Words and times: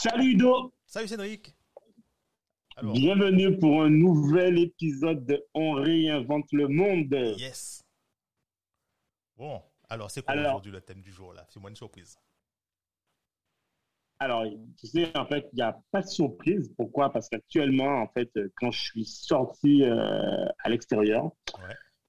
Salut 0.00 0.34
Udo. 0.34 0.72
Salut 0.86 1.08
Cédric. 1.08 1.56
Bienvenue 2.80 3.58
pour 3.58 3.82
un 3.82 3.90
nouvel 3.90 4.60
épisode 4.60 5.26
de 5.26 5.44
On 5.54 5.72
réinvente 5.72 6.46
le 6.52 6.68
monde. 6.68 7.12
Yes. 7.36 7.82
Bon, 9.36 9.60
alors 9.88 10.08
c'est 10.08 10.22
quoi 10.22 10.36
aujourd'hui 10.36 10.70
le 10.70 10.80
thème 10.82 11.00
du 11.00 11.10
jour 11.10 11.34
là? 11.34 11.44
C'est 11.48 11.58
moi 11.58 11.68
une 11.68 11.74
surprise. 11.74 12.16
Alors, 14.20 14.44
tu 14.78 14.86
sais, 14.86 15.10
en 15.18 15.26
fait, 15.26 15.48
il 15.52 15.56
n'y 15.56 15.62
a 15.62 15.76
pas 15.90 16.02
de 16.02 16.06
surprise. 16.06 16.72
Pourquoi? 16.76 17.12
Parce 17.12 17.28
qu'actuellement, 17.28 18.00
en 18.00 18.06
fait, 18.06 18.30
quand 18.54 18.70
je 18.70 18.80
suis 18.80 19.04
sorti 19.04 19.82
euh, 19.82 20.46
à 20.60 20.68
l'extérieur, 20.68 21.32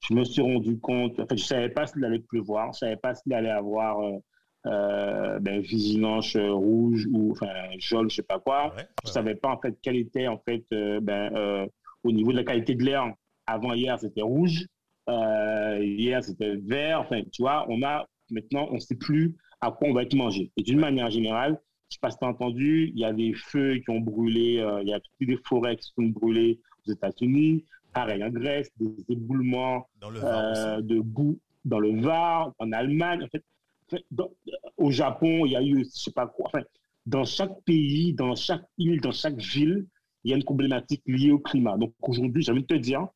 je 0.07 0.13
me 0.13 0.23
suis 0.23 0.43
rendu 0.43 0.79
compte, 0.79 1.19
en 1.19 1.25
fait, 1.25 1.37
je 1.37 1.43
ne 1.43 1.47
savais 1.47 1.69
pas 1.69 1.87
s'il 1.87 2.05
allait 2.05 2.19
pleuvoir, 2.19 2.65
je 2.65 2.69
ne 2.69 2.73
savais 2.73 2.97
pas 2.97 3.15
s'il 3.15 3.33
allait 3.33 3.49
avoir 3.49 3.99
euh, 3.99 4.19
euh, 4.65 5.39
ben, 5.39 5.61
vigilance 5.61 6.35
rouge 6.35 7.07
ou 7.13 7.31
enfin 7.31 7.47
jaune, 7.77 8.09
je 8.09 8.17
sais 8.17 8.23
pas 8.23 8.39
quoi. 8.39 8.73
je 9.05 9.09
savais 9.09 9.35
pas 9.35 9.49
en 9.49 9.57
fait 9.57 9.77
quelle 9.81 9.95
était 9.95 10.27
en 10.27 10.37
fait 10.39 10.65
euh, 10.73 10.99
ben, 10.99 11.33
euh, 11.33 11.65
au 12.03 12.11
niveau 12.11 12.31
de 12.31 12.37
la 12.37 12.43
qualité 12.43 12.75
de 12.75 12.83
l'air. 12.83 13.13
Avant 13.47 13.73
hier 13.73 13.97
c'était 13.97 14.21
rouge, 14.21 14.65
hier 15.07 16.23
c'était 16.23 16.57
vert. 16.57 16.99
Enfin 16.99 17.21
tu 17.31 17.41
vois, 17.41 17.65
on 17.69 17.81
a 17.83 18.05
maintenant 18.31 18.67
on 18.71 18.79
sait 18.79 18.95
plus 18.95 19.33
à 19.61 19.71
quoi 19.71 19.87
on 19.87 19.93
va 19.93 20.03
être 20.03 20.13
mangé. 20.13 20.51
Et 20.57 20.63
d'une 20.63 20.79
manière 20.79 21.09
générale, 21.09 21.57
je 21.89 21.95
sais 21.95 21.99
pas 22.01 22.11
si 22.11 22.17
tu 22.17 22.25
as 22.25 22.27
entendu, 22.27 22.91
il 22.93 22.99
y 22.99 23.05
a 23.05 23.13
des 23.13 23.33
feux 23.33 23.77
qui 23.77 23.89
ont 23.89 24.01
brûlé, 24.01 24.61
il 24.81 24.87
y 24.89 24.93
a 24.93 24.99
toutes 24.99 25.27
des 25.27 25.39
forêts 25.45 25.77
qui 25.77 25.89
sont 25.95 26.03
brûlées 26.03 26.59
aux 26.85 26.91
États-Unis, 26.91 27.63
pareil 27.93 28.23
en 28.23 28.29
Grèce, 28.29 28.69
des 28.77 28.93
éboulements 29.07 29.87
de 30.01 30.99
boue 30.99 31.39
dans 31.63 31.79
le 31.79 32.01
Var, 32.01 32.53
en 32.59 32.71
Allemagne. 32.71 33.23
En 33.23 33.27
fait, 33.27 33.43
au 34.77 34.91
Japon, 34.91 35.45
il 35.45 35.51
y 35.51 35.55
a 35.55 35.61
eu, 35.61 35.85
je 35.85 35.89
sais 35.89 36.11
pas 36.11 36.27
quoi. 36.27 36.47
Enfin, 36.47 36.63
dans 37.05 37.25
chaque 37.25 37.61
pays, 37.63 38.13
dans 38.13 38.35
chaque 38.35 38.63
île, 38.77 39.01
dans 39.01 39.11
chaque 39.11 39.37
ville, 39.37 39.87
il 40.23 40.31
y 40.31 40.33
a 40.33 40.37
une 40.37 40.43
problématique 40.43 41.01
liée 41.05 41.31
au 41.31 41.39
climat. 41.39 41.77
Donc 41.77 41.93
aujourd'hui, 42.01 42.43
j'ai 42.43 42.51
envie 42.51 42.61
de 42.61 42.67
te 42.67 42.73
dire, 42.73 43.07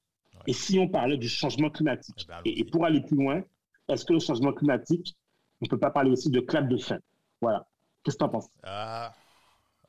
et 0.47 0.53
si 0.53 0.79
on 0.79 0.87
parlait 0.87 1.17
du 1.17 1.29
changement 1.29 1.69
climatique 1.69 2.15
eh 2.23 2.27
ben, 2.27 2.41
et, 2.45 2.63
pour 2.65 2.85
aller 2.85 3.01
plus 3.01 3.17
loin, 3.17 3.43
est-ce 3.87 4.05
que 4.05 4.13
le 4.13 4.19
changement 4.19 4.53
climatique, 4.53 5.15
on 5.61 5.65
ne 5.65 5.69
peut 5.69 5.79
pas 5.79 5.91
parler 5.91 6.11
aussi 6.11 6.29
de 6.29 6.39
clap 6.39 6.67
de 6.67 6.77
fin 6.77 6.99
Voilà. 7.41 7.67
Qu'est-ce 8.03 8.17
que 8.17 8.23
tu 8.23 8.25
en 8.25 8.29
penses? 8.29 8.49
Ah, 8.63 9.13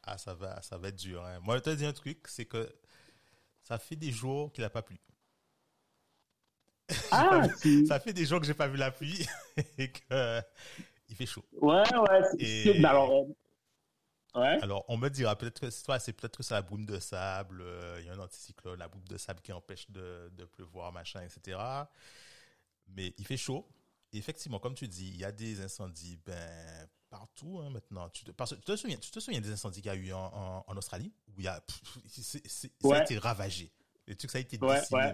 ah, 0.02 0.18
ça 0.18 0.34
va, 0.34 0.60
ça 0.62 0.78
va 0.78 0.88
être 0.88 0.98
dur. 0.98 1.24
Hein. 1.24 1.40
Moi, 1.42 1.56
je 1.56 1.62
te 1.62 1.70
dis 1.70 1.84
un 1.84 1.92
truc, 1.92 2.28
c'est 2.28 2.44
que 2.44 2.68
ça 3.62 3.78
fait 3.78 3.96
des 3.96 4.12
jours 4.12 4.52
qu'il 4.52 4.62
n'a 4.62 4.70
pas 4.70 4.82
plu. 4.82 4.98
Ah, 7.14 7.48
ça 7.86 8.00
fait 8.00 8.12
des 8.12 8.26
jours 8.26 8.40
que 8.40 8.46
j'ai 8.46 8.54
pas 8.54 8.68
vu 8.68 8.76
la 8.76 8.90
pluie 8.90 9.26
et 9.78 9.90
que 9.90 10.42
il 11.08 11.16
fait 11.16 11.26
chaud. 11.26 11.44
Ouais, 11.60 11.82
ouais. 11.94 12.84
Alors, 12.84 13.12
euh, 13.12 14.40
ouais. 14.40 14.58
alors, 14.62 14.84
on 14.88 14.96
me 14.96 15.08
dira 15.08 15.36
peut-être 15.36 15.60
que 15.60 15.70
c'est 15.70 16.12
peut-être 16.12 16.36
que 16.36 16.42
c'est 16.42 16.54
la 16.54 16.62
boum 16.62 16.84
de 16.84 16.98
sable. 16.98 17.60
Euh, 17.62 17.98
il 18.00 18.06
y 18.06 18.08
a 18.08 18.14
un 18.14 18.18
anticyclone, 18.18 18.78
la 18.78 18.88
boum 18.88 19.02
de 19.08 19.16
sable 19.16 19.40
qui 19.40 19.52
empêche 19.52 19.90
de, 19.90 20.30
de, 20.36 20.44
pleuvoir, 20.44 20.92
machin, 20.92 21.20
etc. 21.22 21.58
Mais 22.88 23.14
il 23.18 23.26
fait 23.26 23.36
chaud. 23.36 23.66
Et 24.12 24.18
effectivement, 24.18 24.58
comme 24.58 24.74
tu 24.74 24.88
dis, 24.88 25.08
il 25.08 25.16
y 25.16 25.24
a 25.24 25.32
des 25.32 25.60
incendies 25.60 26.18
ben, 26.24 26.88
partout 27.10 27.60
hein, 27.62 27.70
maintenant. 27.70 28.08
Tu 28.10 28.24
te, 28.24 28.30
parce, 28.30 28.54
tu, 28.54 28.60
te 28.60 28.76
souviens, 28.76 28.96
tu 28.96 29.10
te 29.10 29.20
souviens 29.20 29.40
des 29.40 29.50
incendies 29.50 29.82
qu'il 29.82 29.92
y 29.92 29.94
a 29.94 29.96
eu 29.96 30.12
en, 30.12 30.64
en, 30.66 30.76
Australie? 30.76 31.12
Où 31.28 31.40
il 31.40 31.44
y 31.44 31.48
a, 31.48 31.62
ça 32.08 32.96
a 32.96 33.02
été 33.02 33.18
ravagé. 33.18 33.72
Les 34.06 34.16
trucs, 34.16 34.30
ça 34.30 34.38
a 34.38 34.40
été 34.40 34.58
décimé 34.58 35.12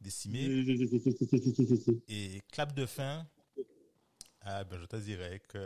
décimé. 0.00 0.64
Et 2.08 2.40
clap 2.52 2.74
de 2.74 2.86
fin, 2.86 3.26
ah, 4.40 4.64
ben, 4.64 4.78
je 4.80 4.86
te 4.86 4.96
dirais 4.96 5.40
que 5.48 5.58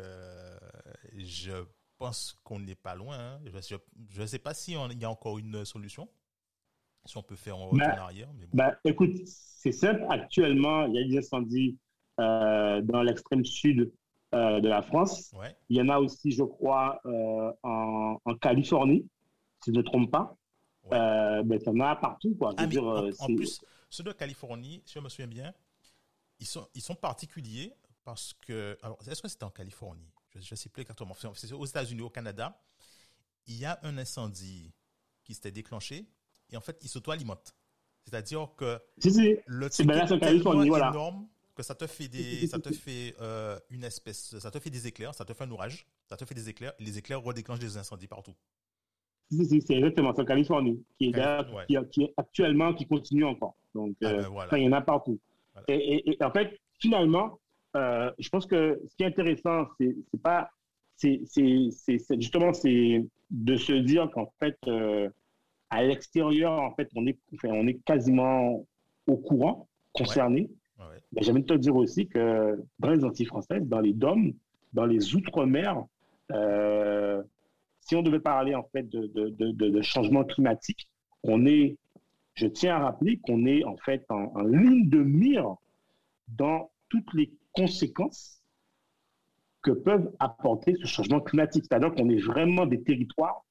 je 1.18 1.52
pense 1.98 2.34
qu'on 2.42 2.58
n'est 2.58 2.74
pas 2.74 2.94
loin. 2.94 3.18
Hein. 3.18 3.40
Je 4.08 4.22
ne 4.22 4.26
sais 4.26 4.38
pas 4.38 4.54
s'il 4.54 4.74
y 4.74 5.04
a 5.04 5.10
encore 5.10 5.38
une 5.38 5.64
solution, 5.64 6.08
si 7.04 7.16
on 7.16 7.22
peut 7.22 7.36
faire 7.36 7.58
en, 7.58 7.70
ben, 7.72 7.90
arrière. 7.90 8.28
Mais 8.38 8.46
ben, 8.52 8.74
écoute, 8.84 9.16
c'est 9.26 9.72
simple. 9.72 10.04
Actuellement, 10.08 10.86
il 10.86 10.94
y 10.94 10.98
a 10.98 11.04
des 11.06 11.18
incendies 11.18 11.78
euh, 12.18 12.80
dans 12.82 13.02
l'extrême 13.02 13.44
sud 13.44 13.92
euh, 14.34 14.60
de 14.60 14.68
la 14.68 14.80
France. 14.80 15.34
Il 15.68 15.76
y 15.76 15.82
en 15.82 15.90
a 15.90 15.98
aussi, 15.98 16.30
je 16.30 16.42
crois, 16.42 17.00
euh, 17.04 17.52
en, 17.62 18.16
Californie, 18.40 19.06
si 19.62 19.70
je 19.70 19.72
ne 19.72 19.78
me 19.78 19.82
trompe 19.82 20.10
pas. 20.10 20.36
Ouais. 20.84 21.42
ben, 21.44 21.58
il 21.60 21.66
y 21.66 21.68
en 21.68 21.80
a 21.80 21.96
partout. 21.96 22.34
Quoi. 22.38 22.54
Ah, 22.56 22.66
dire, 22.66 22.84
en, 22.84 23.34
plus, 23.34 23.60
ceux 23.90 24.04
de 24.04 24.12
Californie, 24.12 24.82
si 24.86 24.94
je 24.94 25.00
me 25.00 25.08
souviens 25.08 25.26
bien, 25.26 25.52
ils 26.38 26.46
sont, 26.46 26.66
ils 26.74 26.80
sont 26.80 26.94
particuliers 26.94 27.74
parce 28.04 28.32
que. 28.46 28.78
Alors, 28.82 28.98
est-ce 29.06 29.20
que 29.20 29.28
c'était 29.28 29.44
en 29.44 29.50
Californie? 29.50 30.10
Je 30.34 30.48
ne 30.50 30.56
sais 30.56 30.68
plus 30.68 30.82
exactement. 30.82 31.14
C'est 31.34 31.52
aux 31.52 31.66
États-Unis, 31.66 32.02
au 32.02 32.10
Canada. 32.10 32.58
Il 33.46 33.58
y 33.58 33.64
a 33.64 33.78
un 33.82 33.98
incendie 33.98 34.72
qui 35.24 35.34
s'était 35.34 35.50
déclenché 35.50 36.06
et 36.50 36.56
en 36.56 36.60
fait, 36.60 36.78
il 36.82 36.88
s'auto-alimente. 36.88 37.54
C'est-à-dire 38.04 38.48
que 38.56 38.80
le 39.46 39.68
truc 39.68 39.90
est 39.90 40.20
tellement 40.20 40.62
énorme 40.62 41.28
que 41.54 41.62
ça 41.62 41.74
te 41.74 41.86
fait 41.86 42.08
des, 42.08 42.46
ça 42.46 42.58
te 42.58 42.72
fait 42.72 43.14
euh, 43.20 43.58
une 43.70 43.84
espèce, 43.84 44.38
ça 44.38 44.50
te 44.50 44.58
fait 44.58 44.70
des 44.70 44.86
éclairs, 44.86 45.14
ça 45.14 45.24
te 45.24 45.34
fait 45.34 45.44
un 45.44 45.50
orage, 45.50 45.86
ça 46.06 46.16
te 46.16 46.24
fait 46.24 46.34
des 46.34 46.48
éclairs 46.48 46.72
et 46.78 46.84
les 46.84 46.96
éclairs 46.96 47.20
redéclenchent 47.22 47.58
des 47.58 47.76
incendies 47.76 48.06
partout. 48.06 48.34
C'est 49.30 49.74
exactement 49.74 50.14
ça, 50.14 50.24
Californie, 50.24 50.82
qui 50.98 51.06
est, 51.06 51.66
qui, 51.68 51.76
qui, 51.90 52.02
est 52.02 52.14
actuellement, 52.16 52.74
qui 52.74 52.86
continue 52.86 53.24
encore. 53.24 53.54
Donc, 53.74 53.96
ah 54.02 54.06
euh, 54.06 54.22
ben 54.50 54.58
il 54.58 54.64
y 54.64 54.68
en 54.68 54.72
a 54.72 54.80
partout. 54.80 55.18
Et, 55.68 56.16
en 56.22 56.30
fait, 56.30 56.58
finalement, 56.78 57.38
euh, 57.76 58.10
je 58.18 58.28
pense 58.28 58.46
que 58.46 58.80
ce 58.88 58.96
qui 58.96 59.02
est 59.02 59.06
intéressant, 59.06 59.66
c'est 59.78 59.94
pas, 60.22 60.50
c'est 60.96 61.20
justement, 62.18 62.52
c'est 62.52 63.06
de 63.30 63.56
se 63.56 63.72
dire 63.72 64.10
qu'en 64.10 64.32
fait, 64.40 64.56
euh, 64.66 65.08
à 65.70 65.82
l'extérieur, 65.82 66.52
en 66.52 66.74
fait, 66.74 66.88
on 66.94 67.06
est, 67.06 67.18
on 67.44 67.66
est 67.66 67.82
quasiment 67.84 68.64
au 69.06 69.16
courant, 69.16 69.68
concerné. 69.92 70.50
Mais 71.12 71.22
j'aimerais 71.22 71.42
te 71.42 71.54
dire 71.54 71.76
aussi 71.76 72.06
que 72.06 72.58
dans 72.78 72.90
les 72.90 73.04
Antilles 73.04 73.26
françaises, 73.26 73.66
dans 73.66 73.80
les 73.80 73.92
DOM, 73.92 74.32
dans 74.72 74.86
les 74.86 75.14
Outre-mer, 75.14 75.84
si 77.80 77.96
on 77.96 78.02
devait 78.02 78.20
parler 78.20 78.54
en 78.54 78.62
fait 78.62 78.88
de, 78.88 79.06
de, 79.08 79.50
de, 79.50 79.82
changement 79.82 80.24
climatique, 80.24 80.88
on 81.24 81.44
est, 81.46 81.76
je 82.34 82.46
tiens 82.46 82.76
à 82.76 82.78
rappeler 82.78 83.18
qu'on 83.18 83.46
est 83.46 83.64
en 83.64 83.76
fait 83.76 84.04
en, 84.08 84.42
ligne 84.42 84.88
de 84.88 85.02
mire 85.02 85.56
dans 86.28 86.70
toutes 86.88 87.12
les 87.14 87.32
conséquences 87.52 88.42
que 89.62 89.72
peuvent 89.72 90.10
apporter 90.18 90.74
ce 90.80 90.86
changement 90.86 91.20
climatique. 91.20 91.64
C'est-à-dire 91.68 91.92
qu'on 91.94 92.08
est 92.08 92.20
vraiment 92.20 92.66
des 92.66 92.82
territoires, 92.82 93.44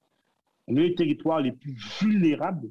on 0.68 0.76
est 0.76 0.90
les 0.90 0.96
territoires 0.96 1.40
les 1.40 1.52
plus 1.52 1.78
vulnérables 2.02 2.70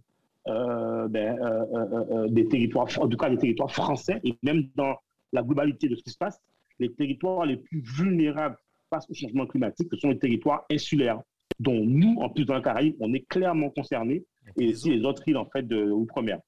euh, 0.49 1.09
ben, 1.09 1.39
euh, 1.41 1.67
euh, 2.11 2.29
des 2.29 2.49
territoires, 2.49 2.89
en 2.99 3.09
tout 3.09 3.17
cas 3.17 3.29
des 3.29 3.37
territoires 3.37 3.71
français, 3.71 4.21
et 4.25 4.35
même 4.43 4.69
dans 4.75 4.97
la 5.33 5.43
globalité 5.43 5.89
de 5.89 5.95
ce 5.95 6.03
qui 6.03 6.11
se 6.11 6.17
passe, 6.17 6.41
les 6.79 6.93
territoires 6.93 7.45
les 7.45 7.59
plus 7.59 7.81
vulnérables 7.81 8.57
face 8.89 9.09
au 9.11 9.15
changement 9.15 9.47
climatique, 9.47 9.89
ce 9.93 9.99
sont 9.99 10.09
les 10.09 10.19
territoires 10.19 10.65
insulaires 10.71 11.21
dont 11.59 11.85
nous, 11.85 12.17
en 12.21 12.31
plus 12.31 12.45
dans 12.45 12.55
la 12.55 12.61
Caraïbe, 12.61 12.97
on 13.01 13.13
est 13.13 13.27
clairement 13.29 13.71
concernés, 13.71 14.25
et 14.57 14.71
aussi 14.71 14.91
les 14.91 15.05
autres 15.05 15.23
îles 15.27 15.37
en 15.37 15.47
fait 15.47 15.63
de 15.63 15.91
Outre-mer. 15.91 16.41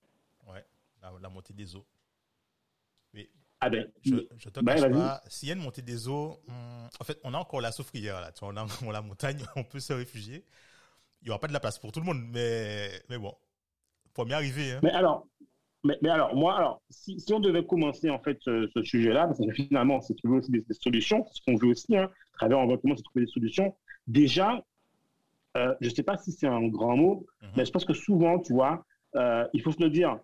Ouais, 0.46 0.64
la, 1.02 1.28
montée 1.28 1.52
des 1.52 1.76
eaux. 1.76 1.86
Mais 3.12 3.30
ah 3.60 3.70
ben, 3.70 3.90
je, 4.02 4.16
je 4.36 4.48
te 4.48 4.60
ben, 4.60 4.74
cache 4.74 4.90
pas, 4.90 5.22
s'il 5.28 5.48
y 5.48 5.52
a 5.52 5.54
une 5.54 5.62
montée 5.62 5.82
des 5.82 6.08
eaux, 6.08 6.40
hmm, 6.46 6.88
en 7.00 7.04
fait, 7.04 7.18
on 7.24 7.34
a 7.34 7.38
encore 7.38 7.60
la 7.60 7.72
souffrière 7.72 8.20
là, 8.20 8.32
tu 8.32 8.44
vois, 8.44 8.52
on 8.52 8.56
a 8.56 8.66
la 8.92 9.02
montagne, 9.02 9.38
on 9.56 9.64
peut 9.64 9.80
se 9.80 9.92
réfugier. 9.92 10.44
Il 11.22 11.26
n'y 11.26 11.30
aura 11.30 11.38
pas 11.38 11.48
de 11.48 11.52
la 11.52 11.60
place 11.60 11.78
pour 11.78 11.92
tout 11.92 12.00
le 12.00 12.06
monde, 12.06 12.22
mais, 12.32 12.90
mais 13.10 13.18
bon, 13.18 13.34
faut 14.14 14.24
bien 14.24 14.36
arriver. 14.36 14.72
Hein. 14.72 14.80
Mais 14.82 14.90
alors, 14.90 15.26
mais, 15.84 15.96
mais, 16.02 16.10
alors, 16.10 16.34
moi, 16.34 16.56
alors, 16.56 16.82
si, 16.90 17.18
si, 17.20 17.32
on 17.32 17.40
devait 17.40 17.64
commencer 17.64 18.10
en 18.10 18.18
fait 18.18 18.38
ce, 18.42 18.68
sujet-là, 18.82 19.26
parce 19.26 19.38
que 19.38 19.52
finalement, 19.52 20.00
c'est 20.00 20.14
trouver 20.14 20.38
aussi 20.38 20.50
des, 20.50 20.64
solutions, 20.72 21.26
ce 21.32 21.40
qu'on 21.42 21.56
veut 21.56 21.68
aussi, 21.68 21.96
hein, 21.96 22.10
à 22.34 22.36
travers 22.38 22.58
on 22.58 22.66
va 22.66 22.76
commencer 22.76 23.00
à 23.00 23.04
trouver 23.04 23.24
des 23.24 23.32
solutions. 23.32 23.74
Déjà, 24.06 24.62
euh, 25.56 25.74
je 25.80 25.88
ne 25.88 25.94
sais 25.94 26.02
pas 26.02 26.16
si 26.16 26.32
c'est 26.32 26.46
un 26.46 26.68
grand 26.68 26.96
mot, 26.96 27.26
mhm. 27.42 27.48
mais 27.56 27.64
je 27.64 27.70
pense 27.70 27.84
que 27.84 27.94
souvent, 27.94 28.38
tu 28.38 28.52
vois, 28.52 28.84
euh, 29.16 29.46
il 29.52 29.62
faut 29.62 29.72
se 29.72 29.82
le 29.82 29.90
dire. 29.90 30.18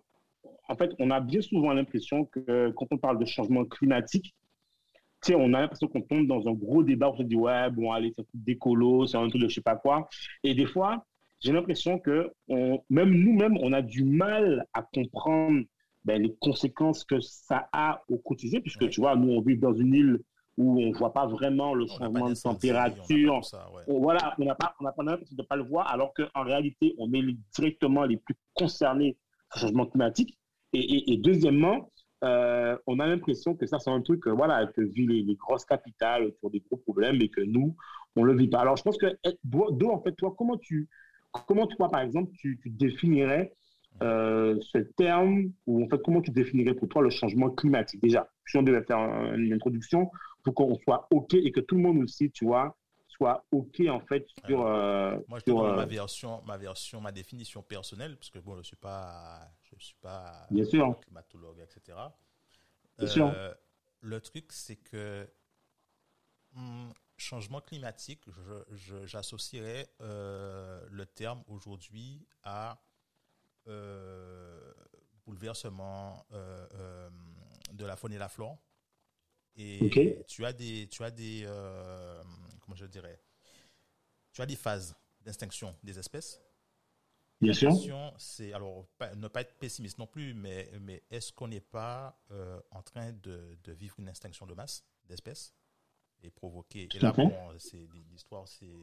En 0.69 0.75
fait, 0.75 0.91
on 0.99 1.11
a 1.11 1.19
bien 1.19 1.41
souvent 1.41 1.73
l'impression 1.73 2.25
que 2.25 2.71
quand 2.71 2.87
on 2.91 2.97
parle 2.97 3.19
de 3.19 3.25
changement 3.25 3.65
climatique, 3.65 4.35
tu 5.23 5.31
sais, 5.31 5.35
on 5.35 5.53
a 5.53 5.61
l'impression 5.61 5.87
qu'on 5.87 6.01
tombe 6.01 6.27
dans 6.27 6.47
un 6.47 6.53
gros 6.53 6.83
débat, 6.83 7.09
on 7.09 7.17
se 7.17 7.23
dit, 7.23 7.35
ouais, 7.35 7.69
bon, 7.71 7.91
allez, 7.91 8.13
c'est 8.15 8.25
décolo, 8.33 9.07
c'est 9.07 9.17
un 9.17 9.27
truc 9.29 9.41
de 9.41 9.47
je 9.47 9.55
sais 9.55 9.61
pas 9.61 9.75
quoi. 9.75 10.07
Et 10.43 10.53
des 10.53 10.65
fois, 10.65 11.05
j'ai 11.39 11.51
l'impression 11.51 11.99
que 11.99 12.31
on, 12.47 12.83
même 12.89 13.11
nous-mêmes, 13.11 13.57
on 13.61 13.73
a 13.73 13.81
du 13.81 14.03
mal 14.03 14.65
à 14.73 14.83
comprendre 14.83 15.63
ben, 16.05 16.21
les 16.21 16.33
conséquences 16.39 17.03
que 17.03 17.19
ça 17.19 17.67
a 17.73 18.01
au 18.07 18.17
quotidien, 18.17 18.61
puisque 18.61 18.87
tu 18.89 19.01
vois, 19.01 19.15
nous, 19.15 19.29
on 19.29 19.41
vit 19.41 19.57
dans 19.57 19.73
une 19.73 19.93
île 19.93 20.19
où 20.57 20.81
on 20.81 20.87
ne 20.87 20.93
voit 20.93 21.13
pas 21.13 21.27
vraiment 21.27 21.75
le 21.75 21.85
changement 21.87 22.29
de 22.29 22.35
température. 22.35 23.41
voilà, 23.87 24.35
on 24.39 24.45
n'a 24.45 24.55
pas, 24.55 24.75
on 24.79 24.83
n'a 24.83 24.91
pas 24.91 25.03
l'impression 25.03 25.35
de 25.35 25.41
ne 25.41 25.47
pas 25.47 25.55
le 25.55 25.63
voir, 25.63 25.91
alors 25.91 26.13
qu'en 26.13 26.43
réalité, 26.43 26.95
on 26.97 27.13
est 27.13 27.23
directement 27.55 28.03
les 28.03 28.17
plus 28.17 28.35
concernés 28.55 29.17
par 29.49 29.61
le 29.61 29.67
changement 29.67 29.85
climatique. 29.85 30.37
Et, 30.73 31.13
et, 31.13 31.17
deuxièmement, 31.17 31.91
euh, 32.23 32.77
on 32.87 32.99
a 32.99 33.07
l'impression 33.07 33.55
que 33.55 33.65
ça, 33.67 33.79
c'est 33.79 33.91
un 33.91 34.01
truc 34.01 34.27
voilà, 34.27 34.65
que 34.67 34.81
vivent 34.81 35.09
les, 35.09 35.35
grosses 35.35 35.65
capitales 35.65 36.25
autour 36.25 36.51
des 36.51 36.59
gros 36.59 36.77
problèmes 36.77 37.21
et 37.21 37.29
que 37.29 37.41
nous, 37.41 37.75
on 38.15 38.21
ne 38.21 38.27
le 38.27 38.35
vit 38.35 38.47
pas. 38.47 38.59
Alors, 38.59 38.75
je 38.77 38.83
pense 38.83 38.97
que, 38.97 39.17
d'où, 39.43 39.89
en 39.89 40.01
fait, 40.01 40.13
toi, 40.13 40.33
comment 40.37 40.57
tu, 40.57 40.89
comment 41.47 41.67
toi, 41.67 41.89
par 41.89 42.01
exemple, 42.01 42.31
tu, 42.37 42.59
définirais 42.65 43.53
euh, 44.01 44.59
ce 44.61 44.77
terme, 44.77 45.51
ou 45.65 45.83
en 45.83 45.89
fait, 45.89 46.01
comment 46.03 46.21
tu 46.21 46.31
définirais 46.31 46.73
pour 46.73 46.87
toi 46.89 47.01
le 47.01 47.09
changement 47.09 47.49
climatique? 47.49 48.01
Déjà, 48.01 48.29
si 48.45 48.57
on 48.57 48.63
devait 48.63 48.83
faire 48.83 48.99
une 49.35 49.53
introduction, 49.53 50.09
pour 50.43 50.53
qu'on 50.53 50.75
soit 50.83 51.07
OK 51.11 51.33
et 51.33 51.51
que 51.51 51.59
tout 51.59 51.75
le 51.75 51.81
monde 51.81 52.03
aussi, 52.03 52.31
tu 52.31 52.45
vois, 52.45 52.77
soit 53.07 53.45
OK 53.51 53.81
en 53.89 53.99
fait 54.01 54.25
sur. 54.45 54.65
Euh, 54.65 55.17
moi, 55.27 55.39
je 55.39 55.45
te 55.45 55.51
donne 55.51 55.75
ma 55.75 55.85
version, 55.85 56.41
ma 56.45 56.57
version, 56.57 57.01
ma 57.01 57.11
définition 57.11 57.61
personnelle, 57.61 58.15
parce 58.15 58.29
que 58.29 58.39
bon, 58.39 58.55
je 58.57 58.63
suis 58.63 58.75
pas, 58.75 59.41
je 59.63 59.75
suis 59.83 59.97
pas 60.01 60.47
Bien 60.51 60.63
sûr. 60.63 60.99
climatologue, 61.01 61.59
etc. 61.59 61.97
Bien 62.97 63.07
sûr. 63.07 63.31
Euh, 63.33 63.53
le 64.01 64.21
truc, 64.21 64.51
c'est 64.51 64.75
que 64.75 65.27
hmm, 66.53 66.89
changement 67.17 67.61
climatique, 67.61 68.21
j'associerais 69.05 69.87
euh, 70.01 70.85
le 70.89 71.05
terme 71.05 71.43
aujourd'hui 71.47 72.27
à 72.43 72.71
euh, 72.71 72.86
bouleversement 75.25 76.25
de 77.73 77.85
la 77.85 77.95
faune 77.95 78.13
et 78.13 78.17
la 78.17 78.29
flore. 78.29 78.57
Et 79.55 80.23
tu 80.27 80.45
as 80.45 80.53
des, 80.53 80.87
tu 80.89 81.03
as 81.03 81.11
des, 81.11 81.45
comment 82.61 82.75
je 82.75 82.85
dirais, 82.85 83.19
tu 84.31 84.41
as 84.41 84.45
des 84.45 84.55
phases 84.55 84.95
d'extinction 85.21 85.75
des 85.83 85.99
espèces 85.99 86.41
Bien 87.39 87.53
sûr. 87.53 87.71
c'est 88.17 88.51
alors 88.53 88.87
ne 89.15 89.27
pas 89.27 89.41
être 89.41 89.57
pessimiste 89.59 89.99
non 89.99 90.07
plus, 90.07 90.33
mais, 90.33 90.71
mais 90.81 91.03
est-ce 91.11 91.31
qu'on 91.31 91.47
n'est 91.47 91.61
pas 91.61 92.19
euh, 92.31 92.59
en 92.71 92.81
train 92.81 93.11
de, 93.11 93.57
de, 93.63 93.71
vivre 93.73 93.95
une 93.99 94.07
extinction 94.07 94.47
de 94.47 94.55
masse 94.55 94.83
d'espèces 95.05 95.53
et 96.23 96.31
provoquer 96.31 96.89
Et 96.95 96.99
là, 96.99 97.11
bon, 97.11 97.31
c'est 97.59 97.87
l'histoire, 98.11 98.47
c'est 98.47 98.73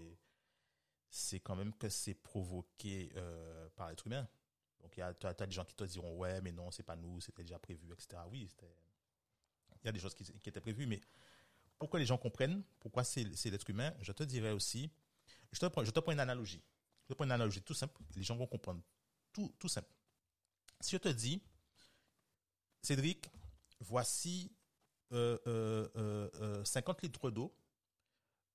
c'est 1.10 1.40
quand 1.40 1.56
même 1.56 1.72
que 1.74 1.88
c'est 1.88 2.14
provoqué 2.14 3.10
euh, 3.16 3.68
par 3.76 3.88
l'être 3.88 4.06
humain. 4.06 4.28
Donc 4.84 4.96
il 4.96 5.00
y 5.00 5.02
a 5.02 5.12
as, 5.22 5.46
des 5.46 5.50
gens 5.50 5.64
qui 5.64 5.74
te 5.74 5.84
diront 5.84 6.16
ouais, 6.18 6.40
mais 6.42 6.52
non, 6.52 6.70
c'est 6.70 6.82
pas 6.84 6.94
nous, 6.94 7.20
c'était 7.20 7.42
déjà 7.42 7.58
prévu, 7.58 7.90
etc. 7.92 8.22
Oui, 8.30 8.48
il 9.82 9.86
y 9.86 9.88
a 9.88 9.92
des 9.92 9.98
choses 9.98 10.14
qui, 10.14 10.24
qui 10.24 10.48
étaient 10.48 10.60
prévues, 10.60 10.86
mais 10.86 11.00
pourquoi 11.78 11.98
les 11.98 12.06
gens 12.06 12.18
comprennent 12.18 12.62
pourquoi 12.78 13.02
c'est 13.02 13.24
l'être 13.24 13.68
humain, 13.70 13.92
je 14.02 14.12
te 14.12 14.22
dirais 14.22 14.52
aussi, 14.52 14.90
je 15.52 15.58
te 15.58 15.66
prends, 15.66 15.84
je 15.84 15.90
te 15.90 16.00
prends 16.00 16.12
une 16.12 16.20
analogie. 16.20 16.62
Je 17.04 17.08
vais 17.08 17.14
prendre 17.14 17.28
une 17.28 17.32
analogie 17.32 17.62
tout 17.62 17.74
simple, 17.74 17.98
les 18.14 18.22
gens 18.22 18.36
vont 18.36 18.46
comprendre. 18.46 18.82
Tout, 19.32 19.54
tout 19.58 19.68
simple. 19.68 19.92
Si 20.80 20.92
je 20.92 20.98
te 20.98 21.08
dis, 21.08 21.42
Cédric, 22.82 23.30
voici 23.80 24.52
50 25.10 25.14
euh, 25.14 25.38
euh, 25.46 26.30
euh, 26.40 26.92
litres 27.02 27.30
d'eau, 27.30 27.54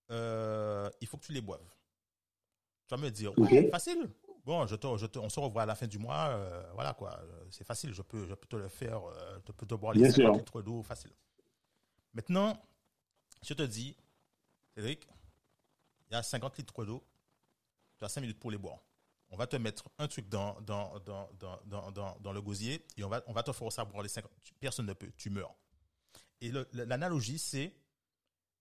il 0.10 1.08
faut 1.08 1.18
que 1.18 1.26
tu 1.26 1.34
les 1.34 1.42
boives. 1.42 1.68
Tu 2.88 2.96
vas 2.96 2.98
me 2.98 3.10
dire, 3.10 3.34
facile. 3.72 4.10
Bon, 4.50 4.66
je 4.66 4.76
te, 4.76 4.98
je 4.98 5.06
te, 5.06 5.20
on 5.20 5.30
se 5.30 5.40
revoit 5.40 5.62
à 5.62 5.66
la 5.66 5.76
fin 5.76 5.86
du 5.86 6.00
mois. 6.00 6.36
voilà 6.74 6.94
quoi, 6.94 7.22
c'est 7.52 7.64
facile. 7.64 7.94
Je 7.94 8.02
peux, 8.02 8.26
je 8.28 8.34
peux 8.34 8.48
te 8.48 8.56
le 8.56 8.68
faire. 8.68 9.02
je 9.46 9.52
peux 9.52 9.66
te 9.66 9.76
boire 9.76 9.94
les 9.94 10.10
50 10.10 10.38
litres 10.38 10.62
d'eau 10.64 10.82
facile. 10.82 11.12
Maintenant, 12.14 12.60
je 13.44 13.54
te 13.54 13.62
dis, 13.62 13.96
Cédric, 14.74 15.08
il 16.10 16.14
y 16.14 16.16
a 16.16 16.24
50 16.24 16.58
litres 16.58 16.86
d'eau 16.86 17.04
tu 18.00 18.06
as 18.06 18.10
5 18.10 18.22
minutes 18.22 18.40
pour 18.40 18.50
les 18.50 18.58
boire. 18.58 18.80
On 19.30 19.38
va 19.38 19.46
te 19.46 19.58
mettre 19.58 19.84
un 20.00 20.08
truc 20.08 20.28
dans, 20.28 20.60
dans, 20.62 20.98
dans, 21.00 22.34
le 22.34 22.42
gosier 22.42 22.84
et 22.98 23.04
on 23.04 23.10
va, 23.10 23.22
on 23.28 23.34
va 23.34 23.44
te 23.44 23.52
forcer 23.52 23.82
à 23.82 23.86
boire 23.86 24.02
les 24.02 24.10
50. 24.10 24.32
Personne 24.60 24.88
ne 24.88 24.94
peut, 24.94 25.12
tu 25.18 25.30
meurs. 25.30 25.54
Et 26.42 26.52
l'analogie, 26.74 27.38
c'est, 27.38 27.76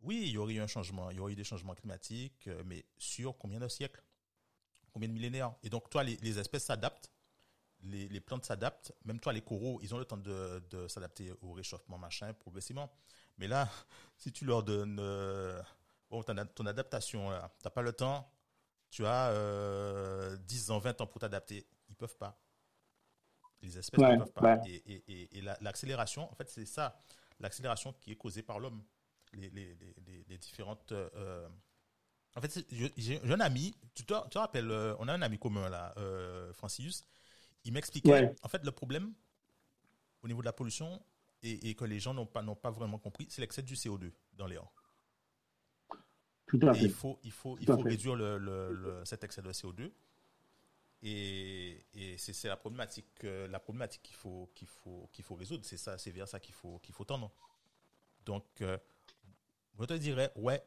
oui, 0.00 0.25
il 0.25 0.31
y 0.31 0.37
aurait 0.37 0.55
eu 0.55 0.61
un 0.61 0.67
changement, 0.67 1.11
il 1.11 1.17
y 1.17 1.20
aurait 1.20 1.32
eu 1.32 1.37
des 1.37 1.44
changements 1.44 1.75
climatiques, 1.75 2.49
euh, 2.49 2.62
mais 2.67 2.85
sur 2.99 3.38
combien 3.38 3.61
de 3.61 3.69
siècles? 3.69 4.02
Combien 4.93 5.08
de 5.08 5.14
millénaires 5.14 5.55
Et 5.62 5.70
donc, 5.70 5.90
toi, 5.90 6.02
les, 6.02 6.38
espèces 6.38 6.64
s'adaptent, 6.64 7.11
les, 7.82 8.08
les, 8.08 8.20
plantes 8.20 8.44
s'adaptent, 8.44 8.93
même 9.05 9.20
toi, 9.20 9.32
les 9.32 9.43
coraux, 9.43 9.79
ils 9.82 9.94
ont 9.94 9.99
le 9.99 10.05
temps 10.05 10.17
de, 10.17 10.62
de 10.70 10.88
s'adapter 10.88 11.32
au 11.43 11.52
réchauffement, 11.52 11.99
machin, 11.99 12.32
progressivement. 12.35 12.90
Mais 13.38 13.46
là, 13.46 13.69
si 14.17 14.32
tu 14.32 14.44
leur 14.44 14.62
donnes 14.62 14.99
euh, 15.00 15.61
bon, 16.11 16.23
ton 16.23 16.67
adaptation, 16.67 17.31
tu 17.31 17.64
n'as 17.64 17.70
pas 17.70 17.82
le 17.82 17.93
temps, 17.93 18.31
tu 18.90 19.06
as 19.06 19.31
euh, 19.31 20.37
10 20.37 20.70
ans, 20.70 20.79
20 20.79 21.00
ans 21.00 21.06
pour 21.06 21.20
t'adapter. 21.20 21.67
Ils 21.88 21.96
peuvent 21.96 22.17
pas. 22.17 22.38
Les 23.61 23.76
espèces 23.79 24.00
ne 24.00 24.19
peuvent 24.19 24.32
pas. 24.32 24.61
Et, 24.67 24.76
et, 24.76 25.38
et, 25.38 25.43
l'accélération, 25.61 26.31
en 26.31 26.35
fait, 26.35 26.49
c'est 26.49 26.67
ça. 26.67 27.00
L'accélération 27.40 27.93
qui 27.93 28.12
est 28.12 28.17
causée 28.17 28.43
par 28.43 28.58
l'homme. 28.58 28.82
Les, 29.32 30.38
différentes. 30.38 30.93
Euh, 30.93 31.49
en 32.36 32.40
fait, 32.40 32.64
j'ai 32.96 33.20
un 33.25 33.40
ami, 33.40 33.75
tu 33.94 34.04
te, 34.04 34.14
tu 34.25 34.30
te 34.30 34.38
rappelles, 34.38 34.70
euh, 34.70 34.94
on 34.98 35.08
a 35.08 35.12
un 35.12 35.22
ami 35.22 35.38
commun 35.38 35.69
là, 35.69 35.92
euh, 35.96 36.52
Francis. 36.52 37.06
Il 37.64 37.72
m'expliquait, 37.72 38.34
en 38.42 38.48
fait, 38.48 38.64
le 38.64 38.70
problème 38.70 39.12
au 40.22 40.28
niveau 40.28 40.40
de 40.40 40.46
la 40.46 40.52
pollution 40.52 41.02
et, 41.42 41.75
que 41.75 41.84
les 41.84 42.00
gens 42.00 42.14
n'ont 42.14 42.26
pas, 42.26 42.42
pas 42.42 42.70
vraiment 42.70 42.98
compris, 42.98 43.26
c'est 43.30 43.40
l'excès 43.40 43.62
du 43.62 43.75
CO2 43.75 44.10
dans 44.34 44.46
l'air 44.46 44.62
il 46.52 46.90
faut, 46.90 47.19
il 47.22 47.32
faut, 47.32 47.58
il 47.58 47.66
faut 47.66 47.76
réduire 47.76 48.14
le, 48.16 49.02
cet 49.04 49.25
excès 49.25 49.42
de 49.42 49.52
CO2. 49.52 49.90
Et, 51.02 51.84
et 51.94 52.19
c'est 52.19 52.48
la 52.48 52.56
problématique, 52.56 53.06
euh, 53.22 53.46
la 53.46 53.60
problématique 53.60 54.02
qu'il 54.02 54.16
faut, 54.16 54.50
qu'il 54.54 54.66
faut, 54.66 55.08
qu'il 55.12 55.25
faut 55.25 55.36
résoudre. 55.36 55.64
C'est 55.64 55.76
ça, 55.76 55.96
c'est 55.96 56.10
vers 56.10 56.26
ça 56.26 56.40
qu'il 56.40 56.54
faut, 56.54 56.80
qu'il 56.80 56.92
faut 56.92 57.04
tendre. 57.04 57.30
Donc, 58.26 58.44
euh, 58.62 58.76
je 59.78 59.84
te 59.84 59.94
dirais, 59.94 60.32
ouais, 60.34 60.60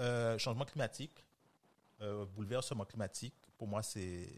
euh, 0.00 0.38
changement 0.38 0.64
climatique, 0.64 1.24
bouleversement 2.36 2.84
climatique, 2.84 3.34
pour 3.56 3.66
moi, 3.66 3.82
c'est, 3.82 4.28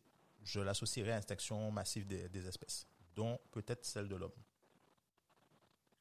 je 0.45 0.61
l'associerais 0.61 1.13
à 1.13 1.17
extinction 1.17 1.71
massive 1.73 2.07
des, 2.07 2.47
espèces, 2.47 2.87
dont 3.17 3.39
peut-être 3.51 3.85
celle 3.85 4.09
de 4.09 4.15
l'homme. 4.15 4.31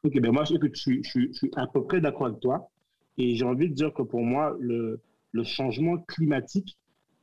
Ok, 0.04 0.20
ben 0.20 0.32
moi, 0.32 0.44
je, 0.44 0.56
suis 0.74 1.52
à 1.56 1.66
peu 1.66 1.84
près 1.84 2.00
d'accord 2.00 2.28
avec 2.28 2.40
toi. 2.40 2.70
Et 3.18 3.36
j'ai 3.36 3.46
envie 3.46 3.70
de 3.70 3.74
dire 3.74 3.94
que 3.94 4.04
pour 4.04 4.22
moi, 4.22 4.56
le, 4.60 5.02
changement 5.44 5.98
climatique, 6.00 6.78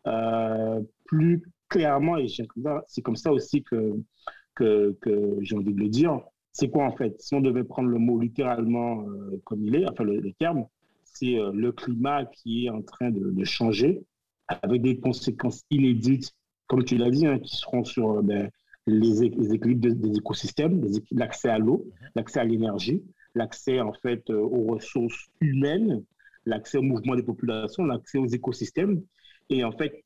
euh, 0.07 0.81
plus 1.05 1.43
clairement, 1.69 2.17
et 2.19 2.27
c'est 2.29 3.03
comme 3.03 3.17
ça 3.17 3.33
aussi 3.33 3.63
que, 3.63 3.95
que, 4.55 4.97
j'ai 5.41 5.57
envie 5.57 5.73
de 5.73 5.81
le 5.81 5.89
dire, 5.89 6.21
c'est 6.53 6.69
quoi 6.69 6.85
en 6.85 6.97
fait? 6.97 7.21
Si 7.21 7.35
on 7.35 7.41
devait 7.41 7.65
prendre 7.65 7.89
le 7.89 7.99
mot 7.99 8.21
littéralement 8.21 9.07
euh, 9.09 9.41
comme 9.45 9.65
il 9.65 9.75
est, 9.77 9.89
enfin 9.89 10.05
le, 10.05 10.33
terme, 10.35 10.67
c'est 11.13 11.39
euh, 11.39 11.53
le 11.55 11.73
climat 11.73 12.25
qui 12.27 12.67
est 12.67 12.71
en 12.71 12.83
train 12.83 13.11
de, 13.11 13.31
de, 13.31 13.45
changer 13.45 14.03
avec 14.49 14.83
des 14.83 14.99
conséquences 14.99 15.63
inédites, 15.71 16.33
comme 16.67 16.85
tu 16.85 16.97
l'as 16.97 17.11
dit, 17.11 17.27
hein, 17.27 17.39
qui 17.39 17.57
seront 17.57 17.85
sur 17.85 18.23
ben, 18.23 18.51
les, 18.87 19.29
les, 19.31 19.55
équilibres 19.55 19.95
des 19.95 20.19
écosystèmes, 20.19 20.85
l'accès 21.13 21.49
à 21.49 21.59
l'eau, 21.59 21.85
mhm. 21.87 22.09
l'accès 22.17 22.41
à 22.41 22.45
l'énergie, 22.45 23.03
l'accès 23.35 23.81
en 23.81 23.93
fait 23.93 24.29
euh, 24.31 24.39
aux 24.39 24.73
ressources 24.75 25.31
humaines, 25.41 26.03
l'accès 26.45 26.79
au 26.79 26.83
mouvement 26.83 27.15
des 27.15 27.23
populations, 27.23 27.85
l'accès 27.85 28.19
aux 28.19 28.27
écosystèmes. 28.27 29.03
Et 29.49 29.65
en 29.65 29.73
fait, 29.73 30.05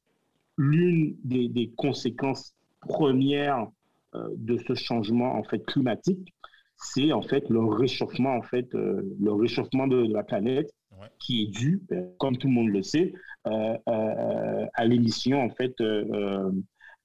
l'une 0.58 1.16
des, 1.24 1.72
conséquences 1.76 2.54
premières 2.80 3.68
euh, 4.14 4.28
de 4.36 4.58
ce 4.58 4.74
changement 4.74 5.34
en 5.34 5.44
fait 5.44 5.64
climatique, 5.64 6.32
c'est 6.76 7.12
en 7.12 7.22
fait 7.22 7.48
le 7.48 7.64
réchauffement 7.64 8.34
en 8.36 8.42
fait 8.42 8.74
euh, 8.74 9.02
le 9.20 9.32
réchauffement 9.32 9.86
de, 9.86 10.12
la 10.12 10.22
planète 10.22 10.70
qui 11.18 11.42
est 11.42 11.46
dû, 11.46 11.82
comme 12.18 12.38
tout 12.38 12.46
le 12.46 12.54
monde 12.54 12.68
le 12.68 12.82
sait, 12.82 13.12
à 13.44 14.84
l'émission 14.86 15.42
en 15.42 15.50
fait 15.50 15.74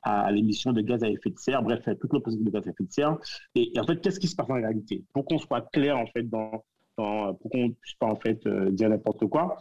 à 0.04 0.32
l'émission 0.32 0.74
de 0.74 0.82
gaz 0.82 1.04
à 1.04 1.10
effet 1.10 1.30
de 1.30 1.38
serre, 1.38 1.62
bref, 1.62 1.88
à 1.88 1.96
toute 1.96 2.12
l'opposition 2.14 2.44
de 2.44 2.50
gaz 2.50 2.68
à 2.68 2.72
effet 2.72 2.84
de 2.84 2.92
serre. 2.92 3.18
Et, 3.56 3.72
en 3.78 3.86
fait, 3.86 4.02
qu'est-ce 4.02 4.20
qui 4.20 4.28
se 4.28 4.36
passe 4.36 4.50
en 4.50 4.56
réalité 4.56 5.04
Pour 5.14 5.26
qu'on 5.26 5.38
soit 5.38 5.62
clair, 5.72 5.98
en 5.98 6.08
fait, 6.08 6.24
dans, 6.24 6.64
dans 6.98 7.34
pour 7.36 7.52
qu'on 7.52 7.72
puisse 7.72 7.96
pas, 7.96 8.08
en 8.08 8.16
fait, 8.16 8.46
euh, 8.48 8.72
dire 8.72 8.90
n'importe 8.90 9.26
quoi, 9.28 9.58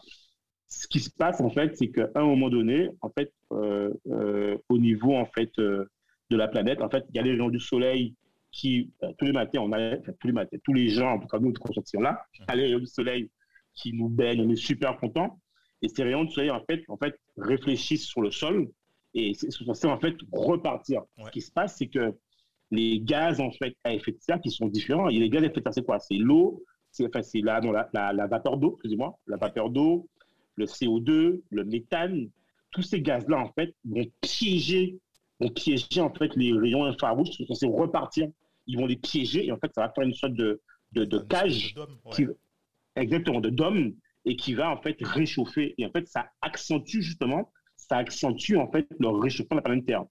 ce 0.68 0.86
qui 0.86 1.00
se 1.00 1.10
passe, 1.10 1.40
en 1.40 1.50
fait, 1.50 1.76
c'est 1.76 1.90
qu'à 1.90 2.08
un 2.14 2.24
moment 2.24 2.48
donné, 2.48 2.88
en 3.00 3.10
fait, 3.10 3.32
euh, 3.52 3.90
euh, 4.08 4.56
au 4.68 4.78
niveau, 4.78 5.14
en 5.14 5.26
fait, 5.26 5.50
de 5.58 5.88
la 6.30 6.48
planète, 6.48 6.80
en 6.80 6.88
fait, 6.88 7.04
il 7.10 7.16
y 7.16 7.18
a 7.18 7.22
les 7.22 7.32
rayons 7.32 7.48
du 7.48 7.60
soleil 7.60 8.14
qui, 8.52 8.90
tous 9.18 9.24
les 9.24 9.32
matins, 9.32 9.60
on 9.60 9.72
a, 9.72 9.96
tous 9.96 10.26
les 10.26 10.32
matins, 10.32 10.56
tous 10.64 10.72
les 10.72 10.88
gens, 10.88 11.14
en 11.14 11.18
tout 11.18 11.28
cas 11.28 11.38
nous, 11.38 11.52
qui 11.52 11.62
sont 11.84 12.00
là, 12.00 12.22
a 12.48 12.56
les 12.56 12.64
rayons 12.64 12.78
du 12.78 12.86
soleil 12.86 13.30
qui 13.74 13.92
nous 13.92 14.08
baigne, 14.08 14.42
on 14.42 14.50
est 14.50 14.56
super 14.56 14.96
content. 14.98 15.40
Et 15.82 15.88
ces 15.88 16.02
rayons 16.02 16.24
de 16.24 16.30
soleil, 16.30 16.50
en 16.50 16.62
fait, 16.64 16.82
en 16.88 16.96
fait 16.96 17.18
réfléchissent 17.36 18.06
sur 18.06 18.20
le 18.20 18.30
sol 18.30 18.68
et 19.14 19.34
c'est 19.34 19.50
censé 19.50 19.86
en 19.86 19.98
fait 19.98 20.14
repartir. 20.32 21.02
Ce 21.24 21.30
qui 21.30 21.40
se 21.40 21.50
passe, 21.50 21.76
c'est 21.76 21.88
que 21.88 22.14
les 22.70 23.00
gaz 23.00 23.40
en 23.40 23.50
fait 23.50 23.76
à 23.84 23.92
effet 23.92 24.12
de 24.12 24.18
serre 24.20 24.40
qui 24.40 24.50
sont 24.50 24.68
différents. 24.68 25.08
Il 25.08 25.16
y 25.16 25.18
a 25.18 25.22
les 25.22 25.30
gaz 25.30 25.42
à 25.42 25.46
effet 25.46 25.60
de 25.60 25.64
serre, 25.64 25.74
c'est 25.74 25.84
quoi? 25.84 25.98
C'est 25.98 26.16
l'eau, 26.16 26.62
c'est 26.90 27.06
enfin, 27.06 27.20
là, 27.42 27.60
non, 27.60 27.72
la, 27.72 27.88
la, 27.92 28.12
la, 28.12 28.26
vapeur 28.26 28.56
d'eau, 28.56 28.74
excusez-moi, 28.74 29.18
la 29.26 29.36
vapeur 29.36 29.70
d'eau, 29.70 30.08
le 30.56 30.66
CO2, 30.66 31.42
le 31.48 31.64
méthane. 31.64 32.28
Tous 32.70 32.82
ces 32.82 33.00
gaz-là, 33.00 33.38
en 33.38 33.52
fait, 33.52 33.74
vont 33.84 34.06
piéger, 34.20 34.98
vont 35.40 35.48
piéger 35.48 36.00
en 36.00 36.12
fait 36.12 36.34
les 36.36 36.52
rayons 36.52 36.84
infrarouges 36.84 37.30
qui 37.30 37.44
sont 37.44 37.54
censés 37.54 37.66
repartir. 37.66 38.28
Ils 38.66 38.78
vont 38.78 38.86
les 38.86 38.96
piéger 38.96 39.46
et 39.46 39.52
en 39.52 39.58
fait, 39.58 39.72
ça 39.74 39.82
va 39.82 39.92
faire 39.92 40.04
une 40.04 40.14
sorte 40.14 40.34
de, 40.34 40.60
de, 40.92 41.04
de 41.04 41.18
cage, 41.18 41.74
exactement, 42.96 43.40
de 43.40 43.50
dôme, 43.50 43.94
et 44.24 44.36
qui 44.36 44.54
va 44.54 44.70
en 44.70 44.80
fait 44.80 44.96
réchauffer. 45.00 45.74
Et 45.78 45.86
en 45.86 45.90
fait, 45.90 46.06
ça 46.06 46.26
accentue 46.42 47.00
justement, 47.00 47.50
ça 47.76 47.96
accentue 47.96 48.56
en 48.56 48.70
fait 48.70 48.86
le 48.98 49.08
réchauffement 49.08 49.56
de 49.56 49.60
la 49.60 49.62
planète 49.62 49.86
Terre. 49.86 50.04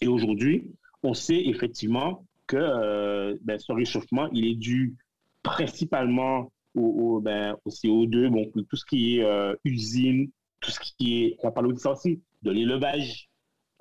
Et 0.00 0.08
aujourd'hui, 0.08 0.72
on 1.02 1.14
sait 1.14 1.42
effectivement 1.46 2.26
que 2.46 2.56
euh, 2.56 3.36
ben, 3.42 3.58
ce 3.58 3.72
réchauffement, 3.72 4.28
il 4.32 4.46
est 4.46 4.54
dû 4.54 4.96
principalement 5.42 6.50
au, 6.74 7.20
ben, 7.20 7.56
au 7.64 7.70
CO2, 7.70 8.28
bon, 8.28 8.50
tout 8.68 8.76
ce 8.76 8.84
qui 8.84 9.16
est 9.16 9.24
euh, 9.24 9.54
usine, 9.64 10.30
tout 10.60 10.70
ce 10.70 10.80
qui 10.80 11.22
est, 11.22 11.36
on 11.42 11.48
va 11.48 11.52
parler 11.52 11.72
de 11.72 11.78
ça 11.78 11.92
aussi, 11.92 12.22
de 12.42 12.50
l'élevage, 12.50 13.27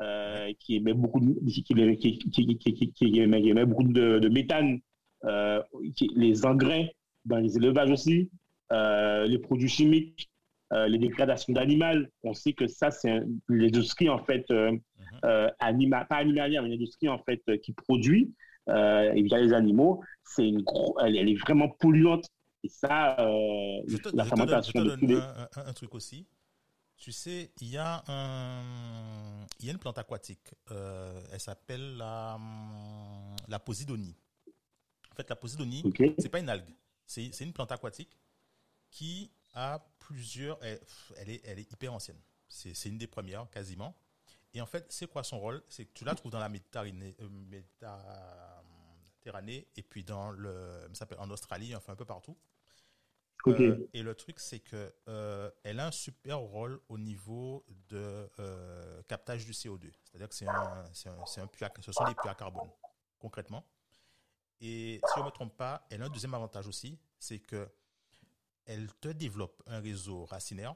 euh, 0.02 0.52
qui 0.60 0.76
émet 0.76 0.94
beaucoup 0.94 1.20
de, 1.20 1.34
qui, 1.96 2.18
qui, 2.18 2.58
qui, 2.58 2.92
qui 2.92 3.20
émet 3.20 3.66
beaucoup 3.66 3.84
de, 3.84 4.20
de 4.20 4.30
méthane, 4.30 4.80
euh, 5.26 5.62
les 6.16 6.46
engrais 6.46 6.96
dans 7.26 7.38
les 7.38 7.58
élevages 7.58 7.92
aussi, 7.92 8.30
euh, 8.72 9.26
les 9.26 9.40
produits 9.40 9.70
chimiques, 9.70 10.30
euh, 10.74 10.88
les 10.88 10.98
dégradations 10.98 11.54
d'animaux. 11.54 12.06
On 12.24 12.34
sait 12.34 12.54
que 12.54 12.68
ça, 12.68 12.92
c'est 12.92 13.22
l'industrie 13.50 14.10
en 14.10 14.24
fait 14.24 14.50
mhm. 14.50 14.80
anima, 15.60 16.06
pas 16.06 16.18
animalière, 16.18 16.64
mais 16.64 16.70
l'industrie 16.70 17.10
en 17.10 17.20
fait 17.20 17.42
qui 17.62 17.74
produit 17.74 18.34
et 18.70 19.22
via 19.24 19.40
les 19.40 19.54
animaux. 19.54 20.04
C'est 20.24 20.48
une 20.48 20.64
elle, 21.04 21.18
elle, 21.18 21.30
est 21.30 21.40
vraiment 21.40 21.70
polluante. 21.70 22.26
Et 22.64 22.70
ça, 22.70 23.16
la 24.14 24.26
fermentation 24.26 24.84
de 24.84 25.20
un, 25.56 25.74
truc 25.74 25.96
aussi. 25.96 26.28
Tu 26.98 27.12
sais, 27.12 27.52
il 27.62 27.70
y 27.70 27.78
a 27.78 28.04
un, 28.08 29.46
il 29.60 29.66
y 29.66 29.70
a 29.70 29.72
une 29.72 29.80
plante 29.80 29.98
aquatique. 29.98 30.54
elle 30.70 31.40
s'appelle 31.40 31.96
la, 31.98 32.40
la 33.48 33.60
posidonie 33.60 34.16
fait, 35.18 35.30
la 35.30 35.36
posidonie, 35.36 35.84
ce 35.98 36.14
c'est 36.20 36.30
pas 36.30 36.40
une 36.40 36.50
algue. 36.50 36.74
C'est 37.06 37.40
une 37.42 37.54
plante 37.54 37.72
aquatique 37.72 38.18
qui 38.90 39.32
a 39.54 39.86
plusieurs. 40.00 40.64
Elle, 40.64 41.30
est, 41.30 41.42
elle 41.46 41.60
est 41.60 41.72
hyper 41.72 41.94
ancienne. 41.94 42.20
C'est 42.48 42.86
une 42.86 42.98
des 42.98 43.08
premières, 43.08 43.50
quasiment. 43.50 43.96
Et 44.54 44.62
en 44.62 44.66
fait, 44.66 44.86
c'est 44.90 45.08
quoi 45.08 45.24
son 45.24 45.40
rôle? 45.40 45.62
C'est 45.68 45.86
que 45.86 45.94
tu 45.94 46.06
la 46.06 46.16
trouves 46.16 46.32
dans 46.32 46.40
la 46.40 46.50
Méditerranée, 46.50 47.16
euh, 47.20 47.62
et 49.76 49.84
puis 49.84 50.04
dans 50.04 50.32
le, 50.32 50.90
en 51.18 51.30
Australie, 51.30 51.76
enfin 51.76 51.94
un 51.94 51.98
peu 51.98 52.06
partout. 52.06 52.38
Euh, 53.46 53.90
et 53.94 54.02
le 54.04 54.16
truc, 54.16 54.40
c'est 54.40 54.60
que 54.60 54.94
euh, 55.08 55.50
elle 55.64 55.80
a 55.80 55.88
un 55.88 55.92
super 55.92 56.40
rôle 56.40 56.80
au 56.90 56.98
niveau 56.98 57.66
de 57.90 58.30
captage 59.08 59.46
du 59.46 59.52
CO2. 59.52 59.92
C'est-à-dire 60.04 60.28
que 60.28 60.36
c'est 60.36 60.48
un, 60.48 60.84
un, 60.84 61.48
puits 61.48 61.66
ce 61.82 61.92
sont 61.92 62.04
des 62.06 62.16
puits 62.16 62.30
à 62.30 62.36
carbone, 62.36 62.70
concrètement. 63.20 63.66
Et 64.60 65.00
si 65.06 65.14
je 65.16 65.20
ne 65.22 65.26
me 65.26 65.32
trompe 65.32 65.56
pas, 65.56 65.86
elle 65.90 66.02
a 66.02 66.06
un 66.06 66.10
deuxième 66.10 66.34
avantage 66.34 66.68
aussi, 66.68 66.98
c'est 67.20 67.40
que 67.40 67.70
elle 68.66 68.94
te 68.96 69.08
développe 69.10 69.64
un 69.68 69.80
réseau 69.80 70.26
racinaire 70.26 70.76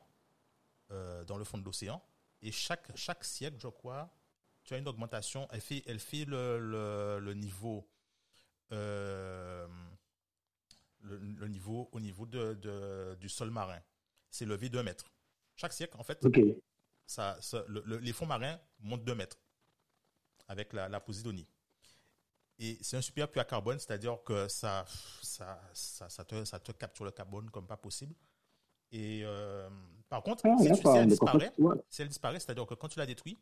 euh, 0.92 1.26
dans 1.26 1.38
le 1.38 1.44
fond 1.44 1.58
de 1.58 1.64
l'océan. 1.64 2.02
Et 2.42 2.52
chaque, 2.52 2.96
chaque 2.96 3.24
siècle, 3.24 3.58
je 3.60 3.68
crois, 3.68 4.10
tu 4.64 4.74
as 4.74 4.78
une 4.78 4.88
augmentation. 4.88 5.48
Elle 5.52 5.62
fait, 5.62 5.84
elle 5.86 6.00
fait 6.00 6.26
le, 6.26 7.34
niveau, 7.34 7.88
le, 11.04 11.48
niveau 11.48 11.90
au 11.92 12.00
niveau 12.00 12.26
de, 12.26 12.54
de 12.56 13.16
du 13.20 13.30
sol 13.30 13.50
marin. 13.52 13.80
C'est 14.30 14.46
levé 14.46 14.70
d'un 14.70 14.84
mètre. 14.84 15.06
Chaque 15.56 15.74
siècle, 15.74 15.96
en 16.00 16.04
fait, 16.04 16.26
ça, 17.06 17.38
les 17.86 18.14
fonds 18.14 18.26
marins 18.26 18.60
montent 18.80 19.04
deux 19.04 19.16
mètres 19.16 19.38
avec 20.48 20.74
la, 20.74 20.90
la 20.90 21.00
posidonie. 21.00 21.48
Et 22.60 22.78
c'est 22.82 22.96
un 22.96 23.02
super 23.02 23.30
puits 23.30 23.40
à 23.42 23.44
carbone, 23.44 23.80
c'est-à-dire 23.80 24.20
que 24.24 24.48
ça, 24.48 24.86
ça, 25.22 25.60
ça, 25.74 26.10
ça, 26.10 26.24
te, 26.24 26.46
ça 26.46 26.60
te 26.60 26.72
capture 26.72 27.06
le 27.06 27.12
carbone 27.12 27.50
comme 27.50 27.66
pas 27.66 27.78
possible. 27.78 28.14
Et 28.92 29.22
euh, 29.24 29.70
par 30.10 30.22
contre, 30.22 30.44
ah, 30.46 30.56
si, 30.60 30.68
elle 30.68 31.08
disparaît, 31.08 31.52
si 31.90 32.02
elle 32.02 32.08
disparaît, 32.10 32.40
c'est-à-dire 32.40 32.66
que 32.66 32.76
quand 32.76 32.90
tu 32.90 33.00
la 33.00 33.06
détruis, 33.06 33.40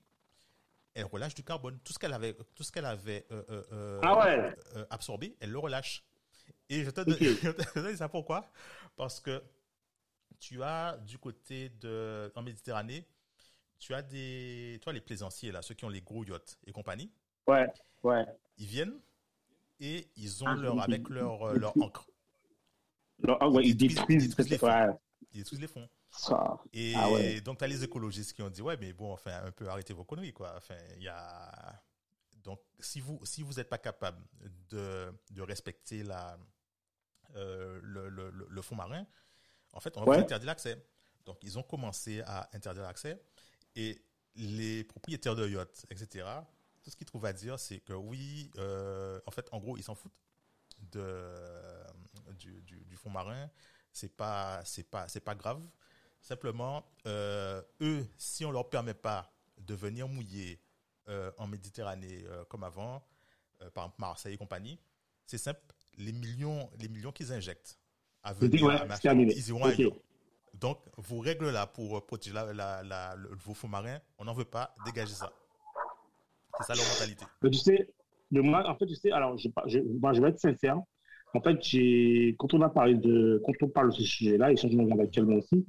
elle 0.93 1.05
relâche 1.05 1.35
du 1.35 1.43
carbone. 1.43 1.79
Tout 1.83 1.93
ce 1.93 1.99
qu'elle 1.99 2.13
avait, 2.13 2.33
tout 2.55 2.63
ce 2.63 2.71
qu'elle 2.71 2.85
avait 2.85 3.25
euh, 3.31 3.43
euh, 3.71 3.99
ah 4.03 4.85
absorbé, 4.89 5.35
elle 5.39 5.51
le 5.51 5.59
relâche. 5.59 6.05
Et 6.69 6.83
je 6.83 6.91
te, 6.91 7.01
dis 7.01 7.97
ça 7.97 8.07
pourquoi? 8.07 8.49
Parce 8.95 9.19
que 9.19 9.41
tu 10.39 10.61
as 10.63 10.97
du 10.97 11.17
côté 11.17 11.69
de 11.81 12.31
en 12.35 12.43
Méditerranée, 12.43 13.05
tu 13.79 13.93
as 13.93 14.01
des, 14.01 14.79
toi 14.81 14.93
les 14.93 15.01
plaisanciers 15.01 15.51
là, 15.51 15.61
ceux 15.61 15.73
qui 15.73 15.85
ont 15.85 15.89
les 15.89 16.01
gros 16.01 16.23
yachts 16.23 16.57
et 16.65 16.71
compagnie. 16.71 17.11
Ouais, 17.47 17.67
ouais. 18.03 18.25
Ils 18.57 18.67
viennent, 18.67 18.99
et 19.79 20.07
ils 20.15 20.43
ont 20.43 20.47
ah, 20.47 20.55
leur, 20.55 20.81
avec 20.81 21.09
leur, 21.09 21.41
euh, 21.41 21.55
leur 21.55 21.75
encre. 21.81 22.07
Ah 23.27 23.47
ils, 23.61 23.75
détruisent, 23.75 24.37
les 24.37 24.57
fonds. 24.57 24.99
Ils 25.33 25.39
détruisent 25.39 25.61
les 25.61 25.67
fonds. 25.67 25.89
Et 26.73 26.93
ah, 26.95 27.41
donc, 27.41 27.57
tu 27.57 27.63
as 27.63 27.67
les 27.67 27.83
écologistes 27.83 28.33
qui 28.33 28.41
ont 28.41 28.49
dit, 28.49 28.61
ouais, 28.61 28.77
mais 28.77 28.93
bon, 28.93 29.11
enfin, 29.11 29.41
un 29.43 29.51
peu 29.51 29.67
arrêtez 29.67 29.93
vos 29.93 30.03
conneries, 30.03 30.33
quoi. 30.33 30.53
Enfin, 30.55 30.77
il 30.97 31.03
y 31.03 31.07
a. 31.07 31.81
Donc, 32.43 32.59
si 32.79 33.01
vous 33.01 33.19
si 33.25 33.43
vous 33.43 33.53
n'êtes 33.53 33.69
pas 33.69 33.77
capable 33.77 34.21
de, 34.69 35.13
de 35.31 35.41
respecter 35.41 36.03
la, 36.03 36.37
euh, 37.35 37.79
le, 37.83 38.09
le, 38.09 38.31
le, 38.31 38.61
fond 38.61 38.75
marin, 38.75 39.05
en 39.73 39.79
fait, 39.79 39.95
on 39.97 40.03
va 40.03 40.17
interdire 40.17 40.47
l'accès. 40.47 40.83
Donc, 41.25 41.37
ils 41.43 41.57
ont 41.59 41.63
commencé 41.63 42.21
à 42.25 42.49
interdire 42.53 42.83
l'accès 42.83 43.21
et 43.75 44.01
les 44.35 44.83
propriétaires 44.83 45.35
de 45.35 45.47
yachts, 45.47 45.85
etc., 45.89 46.25
tout 46.81 46.89
ce 46.89 46.95
qu'ils 46.95 47.07
trouvent 47.07 47.25
à 47.25 47.33
dire, 47.33 47.59
c'est 47.59 47.79
que 47.79 47.93
oui, 47.93 48.49
euh, 48.57 49.19
en 49.25 49.31
fait, 49.31 49.47
en 49.51 49.59
gros, 49.59 49.77
ils 49.77 49.83
s'en 49.83 49.95
foutent 49.95 50.13
de, 50.91 51.35
du, 52.37 52.61
du, 52.61 52.95
fond 52.95 53.09
marin. 53.09 53.49
C'est 53.91 54.15
pas, 54.15 54.63
c'est 54.63 54.89
pas, 54.89 55.07
c'est 55.07 55.19
pas 55.19 55.35
grave. 55.35 55.61
Simplement, 56.21 56.85
euh, 57.05 57.61
eux, 57.81 58.07
si 58.17 58.45
on 58.45 58.51
leur 58.51 58.69
permet 58.69 58.93
pas 58.93 59.33
de 59.57 59.75
venir 59.75 60.07
mouiller 60.07 60.61
euh, 61.09 61.31
en 61.37 61.47
Méditerranée 61.47 62.25
comme 62.47 62.63
avant, 62.63 63.05
par 63.73 63.85
exemple 63.85 63.95
Marseille 63.99 64.33
et 64.35 64.37
compagnie, 64.37 64.79
c'est 65.25 65.37
simple. 65.37 65.61
Les 65.99 66.11
millions, 66.11 66.69
les 66.79 66.87
millions 66.87 67.11
qu'ils 67.11 67.31
injectent 67.31 67.77
à 68.23 68.33
venir 68.33 68.67
à 68.69 68.97
ils 69.13 69.49
iront 69.49 69.63
ailleurs. 69.63 69.91
Donc, 70.53 70.79
vos 70.97 71.19
règles 71.19 71.51
là 71.51 71.67
pour 71.67 72.05
protéger 72.05 72.33
la, 72.33 72.53
la, 72.83 73.15
le, 73.15 73.29
vos 73.35 73.53
fonds 73.53 73.67
marins, 73.67 73.99
on 74.17 74.25
n'en 74.25 74.33
veut 74.33 74.45
pas. 74.45 74.73
Dégagez 74.85 75.13
ça. 75.13 75.31
C'est 76.57 76.63
ça 76.63 76.73
leur 76.73 76.85
mentalité. 76.85 77.25
Mais 77.41 77.49
tu 77.49 77.59
sais, 77.59 77.87
moi, 78.31 78.67
en 78.67 78.75
fait, 78.75 78.85
tu 78.85 78.95
sais, 78.95 79.11
alors, 79.11 79.37
je, 79.37 79.47
je, 79.67 79.79
je 79.79 80.21
vais 80.21 80.29
être 80.29 80.39
sincère. 80.39 80.77
En 81.33 81.41
fait, 81.41 81.59
quand 82.37 82.53
on 82.53 82.61
a 82.61 82.69
parlé 82.69 82.95
de, 82.95 83.41
quand 83.45 83.53
on 83.61 83.69
parle 83.69 83.89
de 83.89 83.95
ce 83.95 84.03
sujet-là, 84.03 84.51
et 84.51 84.57
changement 84.57 84.87
actuellement 84.99 85.35
aussi, 85.35 85.65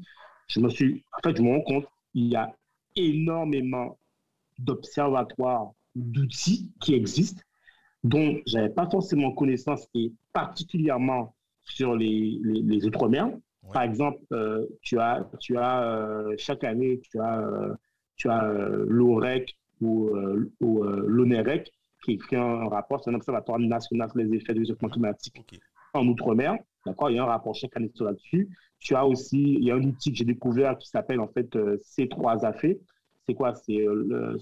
je 0.49 0.61
me 0.61 0.71
suis, 0.71 1.05
en 1.13 1.29
fait, 1.29 1.37
je 1.37 1.43
me 1.43 1.51
rends 1.51 1.63
compte, 1.63 1.87
il 2.15 2.29
y 2.29 2.37
a 2.37 2.53
énormément 2.97 3.99
d'observatoires, 4.59 5.73
d'outils 5.95 6.73
qui 6.81 6.95
existent, 6.95 7.43
dont 8.02 8.38
je 8.47 8.57
n'avais 8.57 8.71
pas 8.71 8.88
forcément 8.88 9.33
connaissance, 9.33 9.87
et 9.95 10.12
particulièrement 10.33 11.35
sur 11.64 11.95
les, 11.95 12.38
les, 12.42 12.87
Outre-mer. 12.87 13.30
Par 13.73 13.83
exemple, 13.83 14.19
euh, 14.33 14.66
tu 14.83 14.99
as, 14.99 15.28
tu 15.38 15.57
as 15.57 15.83
euh, 15.85 16.35
chaque 16.38 16.64
année, 16.64 17.00
tu 17.11 17.21
as, 17.21 17.40
euh, 17.40 17.75
tu 18.16 18.28
as 18.28 18.42
l'OREC, 18.88 19.57
ou, 19.80 20.09
euh, 20.09 20.50
l'ONEREC, 21.07 21.73
qui 22.04 22.12
écrit 22.12 22.37
un, 22.37 22.69
rapport, 22.69 23.02
c'est 23.02 23.11
un 23.11 23.14
observatoire 23.14 23.59
national 23.59 24.09
sur 24.11 24.19
les 24.19 24.35
effets 24.35 24.54
du 24.54 24.61
réchauffement 24.61 24.88
climatique 24.88 25.61
en 25.92 26.07
Outre-mer. 26.07 26.57
D'accord 26.87 27.11
Il 27.11 27.16
y 27.16 27.19
a 27.19 27.25
un 27.25 27.26
rapport 27.26 27.54
chaque 27.54 27.76
année 27.76 27.90
sur 27.95 28.07
là-dessus. 28.07 28.49
Tu 28.78 28.95
as 28.95 29.07
aussi, 29.07 29.38
il 29.38 29.64
y 29.64 29.71
a 29.71 29.75
un 29.75 29.83
outil 29.83 30.11
que 30.11 30.16
j'ai 30.16 30.25
découvert 30.25 30.78
qui 30.78 30.88
s'appelle 30.88 31.21
en 31.21 31.28
fait 31.28 31.54
euh, 31.57 31.76
C3AFE. 31.85 32.78
C'est 33.28 33.35
quoi? 33.35 33.54
C'est 33.54 33.85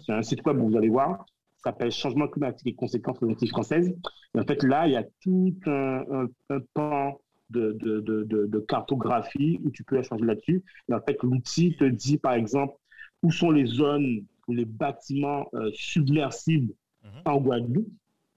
un 0.09 0.23
site 0.23 0.47
web 0.47 0.61
où 0.61 0.69
vous 0.69 0.77
allez 0.77 0.89
voir. 0.89 1.27
Ça 1.59 1.71
s'appelle 1.71 1.91
Changement 1.91 2.29
climatique 2.29 2.67
et 2.67 2.75
conséquences 2.75 3.19
des 3.21 3.47
françaises. 3.49 3.95
Et 4.35 4.39
en 4.39 4.45
fait, 4.45 4.63
là, 4.63 4.87
il 4.87 4.93
y 4.93 4.97
a 4.97 5.05
tout 5.21 5.55
un, 5.67 6.29
un, 6.51 6.61
pan 6.75 7.21
de, 7.51 7.77
de, 7.81 8.01
de, 8.01 8.25
de, 8.25 8.59
cartographie 8.61 9.59
où 9.65 9.71
tu 9.71 9.83
peux 9.83 9.99
échanger 9.99 10.25
là-dessus. 10.25 10.63
Et 10.89 10.95
en 10.95 11.01
fait, 11.01 11.17
l'outil 11.23 11.77
te 11.77 11.85
dit, 11.85 12.19
par 12.19 12.35
exemple, 12.35 12.75
où 13.23 13.33
sont 13.33 13.51
les 13.51 13.67
zones 13.67 14.25
les 14.53 14.65
bâtiments 14.65 15.49
euh, 15.55 15.71
submersibles 15.75 16.75
mhm. 17.05 17.23
en 17.25 17.41
Guadeloupe. 17.41 17.89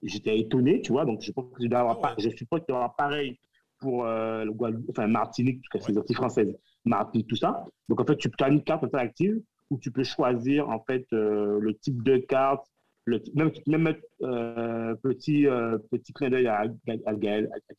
J'étais 0.03 0.39
étonné, 0.39 0.81
tu 0.81 0.91
vois, 0.91 1.05
donc 1.05 1.21
je 1.21 1.31
pense 1.31 1.45
que 1.53 1.63
je, 1.63 1.67
dois 1.67 1.81
avoir, 1.81 1.99
oh, 2.01 2.07
je 2.17 2.29
suppose 2.29 2.61
qu'il 2.61 2.73
y 2.73 2.77
aura 2.77 2.95
pareil 2.95 3.39
pour 3.79 4.05
euh, 4.05 4.45
le 4.45 4.53
enfin 4.89 5.07
Martinique, 5.07 5.63
c'est 5.71 5.89
les 5.89 5.97
Antilles 5.97 6.15
françaises, 6.15 6.57
Martinique, 6.85 7.27
tout 7.27 7.35
ça. 7.35 7.65
Donc 7.87 7.99
en 7.99 8.05
fait, 8.05 8.17
tu 8.17 8.29
as 8.39 8.49
une 8.49 8.63
carte 8.63 8.83
interactive 8.83 9.39
où 9.69 9.77
tu 9.77 9.91
peux 9.91 10.03
choisir 10.03 10.69
en 10.69 10.79
fait 10.83 11.05
euh, 11.13 11.59
le 11.59 11.77
type 11.77 12.01
de 12.01 12.17
carte, 12.17 12.65
le, 13.05 13.21
même, 13.33 13.51
même 13.67 13.95
euh, 14.21 14.95
petit, 14.95 15.45
petit 15.91 16.13
clin 16.13 16.29
d'œil 16.29 16.47
à, 16.47 16.65
à, 17.05 17.13
Gaël, 17.15 17.49
à 17.53 17.73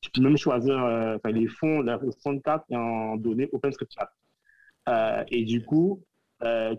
Tu 0.00 0.10
peux 0.10 0.20
même 0.20 0.36
choisir 0.36 1.18
les 1.24 1.46
fonds, 1.48 1.80
les 1.80 1.96
fonds 2.22 2.34
de 2.34 2.40
carte 2.40 2.64
et 2.70 2.76
en 2.76 3.16
donner 3.16 3.48
OpenStreetMap. 3.52 4.10
et 5.30 5.44
du 5.44 5.64
coup, 5.64 6.02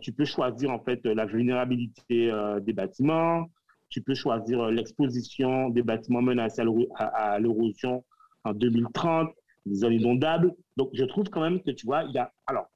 tu 0.02 0.14
peux 0.14 0.26
choisir 0.26 0.70
en 0.72 0.80
fait 0.80 1.04
la 1.06 1.26
vulnérabilité 1.26 2.32
des 2.62 2.74
bâtiments, 2.74 3.50
tu 3.90 4.02
peux 4.02 4.16
choisir 4.16 4.70
l'exposition 4.70 5.70
des 5.70 5.82
bâtiments 5.82 6.22
menacés 6.22 6.62
à 6.62 7.40
l'érosion 7.40 8.04
en 8.44 8.54
2030, 8.54 9.30
les 9.66 9.76
zones 9.76 9.94
inondables. 9.94 10.54
Donc, 10.76 10.90
je 10.94 11.04
trouve 11.06 11.30
quand 11.30 11.42
même 11.42 11.62
que, 11.62 11.72
tu 11.72 11.86
vois, 11.86 12.04
il 12.04 12.12
y 12.12 12.18
a. 12.18 12.32
Alors, 12.46 12.70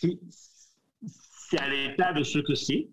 c'est 0.00 1.58
à 1.58 1.68
l'état 1.68 2.12
de 2.12 2.22
ce 2.22 2.38
que 2.38 2.54
c'est, 2.54 2.88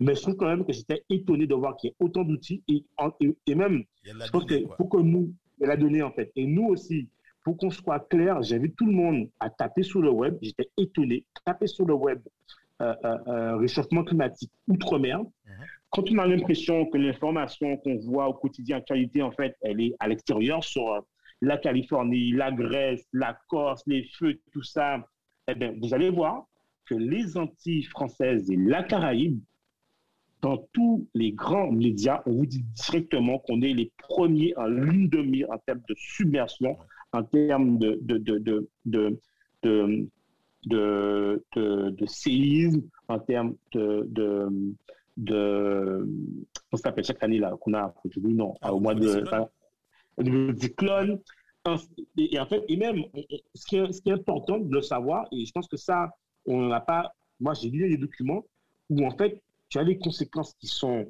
mais 0.00 0.14
je 0.14 0.22
trouve 0.22 0.36
quand 0.36 0.46
même 0.46 0.64
que 0.64 0.72
j'étais 0.72 1.04
étonné 1.10 1.46
de 1.46 1.54
voir 1.54 1.76
qu'il 1.76 1.90
y 1.90 1.92
ait 1.92 1.96
autant 2.00 2.22
d'outils 2.22 2.62
et, 2.68 2.84
et, 3.46 3.54
même, 3.54 3.84
je 4.04 4.30
pense 4.30 4.44
que 4.44 4.66
pour 4.76 4.88
que 4.88 4.98
nous, 4.98 5.32
il 5.60 5.66
la 5.66 5.76
donnée 5.76 6.02
en 6.02 6.10
fait, 6.10 6.32
et 6.36 6.46
nous 6.46 6.66
aussi, 6.66 7.08
pour 7.44 7.56
qu'on 7.58 7.70
soit 7.70 8.00
clair, 8.08 8.42
j'ai 8.42 8.58
vu 8.58 8.72
tout 8.72 8.86
le 8.86 8.92
monde 8.92 9.28
à 9.38 9.50
taper 9.50 9.82
sur 9.82 10.00
le 10.00 10.10
web, 10.10 10.36
j'étais 10.40 10.70
étonné, 10.78 11.24
taper 11.44 11.66
sur 11.66 11.84
le 11.84 11.94
web 11.94 12.20
euh, 12.82 12.94
euh, 13.04 13.18
euh, 13.28 13.56
réchauffement 13.56 14.02
climatique 14.02 14.50
outre-mer. 14.66 15.20
Mhm. 15.20 15.30
Quand 15.90 16.10
on 16.10 16.18
a 16.18 16.26
l'impression 16.26 16.86
que 16.86 16.98
l'information 16.98 17.76
qu'on 17.76 17.98
voit 17.98 18.26
au 18.26 18.34
quotidien, 18.34 18.78
actualité, 18.78 19.22
en 19.22 19.30
fait, 19.30 19.56
elle 19.60 19.80
est 19.80 19.94
à 20.00 20.08
l'extérieur 20.08 20.64
sur 20.64 21.04
la 21.40 21.58
Californie, 21.58 22.32
la 22.32 22.50
Grèce, 22.50 23.06
la 23.12 23.38
Corse, 23.48 23.82
les 23.86 24.04
feux, 24.18 24.40
tout 24.52 24.62
ça, 24.62 25.06
eh 25.46 25.54
bien, 25.54 25.74
vous 25.80 25.94
allez 25.94 26.10
voir 26.10 26.46
que 26.86 26.94
les 26.94 27.36
Antilles 27.36 27.84
françaises 27.84 28.50
et 28.50 28.56
la 28.56 28.82
Caraïbe, 28.82 29.38
dans 30.44 30.58
tous 30.74 31.08
les 31.14 31.32
grands 31.32 31.72
médias, 31.72 32.22
on 32.26 32.32
vous 32.32 32.44
dit 32.44 32.62
directement 32.74 33.38
qu'on 33.38 33.62
est 33.62 33.72
les 33.72 33.90
premiers 33.96 34.54
en 34.58 34.66
ligne 34.66 35.08
de 35.08 35.22
mire 35.22 35.50
en 35.50 35.56
termes 35.56 35.80
de 35.88 35.94
submersion, 35.96 36.76
en 37.14 37.22
termes 37.22 37.78
de, 37.78 37.98
de, 38.02 38.18
de, 38.18 38.68
de, 38.84 39.18
de, 40.66 41.42
de 41.56 42.06
séisme, 42.06 42.82
en 43.08 43.20
termes 43.20 43.54
de, 43.72 44.06
de, 44.10 44.74
de, 45.16 46.06
on 46.70 46.76
s'appelle 46.76 47.04
chaque 47.04 47.22
année 47.22 47.38
là 47.38 47.56
qu'on 47.58 47.72
a, 47.72 47.94
non, 48.18 48.54
au 48.70 48.80
mois 48.80 48.94
de, 48.94 49.24
du 50.52 50.74
clone. 50.74 51.20
Et 52.18 52.38
en 52.38 52.44
fait, 52.44 52.62
et 52.68 52.76
même, 52.76 53.02
ce 53.54 53.64
qui, 53.64 53.76
est, 53.76 53.92
ce 53.92 54.02
qui 54.02 54.10
est 54.10 54.12
important 54.12 54.58
de 54.58 54.70
le 54.70 54.82
savoir, 54.82 55.26
et 55.32 55.46
je 55.46 55.52
pense 55.52 55.68
que 55.68 55.78
ça, 55.78 56.10
on 56.44 56.66
n'a 56.66 56.80
pas. 56.80 57.14
Moi, 57.40 57.54
j'ai 57.54 57.70
lu 57.70 57.88
des 57.88 57.96
documents 57.96 58.44
où, 58.90 59.06
en 59.06 59.16
fait, 59.16 59.40
tu 59.74 59.80
as 59.80 59.84
des 59.84 59.98
conséquences 59.98 60.54
qui 60.60 60.68
sont 60.68 61.04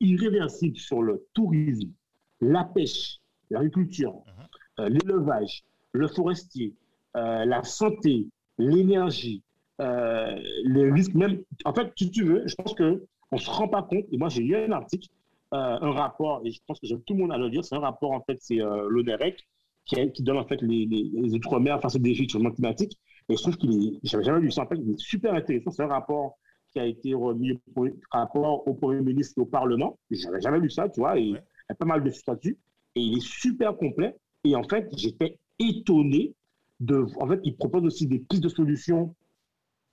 irréversibles 0.00 0.76
sur 0.76 1.00
le 1.00 1.24
tourisme, 1.32 1.92
la 2.40 2.64
pêche, 2.64 3.20
l'agriculture, 3.50 4.14
uh-huh. 4.14 4.80
euh, 4.80 4.88
l'élevage, 4.88 5.62
le 5.92 6.08
forestier, 6.08 6.74
euh, 7.16 7.44
la 7.44 7.62
santé, 7.62 8.26
l'énergie, 8.58 9.44
euh, 9.80 10.36
les 10.64 10.90
risques, 10.90 11.14
même. 11.14 11.40
En 11.64 11.72
fait, 11.72 11.92
si 11.96 12.10
tu 12.10 12.24
veux, 12.24 12.42
je 12.48 12.56
pense 12.56 12.74
qu'on 12.74 12.98
ne 13.30 13.38
se 13.38 13.48
rend 13.48 13.68
pas 13.68 13.84
compte, 13.84 14.06
et 14.10 14.18
moi, 14.18 14.28
j'ai 14.28 14.42
lu 14.42 14.56
un 14.56 14.72
article 14.72 15.08
euh, 15.52 15.78
un 15.80 15.92
rapport, 15.92 16.42
et 16.44 16.50
je 16.50 16.58
pense 16.66 16.80
que 16.80 16.92
tout 16.92 17.14
le 17.14 17.20
monde 17.20 17.30
à 17.32 17.38
le 17.38 17.48
dire, 17.48 17.64
c'est 17.64 17.76
un 17.76 17.80
rapport, 17.80 18.10
en 18.10 18.22
fait, 18.22 18.38
c'est 18.40 18.56
l'ONEREC 18.56 19.46
qui, 19.84 20.10
qui, 20.10 20.24
donne 20.24 20.38
en 20.38 20.46
fait 20.48 20.60
les, 20.62 20.86
les, 20.86 21.32
outre-mer 21.32 21.80
face 21.80 21.94
au 21.94 22.00
défi 22.00 22.26
du 22.26 22.32
changement 22.32 22.50
climatique. 22.50 22.98
Et 23.28 23.36
je 23.36 23.40
trouve 23.40 23.56
qu'il 23.56 23.86
est, 23.86 24.00
j'avais 24.02 24.24
jamais 24.24 24.40
lu 24.40 24.50
ça, 24.50 24.62
en 24.62 24.66
fait, 24.66 24.78
il 24.84 24.90
est 24.90 24.98
super 24.98 25.32
intéressant. 25.32 25.70
C'est 25.70 25.84
un 25.84 25.86
rapport 25.86 26.38
qui 26.74 26.80
a 26.80 26.86
été 26.86 27.14
remis 27.14 27.58
au, 27.74 27.86
rapport 28.10 28.66
au 28.68 28.74
Premier 28.74 29.00
ministre 29.00 29.34
et 29.38 29.40
au 29.42 29.46
Parlement. 29.46 29.98
J'avais 30.10 30.40
jamais 30.40 30.58
lu 30.58 30.68
ça, 30.68 30.88
tu 30.88 31.00
vois, 31.00 31.18
et 31.18 31.22
il 31.22 31.32
y 31.32 31.38
a 31.68 31.74
pas 31.74 31.86
mal 31.86 32.04
de 32.04 32.10
statuts. 32.10 32.58
Et 32.96 33.00
il 33.00 33.16
est 33.16 33.26
super 33.26 33.76
complet. 33.76 34.14
Et 34.44 34.54
en 34.54 34.62
fait, 34.64 34.88
j'étais 34.96 35.38
étonné 35.58 36.34
de. 36.80 37.06
En 37.18 37.26
fait, 37.26 37.40
il 37.44 37.56
propose 37.56 37.84
aussi 37.84 38.06
des 38.06 38.18
pistes 38.18 38.42
de 38.42 38.48
solutions 38.48 39.14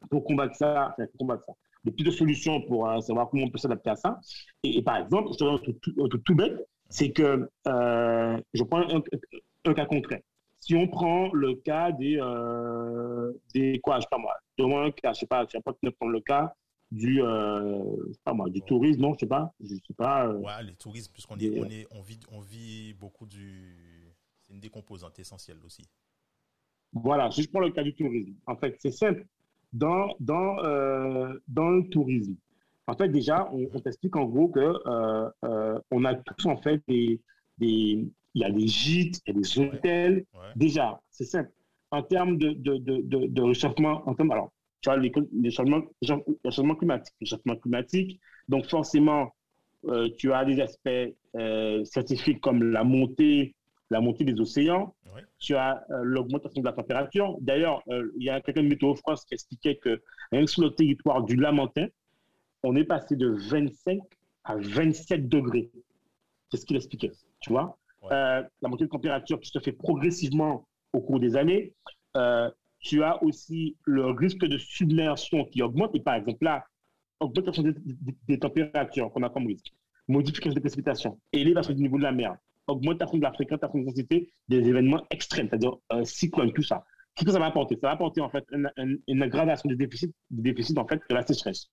pour 0.09 0.25
combattre 0.25 0.55
ça, 0.55 0.95
pour 0.97 1.17
combattre 1.19 1.45
ça 1.45 1.53
des 1.83 1.91
petites 1.91 2.11
solutions 2.11 2.61
pour 2.61 2.87
euh, 2.87 2.99
savoir 2.99 3.29
comment 3.29 3.45
on 3.45 3.49
peut 3.49 3.57
s'adapter 3.57 3.89
à 3.89 3.95
ça. 3.95 4.19
Et, 4.63 4.81
par 4.81 4.97
exemple, 4.97 5.29
je 5.31 5.37
te 5.37 5.43
donne 5.43 5.55
un 5.55 5.57
truc 5.57 6.23
tout, 6.25 6.35
bête, 6.35 6.67
c'est 6.89 7.11
que 7.11 7.49
euh, 7.67 8.41
je 8.53 8.63
prends 8.63 8.81
un, 8.81 9.73
cas 9.73 9.85
concret. 9.85 10.23
Si 10.59 10.75
on 10.75 10.87
prend 10.87 11.31
le 11.33 11.55
cas 11.55 11.91
des, 11.91 12.17
euh, 12.19 13.31
des 13.53 13.79
quoi, 13.79 13.95
je 13.97 14.01
sais 14.01 14.07
pas 14.11 14.19
moi, 14.19 14.35
demain, 14.57 14.91
je 15.03 15.13
sais 15.13 15.25
pas, 15.25 15.43
je 15.45 15.51
sais 15.51 15.61
pas 15.61 15.73
prendre 15.73 16.11
le 16.11 16.21
cas 16.21 16.53
du, 16.91 17.17
je 17.17 18.11
sais 18.11 18.19
pas 18.23 18.33
moi, 18.33 18.49
du 18.49 18.61
tourisme, 18.61 19.01
non, 19.01 19.13
je 19.13 19.19
sais 19.19 19.25
pas, 19.25 19.53
je 19.61 19.75
sais 19.75 19.93
pas. 19.95 20.29
ouais, 20.29 20.63
le 20.63 20.75
tourisme, 20.75 21.11
puisqu'on 21.13 21.37
est, 21.37 21.59
on 21.59 21.69
est, 21.69 21.87
on 21.91 22.01
vit, 22.01 22.19
on 22.31 22.39
vit 22.41 22.93
beaucoup 22.93 23.25
du, 23.25 24.13
c'est 24.45 24.53
une 24.53 24.59
des 24.59 24.69
composantes 24.69 25.17
essentielles 25.19 25.59
aussi. 25.63 25.87
Voilà, 26.93 27.31
si 27.31 27.43
je 27.43 27.49
prends 27.49 27.61
le 27.61 27.71
cas 27.71 27.83
du 27.83 27.93
tourisme, 27.93 28.33
en 28.45 28.57
fait, 28.57 28.75
c'est 28.79 28.91
simple 28.91 29.25
dans, 29.73 30.13
dans, 30.19 30.57
euh, 30.63 31.33
dans 31.47 31.69
le 31.69 31.87
tourisme. 31.89 32.35
En 32.87 32.95
fait, 32.95 33.09
déjà, 33.09 33.49
on, 33.53 33.79
t'explique 33.79 34.15
en 34.15 34.25
gros 34.25 34.49
que 34.49 34.59
euh, 34.59 35.29
euh, 35.45 35.79
on 35.91 36.03
a 36.03 36.15
tous 36.15 36.45
en 36.47 36.57
fait 36.57 36.81
des, 36.87 37.21
des, 37.57 38.05
il 38.33 38.41
y 38.41 38.43
a 38.43 38.51
des 38.51 38.67
gîtes, 38.67 39.21
il 39.25 39.33
y 39.33 39.37
a 39.37 39.39
des 39.39 39.59
hôtels. 39.59 40.25
Déjà, 40.55 40.99
c'est 41.09 41.25
simple. 41.25 41.51
En 41.91 42.03
termes 42.03 42.37
de, 42.37 42.51
de, 42.51 42.77
de, 42.77 43.27
de, 43.27 43.41
réchauffement, 43.41 44.07
en 44.07 44.13
termes, 44.13 44.31
alors, 44.31 44.51
tu 44.81 44.89
vois, 44.89 44.97
les, 44.97 45.11
les, 45.33 45.51
changements, 45.51 45.81
les 46.01 46.51
changements 46.51 46.75
climatiques, 46.75 47.15
les 47.21 47.27
changements 47.27 47.55
climatiques. 47.55 48.19
Donc, 48.47 48.65
forcément, 48.65 49.33
tu 50.17 50.31
as 50.33 50.45
des 50.45 50.59
aspects 50.61 51.13
scientifiques 51.85 52.41
comme 52.41 52.63
la 52.71 52.83
montée 52.83 53.55
la 53.91 53.99
montée 53.99 54.23
des 54.23 54.39
océans, 54.39 54.95
tu 55.37 55.53
as 55.55 55.83
euh, 55.91 56.01
l'augmentation 56.03 56.61
de 56.61 56.65
la 56.65 56.73
température. 56.73 57.37
D'ailleurs, 57.41 57.83
euh, 57.89 58.09
il 58.17 58.23
y 58.23 58.29
a 58.29 58.39
quelqu'un 58.39 58.63
de 58.63 58.69
Météo 58.69 58.95
France 58.95 59.25
qui 59.25 59.33
expliquait 59.33 59.75
que 59.75 60.01
rien 60.31 60.45
que 60.45 60.49
sur 60.49 60.63
le 60.63 60.73
territoire 60.73 61.23
du 61.23 61.35
Lamentin, 61.35 61.87
on 62.63 62.75
est 62.75 62.85
passé 62.85 63.17
de 63.17 63.27
25 63.27 63.99
à 64.45 64.55
27 64.55 65.27
degrés. 65.27 65.69
C'est 66.49 66.57
ce 66.57 66.65
qu'il 66.65 66.77
expliquait, 66.77 67.11
tu 67.41 67.51
vois. 67.51 67.77
Euh, 68.05 68.41
la 68.61 68.69
montée 68.69 68.85
de 68.85 68.89
température 68.89 69.39
qui 69.39 69.49
se 69.49 69.59
fait 69.59 69.73
progressivement 69.73 70.65
au 70.93 71.01
cours 71.01 71.19
des 71.19 71.35
années. 71.35 71.73
Tu 72.81 73.03
as 73.03 73.21
aussi 73.23 73.77
le 73.85 74.07
risque 74.07 74.45
de 74.45 74.57
submersion 74.57 75.45
qui 75.45 75.61
augmente. 75.61 75.95
Et 75.95 75.99
par 75.99 76.15
exemple, 76.15 76.43
là, 76.43 76.65
augmentation 77.19 77.63
des, 78.27 78.39
températures 78.39 79.11
qu'on 79.11 79.23
a 79.23 79.29
comme 79.29 79.47
risque, 79.47 79.71
modification 80.07 80.55
des 80.55 80.61
précipitations, 80.61 81.19
élévation 81.31 81.73
du 81.73 81.81
niveau 81.81 81.97
de 81.97 82.03
la 82.03 82.11
mer, 82.11 82.35
augmentation 82.67 83.17
de 83.17 83.23
la 83.23 83.33
fréquence, 83.33 83.59
de 83.59 84.27
des 84.47 84.67
événements 84.67 85.03
extrêmes, 85.11 85.47
c'est-à-dire 85.49 85.75
un 85.89 86.03
cyclone, 86.03 86.51
tout 86.53 86.63
ça. 86.63 86.83
Qu'est-ce 87.15 87.25
que 87.25 87.31
ça 87.31 87.39
va 87.39 87.47
apporter? 87.47 87.75
Ça 87.75 87.87
va 87.87 87.93
apporter 87.93 88.21
en 88.21 88.29
fait 88.29 88.45
une, 89.07 89.23
aggravation 89.23 89.69
des 89.69 89.75
déficits, 89.75 90.13
des 90.29 90.51
déficits 90.53 90.77
en 90.77 90.87
fait 90.87 91.01
de 91.09 91.15
la 91.15 91.25
sécheresse, 91.25 91.67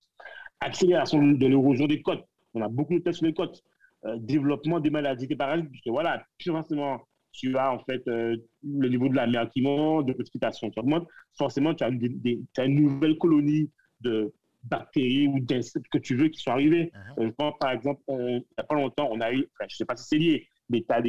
accélération 0.61 1.25
de 1.25 1.47
l'érosion 1.47 1.87
des 1.87 2.03
côtes. 2.03 2.25
On 2.55 2.61
a 2.61 2.68
beaucoup 2.68 2.94
de 2.94 2.99
tests 2.99 3.18
sur 3.18 3.27
les 3.27 3.35
côtes. 3.35 3.62
Euh, 4.05 4.16
développement 4.16 4.79
des 4.79 4.90
maladies 4.90 5.27
des 5.27 5.35
parasites, 5.35 5.68
puisque 5.71 5.88
voilà, 5.88 6.25
plus 6.38 6.53
forcément 6.53 7.01
tu 7.33 7.57
as 7.57 7.73
en 7.73 7.79
fait 7.85 8.03
euh, 8.09 8.37
le 8.62 8.88
niveau 8.88 9.09
de 9.09 9.14
la 9.14 9.27
mer 9.27 9.49
qui 9.51 9.62
monte, 9.62 10.07
de 10.07 10.12
précipitation 10.12 10.71
qui 10.71 10.79
augmente, 10.79 11.07
forcément 11.37 11.75
tu 11.75 11.85
as, 11.85 11.88
une 11.88 12.75
nouvelle 12.75 13.17
colonie 13.19 13.71
de 14.01 14.33
bactéries 14.64 15.29
ou 15.29 15.41
d'insectes 15.41 15.87
que 15.91 15.99
tu 15.99 16.17
veux 16.17 16.29
qui 16.29 16.41
sont 16.41 16.51
arrivés. 16.51 16.93
Uh-huh. 16.93 17.23
Euh, 17.23 17.27
je 17.27 17.33
pense 17.33 17.55
par 17.61 17.73
exemple, 17.73 18.01
il 18.09 18.37
n'y 18.37 18.45
a 18.57 18.64
pas 18.64 18.75
longtemps, 18.75 19.09
on 19.11 19.21
a 19.21 19.33
eu, 19.33 19.49
je 19.61 19.64
ne 19.64 19.69
sais 19.69 19.85
pas 19.85 19.97
si 19.97 20.07
c'est 20.09 20.19
lié, 20.19 20.49
mais 20.69 20.83
tu 20.83 20.95
as 20.95 21.03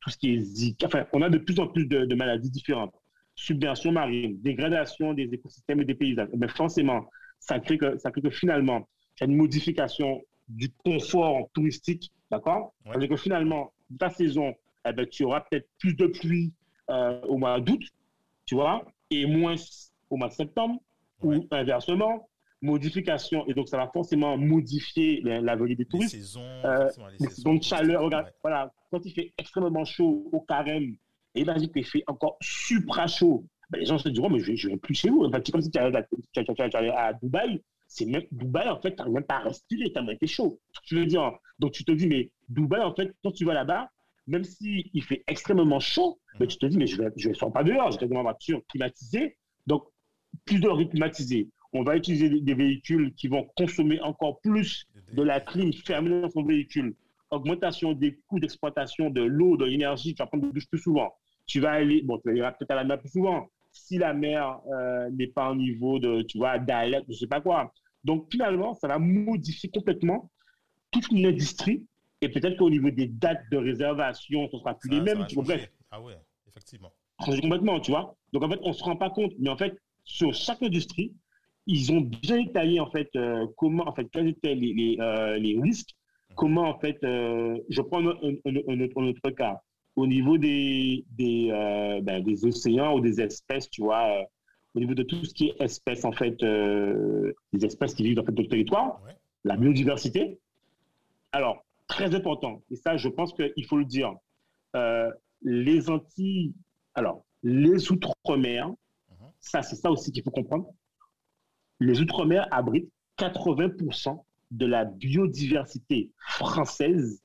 tout 0.00 0.10
ce 0.10 0.16
qui 0.16 0.34
est 0.34 0.40
Zika. 0.40 0.86
Enfin, 0.86 1.06
on 1.12 1.22
a 1.22 1.28
de 1.28 1.38
plus 1.38 1.58
en 1.60 1.68
plus 1.68 1.86
de, 1.86 2.14
maladies 2.14 2.50
différentes. 2.50 2.94
Submersion 3.34 3.92
marine, 3.92 4.40
dégradation 4.40 5.14
des 5.14 5.32
écosystèmes 5.32 5.80
et 5.80 5.84
des 5.84 5.94
paysages. 5.94 6.28
Mais 6.36 6.48
forcément, 6.48 7.06
ça 7.38 7.58
crée 7.60 7.78
que, 7.78 7.98
ça 7.98 8.10
crée 8.10 8.22
que 8.22 8.30
finalement, 8.30 8.88
il 9.16 9.24
y 9.24 9.24
a 9.24 9.30
une 9.30 9.36
modification 9.36 10.22
du 10.48 10.70
confort 10.84 11.48
touristique, 11.54 12.10
d'accord? 12.30 12.74
Ouais. 12.86 13.08
que 13.08 13.16
finalement, 13.16 13.72
ta 13.98 14.10
saison, 14.10 14.54
eh 14.88 14.92
ben, 14.92 15.06
tu 15.06 15.24
auras 15.24 15.40
peut-être 15.40 15.68
plus 15.78 15.94
de 15.94 16.06
pluie 16.06 16.52
euh, 16.90 17.20
au 17.22 17.38
mois 17.38 17.60
d'août, 17.60 17.82
tu 18.46 18.54
vois, 18.54 18.84
et 19.10 19.26
moins 19.26 19.54
au 20.08 20.16
mois 20.16 20.28
de 20.28 20.32
septembre, 20.32 20.80
ou 21.22 21.46
inversement, 21.50 22.28
modification, 22.62 23.46
et 23.46 23.54
donc 23.54 23.68
ça 23.68 23.76
va 23.76 23.88
forcément 23.88 24.36
modifier 24.36 25.20
la, 25.22 25.56
venue 25.56 25.76
des 25.76 25.84
touristes. 25.84 26.14
Les 26.14 26.20
saisons, 26.20 26.62
euh, 26.64 26.88
les, 27.18 27.28
saisons 27.28 27.54
de 27.54 27.62
chaleur, 27.62 28.02
regarde, 28.02 28.32
voilà, 28.42 28.72
quand 28.90 29.04
il 29.04 29.12
fait 29.12 29.32
extrêmement 29.38 29.84
chaud 29.84 30.28
au 30.32 30.40
carême, 30.40 30.96
et 31.34 31.42
imagine 31.42 31.70
qu'il 31.70 31.84
fait 31.84 32.04
encore 32.06 32.36
supra 32.40 33.06
chaud, 33.06 33.44
ben, 33.70 33.78
les 33.78 33.86
gens 33.86 33.98
se 33.98 34.08
disent, 34.08 34.22
mais 34.30 34.40
je 34.40 34.66
ne 34.66 34.72
vais 34.72 34.78
plus 34.78 34.94
chez 34.94 35.10
vous. 35.10 35.30
c'est 35.32 35.52
comme 35.52 35.62
si 35.62 35.70
tu 35.70 35.78
allais 35.78 36.90
à, 36.90 37.12
Dubaï, 37.14 37.62
c'est 37.86 38.04
même 38.04 38.24
Dubaï, 38.32 38.68
en 38.68 38.80
fait, 38.80 38.90
tu 38.90 38.96
n'arrives 38.96 39.14
même 39.14 39.24
pas 39.24 39.36
à 39.36 39.40
respirer, 39.40 39.92
tellement 39.92 40.10
été 40.10 40.26
chaud. 40.26 40.58
Tu 40.84 40.96
veux 40.96 41.06
dire, 41.06 41.32
donc 41.58 41.72
tu 41.72 41.84
te 41.84 41.92
dis, 41.92 42.08
mais 42.08 42.30
Dubaï, 42.48 42.82
en 42.82 42.94
fait, 42.94 43.14
quand 43.22 43.30
tu 43.30 43.44
vas 43.44 43.54
là-bas, 43.54 43.90
même 44.30 44.44
s'il 44.44 45.02
fait 45.02 45.24
extrêmement 45.26 45.80
chaud, 45.80 46.18
Mais 46.38 46.46
tu 46.46 46.56
te 46.56 46.66
dis, 46.66 46.78
mais 46.78 46.86
je 46.86 47.02
ne 47.02 47.10
je 47.16 47.32
sors 47.32 47.52
pas 47.52 47.64
dehors, 47.64 47.90
je 47.90 47.98
reste 47.98 48.10
dans 48.10 48.16
ma 48.16 48.22
voiture 48.22 48.62
climatisée. 48.68 49.36
Donc, 49.66 49.84
plus 50.44 50.60
de 50.60 50.84
climatisé. 50.84 51.48
On 51.72 51.82
va 51.82 51.96
utiliser 51.96 52.40
des 52.40 52.54
véhicules 52.54 53.12
qui 53.14 53.26
vont 53.28 53.46
consommer 53.56 54.00
encore 54.00 54.40
plus 54.40 54.86
de 55.12 55.22
la 55.22 55.40
clim 55.40 55.72
fermée 55.72 56.10
dans 56.10 56.30
son 56.30 56.44
véhicule. 56.44 56.94
Augmentation 57.30 57.92
des 57.92 58.18
coûts 58.28 58.40
d'exploitation 58.40 59.10
de 59.10 59.22
l'eau, 59.22 59.56
de 59.56 59.64
l'énergie, 59.64 60.14
tu 60.14 60.22
vas 60.22 60.26
prendre 60.26 60.52
douche 60.52 60.68
plus 60.68 60.78
souvent. 60.80 61.12
Tu 61.46 61.60
vas 61.60 61.72
aller, 61.72 62.02
bon, 62.02 62.18
tu 62.18 62.38
vas 62.38 62.52
peut-être 62.52 62.70
à 62.70 62.76
la 62.76 62.84
mer 62.84 63.00
plus 63.00 63.10
souvent. 63.10 63.48
Si 63.72 63.98
la 63.98 64.14
mer 64.14 64.60
euh, 64.72 65.10
n'est 65.10 65.28
pas 65.28 65.50
au 65.50 65.56
niveau 65.56 65.98
de, 65.98 66.22
tu 66.22 66.38
vois, 66.38 66.58
d'alerte, 66.58 67.04
je 67.08 67.14
ne 67.14 67.18
sais 67.18 67.26
pas 67.26 67.40
quoi. 67.40 67.72
Donc, 68.04 68.28
finalement, 68.30 68.74
ça 68.74 68.86
va 68.86 68.98
modifier 68.98 69.70
complètement 69.70 70.30
toute 70.90 71.08
une 71.10 71.26
industrie 71.26 71.84
et 72.20 72.28
peut-être 72.28 72.56
qu'au 72.56 72.70
niveau 72.70 72.90
des 72.90 73.06
dates 73.06 73.42
de 73.50 73.56
réservation, 73.56 74.48
ce 74.50 74.56
ne 74.56 74.60
sera 74.60 74.74
plus 74.74 74.90
les 74.90 75.00
mêmes. 75.00 75.26
Bref. 75.34 75.70
Ah 75.90 76.00
ouais, 76.00 76.14
effectivement. 76.48 76.92
Complètement, 77.18 77.80
tu 77.80 77.90
vois. 77.90 78.16
Donc, 78.32 78.42
en 78.42 78.50
fait, 78.50 78.60
on 78.62 78.68
ne 78.68 78.74
se 78.74 78.82
rend 78.82 78.96
pas 78.96 79.10
compte. 79.10 79.32
Mais 79.38 79.50
en 79.50 79.56
fait, 79.56 79.76
sur 80.04 80.34
chaque 80.34 80.62
industrie, 80.62 81.12
ils 81.66 81.92
ont 81.92 82.00
bien 82.00 82.38
étalé 82.38 82.80
en 82.80 82.90
fait 82.90 83.08
euh, 83.16 83.46
comment 83.56 83.86
en 83.86 83.94
fait 83.94 84.06
quels 84.10 84.28
étaient 84.28 84.54
les, 84.54 84.72
les, 84.72 84.96
euh, 84.98 85.36
les 85.36 85.60
risques, 85.60 85.90
comment 86.34 86.62
en 86.62 86.78
fait 86.78 86.98
euh, 87.04 87.58
je 87.68 87.80
prends 87.82 88.04
un, 88.06 88.34
un, 88.46 88.80
autre 88.80 89.30
cas 89.30 89.60
au 89.96 90.06
niveau 90.06 90.38
des 90.38 91.04
des, 91.10 91.48
ben, 92.02 92.22
des 92.22 92.44
océans 92.44 92.94
ou 92.96 93.00
des 93.00 93.20
espèces, 93.20 93.68
tu 93.70 93.82
vois, 93.82 94.24
au 94.74 94.80
niveau 94.80 94.94
de 94.94 95.02
tout 95.02 95.24
ce 95.24 95.34
qui 95.34 95.48
est 95.48 95.60
espèces 95.60 96.04
en 96.04 96.12
fait 96.12 96.42
des 96.42 97.64
espèces 97.64 97.94
qui 97.94 98.04
vivent 98.04 98.16
dans 98.16 98.24
le 98.24 98.48
territoire, 98.48 99.00
la 99.44 99.56
biodiversité. 99.56 100.38
Alors 101.32 101.64
très 101.90 102.14
important 102.14 102.62
et 102.70 102.76
ça 102.76 102.96
je 102.96 103.08
pense 103.08 103.34
qu'il 103.34 103.66
faut 103.66 103.76
le 103.76 103.84
dire. 103.84 104.14
les 105.42 105.90
Antilles, 105.90 106.54
alors 106.94 107.24
les 107.42 107.90
outre-mer, 107.90 108.70
ça, 109.40 109.62
c'est 109.62 109.76
ça 109.76 109.90
aussi 109.90 110.12
qu'il 110.12 110.22
faut 110.22 110.30
comprendre. 110.30 110.72
Les 111.80 112.00
Outre-mer 112.00 112.46
abritent 112.50 112.90
80% 113.18 114.22
de 114.50 114.66
la 114.66 114.84
biodiversité 114.84 116.10
française 116.18 117.22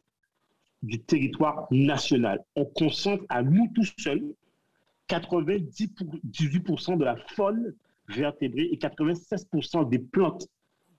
du 0.82 1.02
territoire 1.02 1.68
national. 1.72 2.44
On 2.56 2.66
concentre 2.66 3.26
à 3.30 3.44
nous 3.44 3.70
tous 3.74 3.94
seuls 4.00 4.24
98% 5.10 6.98
de 6.98 7.04
la 7.04 7.18
faune 7.36 7.76
vertébrée 8.08 8.70
et 8.72 8.78
96% 8.78 9.90
des 9.90 10.00
plantes, 10.00 10.48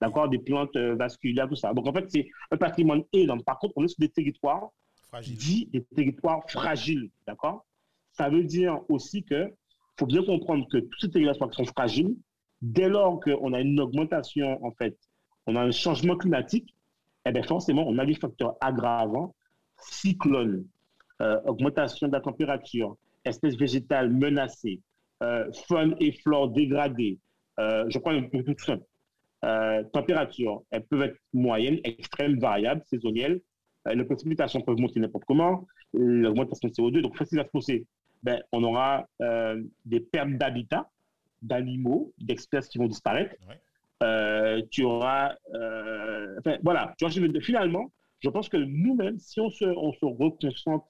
d'accord, 0.00 0.28
des 0.28 0.38
plantes 0.38 0.74
euh, 0.76 0.94
vasculaires, 0.94 1.48
tout 1.48 1.56
ça. 1.56 1.72
Donc 1.72 1.86
en 1.86 1.92
fait, 1.92 2.06
c'est 2.08 2.28
un 2.50 2.56
patrimoine 2.56 3.02
énorme. 3.12 3.42
Par 3.42 3.58
contre, 3.58 3.74
on 3.76 3.84
est 3.84 3.88
sur 3.88 4.00
des 4.00 4.08
territoires 4.08 4.70
dits 5.22 5.68
des 5.72 5.82
territoires 5.94 6.42
fragiles, 6.48 7.10
d'accord? 7.26 7.64
Ça 8.12 8.28
veut 8.28 8.44
dire 8.44 8.80
aussi 8.88 9.22
que 9.22 9.52
faut 9.98 10.06
bien 10.06 10.22
comprendre 10.22 10.66
que 10.68 10.78
toutes 10.78 11.00
ces 11.00 11.10
territoires 11.10 11.52
sont 11.54 11.64
fragiles. 11.64 12.16
Dès 12.60 12.88
lors 12.88 13.20
qu'on 13.20 13.52
a 13.52 13.60
une 13.60 13.80
augmentation, 13.80 14.64
en 14.64 14.72
fait, 14.72 14.96
on 15.46 15.56
a 15.56 15.62
un 15.62 15.70
changement 15.70 16.16
climatique, 16.16 16.74
eh 17.24 17.32
bien 17.32 17.42
forcément, 17.42 17.86
on 17.86 17.98
a 17.98 18.06
des 18.06 18.14
facteurs 18.14 18.56
aggravants, 18.60 19.34
cyclones, 19.78 20.66
euh, 21.22 21.40
augmentation 21.44 22.08
de 22.08 22.12
la 22.12 22.20
température, 22.20 22.96
espèces 23.24 23.56
végétales 23.56 24.10
menacées, 24.10 24.80
euh, 25.22 25.50
faune 25.66 25.96
et 26.00 26.12
flore 26.12 26.48
dégradées. 26.50 27.18
Euh, 27.58 27.84
je 27.88 27.98
prends 27.98 28.10
un 28.12 28.22
peu 28.22 28.42
tout 28.42 28.64
simple. 28.64 28.84
Température, 29.92 30.62
elles 30.70 30.84
peuvent 30.84 31.02
être 31.02 31.18
moyennes, 31.32 31.78
extrêmes, 31.84 32.38
variables, 32.38 32.82
saisonnières. 32.86 33.36
les 33.86 34.04
précipitations 34.04 34.60
peuvent 34.60 34.78
monter 34.78 34.98
n'importe 35.00 35.24
comment. 35.24 35.66
L'augmentation 35.92 36.68
de 36.68 36.74
CO2, 36.74 37.00
donc 37.00 37.16
qui 37.16 37.36
va 37.36 37.44
se 37.44 37.50
passer 37.50 37.86
ben, 38.22 38.42
on 38.50 38.64
aura 38.64 39.06
euh, 39.22 39.62
des 39.84 40.00
pertes 40.00 40.32
d'habitat, 40.32 40.90
d'animaux, 41.42 42.12
d'espèces 42.18 42.68
qui 42.68 42.78
vont 42.78 42.88
disparaître. 42.88 43.36
Euh, 44.02 44.62
tu 44.70 44.82
auras. 44.82 45.34
Euh, 45.54 46.34
enfin, 46.40 46.58
voilà. 46.64 46.92
Tu 46.98 47.04
vois, 47.06 47.40
finalement, 47.40 47.92
je 48.20 48.28
pense 48.28 48.48
que 48.48 48.56
nous-mêmes, 48.56 49.18
si 49.18 49.40
on 49.40 49.48
se, 49.50 49.64
on 49.64 49.92
se 49.92 50.04
reconcentre 50.04 50.86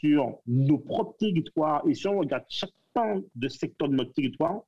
sur 0.00 0.38
nos 0.46 0.78
propres 0.78 1.16
territoires 1.18 1.82
et 1.88 1.94
si 1.94 2.06
on 2.06 2.20
regarde 2.20 2.44
chaque 2.48 2.70
pan 2.94 3.20
de 3.34 3.48
secteur 3.48 3.88
de 3.88 3.96
notre 3.96 4.12
territoire, 4.12 4.60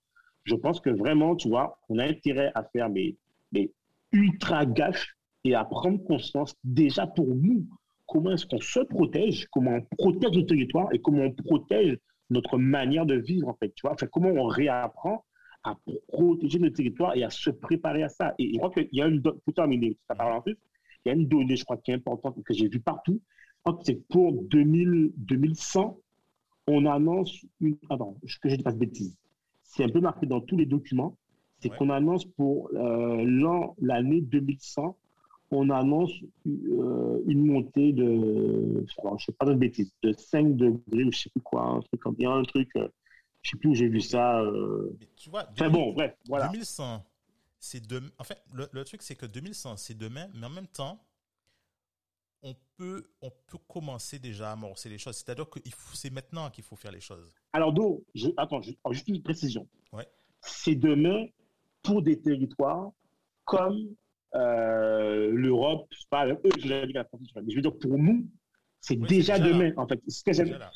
je 0.44 0.54
pense 0.54 0.80
que 0.80 0.90
vraiment, 0.90 1.36
tu 1.36 1.48
vois, 1.48 1.78
on 1.88 1.98
a 1.98 2.04
intérêt 2.04 2.50
à 2.54 2.64
faire 2.64 2.88
mais, 2.88 3.16
mais 3.52 3.70
ultra 4.12 4.66
gaffe 4.66 5.06
et 5.44 5.54
à 5.54 5.64
prendre 5.64 6.02
conscience 6.04 6.54
déjà 6.64 7.06
pour 7.06 7.34
nous 7.34 7.66
comment 8.10 8.32
est-ce 8.32 8.46
qu'on 8.46 8.60
se 8.60 8.80
protège, 8.80 9.46
comment 9.52 9.76
on 9.76 9.96
protège 9.96 10.32
notre 10.32 10.48
territoire 10.48 10.88
et 10.92 10.98
comment 10.98 11.22
on 11.22 11.32
protège 11.32 11.96
notre 12.28 12.58
manière 12.58 13.06
de 13.06 13.14
vivre, 13.14 13.48
en 13.48 13.54
fait. 13.54 13.72
Tu 13.74 13.82
vois, 13.82 13.92
enfin, 13.92 14.06
comment 14.06 14.30
on 14.30 14.46
réapprend 14.46 15.24
à 15.62 15.76
protéger 16.08 16.58
notre 16.58 16.76
territoire 16.76 17.14
et 17.16 17.22
à 17.22 17.30
se 17.30 17.50
préparer 17.50 18.02
à 18.02 18.08
ça. 18.08 18.34
Et 18.38 18.52
je 18.52 18.58
crois 18.58 18.70
qu'il 18.70 18.88
y 18.92 19.02
a 19.02 19.06
une, 19.06 19.22
pour 19.22 19.54
terminer, 19.54 19.96
ça 20.08 20.14
parle 20.14 20.32
en 20.32 20.40
plus, 20.40 20.56
il 21.04 21.08
y 21.08 21.12
a 21.12 21.14
une 21.14 21.26
donnée, 21.26 21.56
je 21.56 21.64
crois, 21.64 21.76
qui 21.76 21.90
est 21.90 21.94
importante 21.94 22.36
et 22.38 22.42
que 22.42 22.54
j'ai 22.54 22.68
vue 22.68 22.80
partout. 22.80 23.20
C'est 23.82 24.06
pour 24.08 24.42
2000, 24.44 25.12
2100, 25.16 25.98
on 26.66 26.86
annonce 26.86 27.44
une. 27.60 27.76
Attends, 27.90 28.16
je 28.24 28.38
ne 28.44 28.56
dis 28.56 28.62
pas 28.62 28.72
de 28.72 28.78
bêtises. 28.78 29.16
C'est 29.70 29.84
un 29.84 29.88
peu 29.88 30.00
marqué 30.00 30.26
dans 30.26 30.40
tous 30.40 30.56
les 30.56 30.66
documents. 30.66 31.16
C'est 31.60 31.68
qu'on 31.68 31.90
annonce 31.90 32.24
pour 32.24 32.70
euh, 32.74 33.72
l'année 33.80 34.22
2100 34.22 34.96
on 35.50 35.70
annonce 35.70 36.12
euh, 36.46 37.22
une 37.26 37.44
montée 37.46 37.92
de, 37.92 38.04
je 38.86 39.08
ne 39.08 39.18
sais 39.18 39.32
pas 39.32 39.46
de 39.46 39.54
bêtises, 39.54 39.92
de 40.02 40.12
5 40.12 40.56
degrés 40.56 40.78
ou 40.92 40.98
je 40.98 41.04
ne 41.06 41.10
sais 41.12 41.30
plus 41.30 41.40
quoi, 41.40 41.62
un 41.62 41.80
truc 41.80 42.00
comme 42.00 42.16
un 42.24 42.42
truc, 42.44 42.68
euh, 42.76 42.88
je 43.42 43.48
ne 43.48 43.50
sais 43.50 43.56
plus 43.58 43.68
où 43.70 43.74
j'ai 43.74 43.88
vu 43.88 44.00
ça. 44.00 44.40
Euh... 44.40 44.96
Tu 45.16 45.30
vois, 45.30 45.44
bon, 45.70 45.92
bref, 45.92 46.14
voilà. 46.28 46.48
2100, 46.48 47.04
c'est 47.58 47.84
de, 47.86 48.00
en 48.18 48.24
fait, 48.24 48.40
le, 48.52 48.84
truc 48.84 49.02
c'est 49.02 49.16
que 49.16 49.26
2100 49.26 49.76
c'est 49.76 49.98
demain, 49.98 50.28
mais 50.34 50.46
en 50.46 50.50
même 50.50 50.68
temps, 50.68 51.00
on 52.42 52.54
peut, 52.76 53.04
on 53.20 53.30
peut 53.30 53.58
commencer 53.68 54.18
déjà 54.18 54.50
à 54.50 54.52
amorcer 54.52 54.88
les 54.88 54.98
choses. 54.98 55.16
C'est-à-dire 55.16 55.48
que 55.48 55.58
c'est 55.94 56.12
maintenant 56.12 56.50
qu'il 56.50 56.64
faut 56.64 56.76
faire 56.76 56.92
les 56.92 57.00
choses. 57.00 57.32
Alors, 57.52 57.72
Do, 57.72 58.04
attends, 58.36 58.60
juste 58.62 59.08
une 59.08 59.22
précision. 59.22 59.68
Ouais. 59.92 60.06
C'est 60.40 60.74
demain 60.74 61.26
pour 61.82 62.02
des 62.02 62.20
territoires 62.20 62.90
comme 63.44 63.94
euh, 64.34 65.30
l'Europe, 65.32 65.88
pas 66.08 66.26
eux, 66.26 66.38
je 66.58 66.68
je 66.68 67.56
veux 67.56 67.62
dire, 67.62 67.76
pour 67.78 67.98
nous, 67.98 68.28
c'est 68.80 68.96
déjà, 68.96 69.38
demain, 69.38 69.72
en 69.76 69.86
fait. 69.86 70.00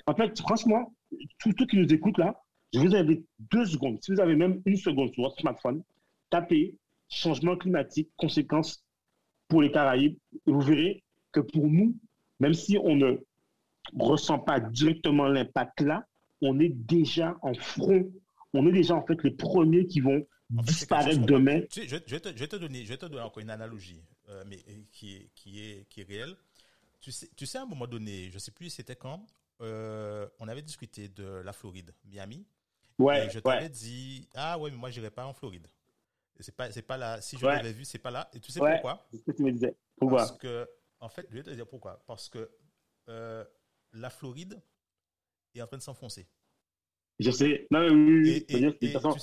en 0.07 0.15
fait, 0.15 0.41
franchement, 0.41 0.95
tous 1.39 1.53
ceux 1.59 1.67
qui 1.67 1.77
nous 1.77 1.93
écoutent 1.93 2.19
là, 2.19 2.35
je 2.73 2.81
vous 2.81 2.95
invite 2.95 3.25
deux 3.53 3.65
secondes. 3.65 4.03
Si 4.03 4.13
vous 4.13 4.21
avez 4.21 4.35
même 4.35 4.61
une 4.67 4.77
seconde 4.77 5.13
sur 5.15 5.23
votre 5.23 5.41
smartphone, 5.41 5.83
tapez 6.31 6.77
changement 7.09 7.57
climatique, 7.57 8.11
conséquences 8.17 8.85
pour 9.49 9.63
les 9.63 9.71
Caraïbes, 9.71 10.19
et 10.47 10.51
vous 10.51 10.61
verrez 10.61 11.04
que 11.35 11.41
pour 11.41 11.67
nous, 11.67 11.95
même 12.41 12.55
si 12.55 12.79
on 12.79 12.97
ne 12.97 13.17
ressent 13.99 14.39
pas 14.39 14.61
directement 14.61 15.27
l'impact 15.27 15.81
là, 15.81 16.07
on 16.41 16.59
est 16.61 16.71
déjà 16.71 17.37
en 17.43 17.55
front. 17.55 18.11
On 18.53 18.67
est 18.69 18.73
déjà 18.73 18.95
en 18.95 19.05
fait 19.05 19.23
les 19.23 19.33
premiers 19.33 19.87
qui 19.87 20.01
vont 20.01 20.25
disparaître 20.51 21.21
demain. 21.21 21.63
je, 21.71 21.81
vais 21.81 22.01
te, 22.01 22.57
donner, 22.57 22.85
je 22.85 22.91
vais 22.91 22.97
te 22.97 23.07
donner 23.07 23.23
encore 23.23 23.43
une 23.43 23.51
analogie, 23.51 24.03
euh, 24.29 24.45
mais 24.47 24.59
qui 24.93 25.17
est, 25.17 25.31
qui, 25.35 25.61
est, 25.61 25.89
qui 25.89 26.01
est 26.03 26.05
réelle. 26.05 26.37
Tu 27.01 27.13
sais, 27.13 27.29
tu 27.37 27.47
sais, 27.47 27.59
à 27.59 27.63
un 27.63 27.67
moment 27.67 27.87
donné, 27.87 28.29
je 28.31 28.35
ne 28.35 28.39
sais 28.39 28.51
plus 28.53 28.71
c'était 28.71 28.97
quand, 28.97 29.27
euh, 29.61 30.27
on 30.39 30.49
avait 30.49 30.63
discuté 30.63 31.09
de 31.09 31.43
la 31.45 31.53
Floride, 31.53 31.93
Miami. 32.05 32.47
Ouais. 32.99 33.27
Et 33.27 33.31
je 33.31 33.41
t'avais 33.41 33.69
dit, 33.69 34.29
ah 34.35 34.59
ouais, 34.59 34.71
mais 34.71 34.77
moi, 34.77 34.91
je 34.91 35.01
n'irai 35.01 35.11
pas 35.11 35.27
en 35.27 35.33
Floride. 35.33 35.67
C'est 36.41 36.55
pas, 36.55 36.71
c'est 36.71 36.83
pas 36.83 36.97
là. 36.97 37.21
Si 37.21 37.37
je 37.39 37.47
l'avais 37.47 37.73
vu, 37.73 37.85
c'est 37.85 37.99
pas 37.99 38.11
là. 38.11 38.29
Et 38.35 38.41
tu 38.41 38.51
sais 38.51 38.61
pourquoi? 38.61 39.07
C'est 39.11 39.19
ce 39.19 39.23
que 39.23 39.33
tu 39.33 39.43
me 39.43 39.53
disais. 39.53 39.75
Pourquoi? 39.97 40.19
Parce 40.19 40.37
que, 40.37 40.69
en 41.05 41.09
fait, 41.09 41.27
je 41.31 41.37
vais 41.37 41.43
te 41.43 41.51
dire 41.51 41.67
pourquoi. 41.67 42.03
Parce 42.07 42.29
que 42.29 42.51
euh, 43.09 43.45
la 43.93 44.11
Floride 44.11 44.61
est 45.55 45.61
en 45.61 45.67
train 45.67 45.77
de 45.77 45.83
s'enfoncer. 45.83 46.27
Je 47.21 47.31
sais. 47.31 47.67
Non, 47.71 47.81
mais 47.81 47.91
oui, 47.91 48.45
oui. 48.49 48.77
Et, 48.81 48.89
façon, 48.89 49.15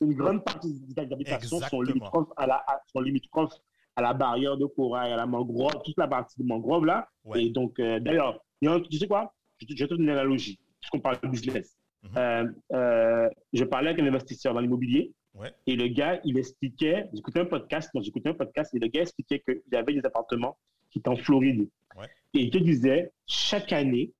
Une 0.00 0.14
grande 0.14 0.44
partie 0.44 0.72
des 0.72 1.00
habitations 1.00 1.60
sont 1.60 1.82
limitrophes, 1.82 2.32
à 2.36 2.46
la, 2.46 2.64
sont 2.90 3.00
limitrophes 3.00 3.54
à 3.96 4.02
la 4.02 4.14
barrière 4.14 4.56
de 4.56 4.66
corail, 4.66 5.12
à 5.12 5.16
la 5.16 5.26
mangrove, 5.26 5.82
toute 5.84 5.98
la 5.98 6.08
partie 6.08 6.40
de 6.40 6.46
mangrove 6.46 6.86
là. 6.86 7.08
Et 7.34 7.50
donc, 7.50 7.78
euh, 7.78 8.00
d'ailleurs, 8.00 8.42
tu 8.60 8.98
sais 8.98 9.06
quoi? 9.06 9.34
Je, 9.58 9.66
je, 9.68 9.84
vais 9.84 9.88
te 9.88 9.94
donner 9.94 10.04
une 10.04 10.10
analogie, 10.10 10.58
puisqu'on 10.80 11.00
parle 11.00 11.20
de 11.20 11.28
business. 11.28 11.76
Mhm. 12.02 12.10
euh, 12.16 12.46
euh, 12.72 13.28
je 13.52 13.64
parlais 13.64 13.90
avec 13.90 14.00
un 14.00 14.06
investisseur 14.06 14.54
dans 14.54 14.60
l'immobilier. 14.60 15.12
Ouais. 15.34 15.52
Et 15.66 15.76
le 15.76 15.86
gars, 15.88 16.18
il 16.24 16.38
expliquait, 16.38 17.08
j'écoutais 17.12 17.40
un 17.40 17.44
podcast, 17.44 17.90
j'écoutais 18.00 18.30
un 18.30 18.34
podcast, 18.34 18.74
et 18.74 18.78
le 18.78 18.88
gars 18.88 19.02
expliquait 19.02 19.40
qu'il 19.40 19.76
avait 19.76 19.92
des 19.92 20.04
appartements 20.04 20.56
qui 20.90 20.98
étaient 20.98 21.08
en 21.08 21.16
Floride. 21.16 21.68
Ouais. 21.96 22.06
Et 22.34 22.42
il 22.42 22.50
te 22.50 22.58
disait, 22.58 23.12
chaque 23.26 23.72
année, 23.72 24.12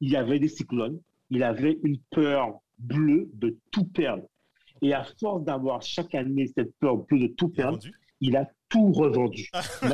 il 0.00 0.10
y 0.10 0.16
avait 0.16 0.38
des 0.38 0.48
cyclones, 0.48 1.00
il 1.30 1.42
avait 1.42 1.78
une 1.82 1.98
peur 2.10 2.60
bleue 2.78 3.28
de 3.34 3.56
tout 3.70 3.84
perdre. 3.84 4.24
Et 4.82 4.92
à 4.92 5.04
force 5.18 5.42
d'avoir 5.44 5.82
chaque 5.82 6.14
année 6.14 6.46
cette 6.54 6.74
peur 6.78 6.98
bleue 6.98 7.20
de 7.20 7.26
tout 7.28 7.48
perdre, 7.48 7.78
il 8.20 8.36
a 8.36 8.48
tout 8.68 8.92
revendu. 8.92 9.50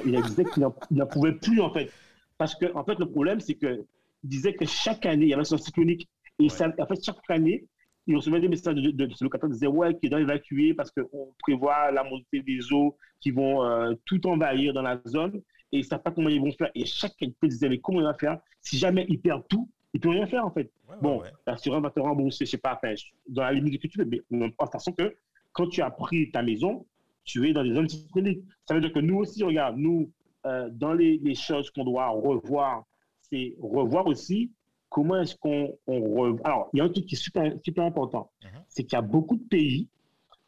il 0.07 0.17
a 0.17 0.23
dit 0.23 0.45
qu'il 0.53 0.67
n'en 0.91 1.07
pouvait 1.07 1.35
plus, 1.35 1.61
en 1.61 1.73
fait. 1.73 1.91
Parce 2.39 2.55
que, 2.55 2.75
en 2.75 2.85
fait, 2.85 2.99
le 2.99 3.09
problème, 3.09 3.41
c'est 3.41 3.55
que 3.55 3.85
disait 4.25 4.55
que 4.55 4.65
chaque 4.67 5.07
année, 5.07 5.27
il 5.27 5.29
y 5.29 5.35
avait 5.35 5.45
son 5.45 5.59
cyclonique. 5.59 6.09
Et 6.39 6.49
ça, 6.49 6.73
en 6.79 6.87
fait, 6.87 7.05
chaque 7.05 7.19
année, 7.29 7.67
ils 8.07 8.17
recevaient 8.17 8.41
des 8.41 8.49
messages 8.49 8.75
de, 8.75 8.91
de, 8.91 9.07
de 9.07 9.15
ce 9.15 9.23
locataire 9.23 9.49
qui 9.49 9.55
disaient 9.55 9.67
ouais, 9.69 9.97
qu'ils 9.99 10.11
doivent 10.11 10.23
évacuer 10.23 10.75
parce 10.75 10.91
qu'on 10.91 11.35
prévoit 11.39 11.93
la 11.93 12.03
montée 12.03 12.43
des 12.43 12.73
eaux 12.73 12.97
qui 13.21 13.31
vont 13.31 13.65
euh, 13.65 13.95
tout 14.05 14.27
envahir 14.27 14.73
dans 14.73 14.83
la 14.83 15.01
zone 15.07 15.41
et 15.73 15.79
ils 15.79 15.81
ne 15.81 15.87
savent 15.87 16.03
pas 16.03 16.11
comment 16.11 16.29
ils 16.29 16.41
vont 16.41 16.53
faire. 16.53 16.71
Et 16.75 16.85
chaque 16.85 17.17
quelqu'un 17.17 17.49
disait 17.49 17.69
mais 17.69 17.79
comment 17.79 18.01
il 18.01 18.05
va 18.05 18.15
faire 18.15 18.39
si 18.61 18.79
jamais 18.79 19.07
ils 19.09 19.21
perdent 19.21 19.47
tout 19.49 19.69
il 19.95 19.99
ne 19.99 20.03
peut 20.03 20.09
rien 20.11 20.27
faire 20.27 20.47
en 20.47 20.51
fait. 20.51 20.71
bon, 21.03 21.23
l'assurance 21.47 21.83
va 21.83 21.91
te 21.91 22.01
rembourser, 22.01 22.47
je 22.47 22.53
sais 22.53 22.59
pas, 22.59 22.81
dans 23.29 23.43
la 23.43 23.53
limite 23.53 23.81
que 23.81 23.87
tu 23.87 23.99
veux, 23.99 24.07
mais 24.07 24.23
de 24.31 24.49
toute 24.49 24.73
façon 24.73 24.93
que 24.93 25.15
quand 25.53 25.67
tu 25.69 25.83
as 25.83 25.91
pris 25.91 26.31
ta 26.31 26.43
maison, 26.43 26.87
tu 27.25 27.49
es 27.49 27.53
dans 27.53 27.63
des 27.63 27.75
zones 27.75 27.89
cycloniques. 27.89 28.43
Ça 28.67 28.75
veut 28.75 28.81
dire 28.81 28.93
que 28.93 29.01
nous 29.01 29.19
aussi, 29.19 29.45
regarde, 29.45 29.77
nous, 29.77 30.11
euh, 30.47 30.71
dans 30.73 30.95
les, 30.95 31.19
les 31.19 31.35
choses 31.35 31.71
qu'on 31.71 31.85
doit 31.85 32.09
revoir, 32.09 32.85
c'est 33.21 33.55
revoir 33.61 34.07
aussi 34.07 34.51
comment 34.89 35.21
est-ce 35.21 35.37
qu'on 35.37 35.77
on 35.87 36.37
Alors, 36.45 36.71
il 36.73 36.79
y 36.79 36.81
a 36.81 36.85
un 36.85 36.89
truc 36.89 37.07
qui 37.07 37.15
est 37.15 37.19
super, 37.19 37.53
super 37.63 37.85
important. 37.85 38.31
Mhm. 38.43 38.51
C'est 38.69 38.85
qu'il 38.85 38.97
y 38.97 38.99
a 38.99 39.03
beaucoup 39.03 39.37
de 39.37 39.45
pays, 39.45 39.89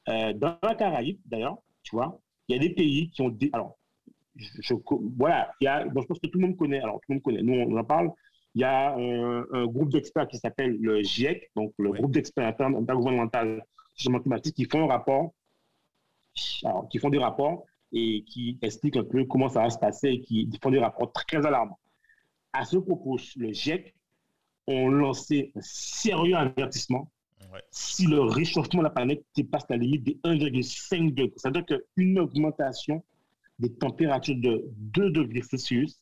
euh, 0.08 0.32
dans 0.32 0.58
la 0.62 0.74
Caraïbe 0.74 1.18
d'ailleurs, 1.26 1.58
tu 1.82 1.94
vois, 1.94 2.18
il 2.48 2.56
y 2.56 2.58
a 2.58 2.62
des 2.62 2.74
pays 2.74 3.10
qui 3.10 3.22
ont 3.22 3.28
des. 3.28 3.50
Alors, 3.52 3.76
je, 4.36 4.74
voilà, 5.16 5.52
il 5.60 5.64
y 5.64 5.68
a, 5.68 5.84
je 5.86 5.92
pense 5.92 6.18
que 6.18 6.26
tout 6.26 6.38
le 6.38 6.46
monde 6.46 6.56
connaît, 6.56 6.80
alors 6.80 6.96
tout 6.96 7.06
le 7.10 7.14
monde 7.14 7.22
connaît, 7.22 7.42
nous 7.42 7.54
on 7.54 7.76
en 7.76 7.84
parle, 7.84 8.10
il 8.54 8.60
y 8.60 8.64
a 8.64 8.94
un, 8.94 9.66
groupe 9.66 9.90
d'experts 9.90 10.28
qui 10.28 10.38
s'appelle 10.38 10.76
le 10.80 11.02
GIEC, 11.02 11.50
donc 11.56 11.72
le 11.78 11.90
groupe 11.90 12.12
d'experts 12.12 12.54
intergouvernemental 12.60 13.64
changement 13.96 14.20
climatique, 14.20 14.54
qui 14.54 14.64
font 14.64 14.84
un 14.84 14.88
rapport, 14.88 15.34
alors, 16.64 16.88
qui 16.88 16.98
font 16.98 17.10
des 17.10 17.18
rapports 17.18 17.64
et 17.92 18.24
qui 18.24 18.58
expliquent 18.62 18.96
un 18.96 19.04
peu 19.04 19.24
comment 19.24 19.48
ça 19.48 19.62
va 19.62 19.70
se 19.70 19.78
passer 19.78 20.08
et 20.08 20.20
qui 20.20 20.50
font 20.62 20.70
des 20.70 20.80
rapports 20.80 21.12
très 21.12 21.44
alarmants. 21.46 21.78
À 22.52 22.64
ce 22.64 22.76
propos, 22.76 23.18
le 23.36 23.52
GIEC 23.52 23.94
ont 24.66 24.88
lancé 24.88 25.52
un 25.54 25.60
sérieux 25.60 26.36
avertissement 26.36 27.10
si 27.70 28.06
le 28.06 28.20
réchauffement 28.20 28.80
de 28.80 28.84
la 28.84 28.90
planète 28.90 29.24
dépasse 29.36 29.64
la 29.68 29.76
limite 29.76 30.02
des 30.02 30.18
1,5 30.24 31.14
degrés. 31.14 31.32
C'est-à-dire 31.36 31.64
qu'une 31.64 32.18
augmentation 32.18 33.04
des 33.58 33.72
températures 33.72 34.36
de 34.36 34.64
2 34.76 35.10
degrés 35.10 35.42
Celsius 35.42 36.00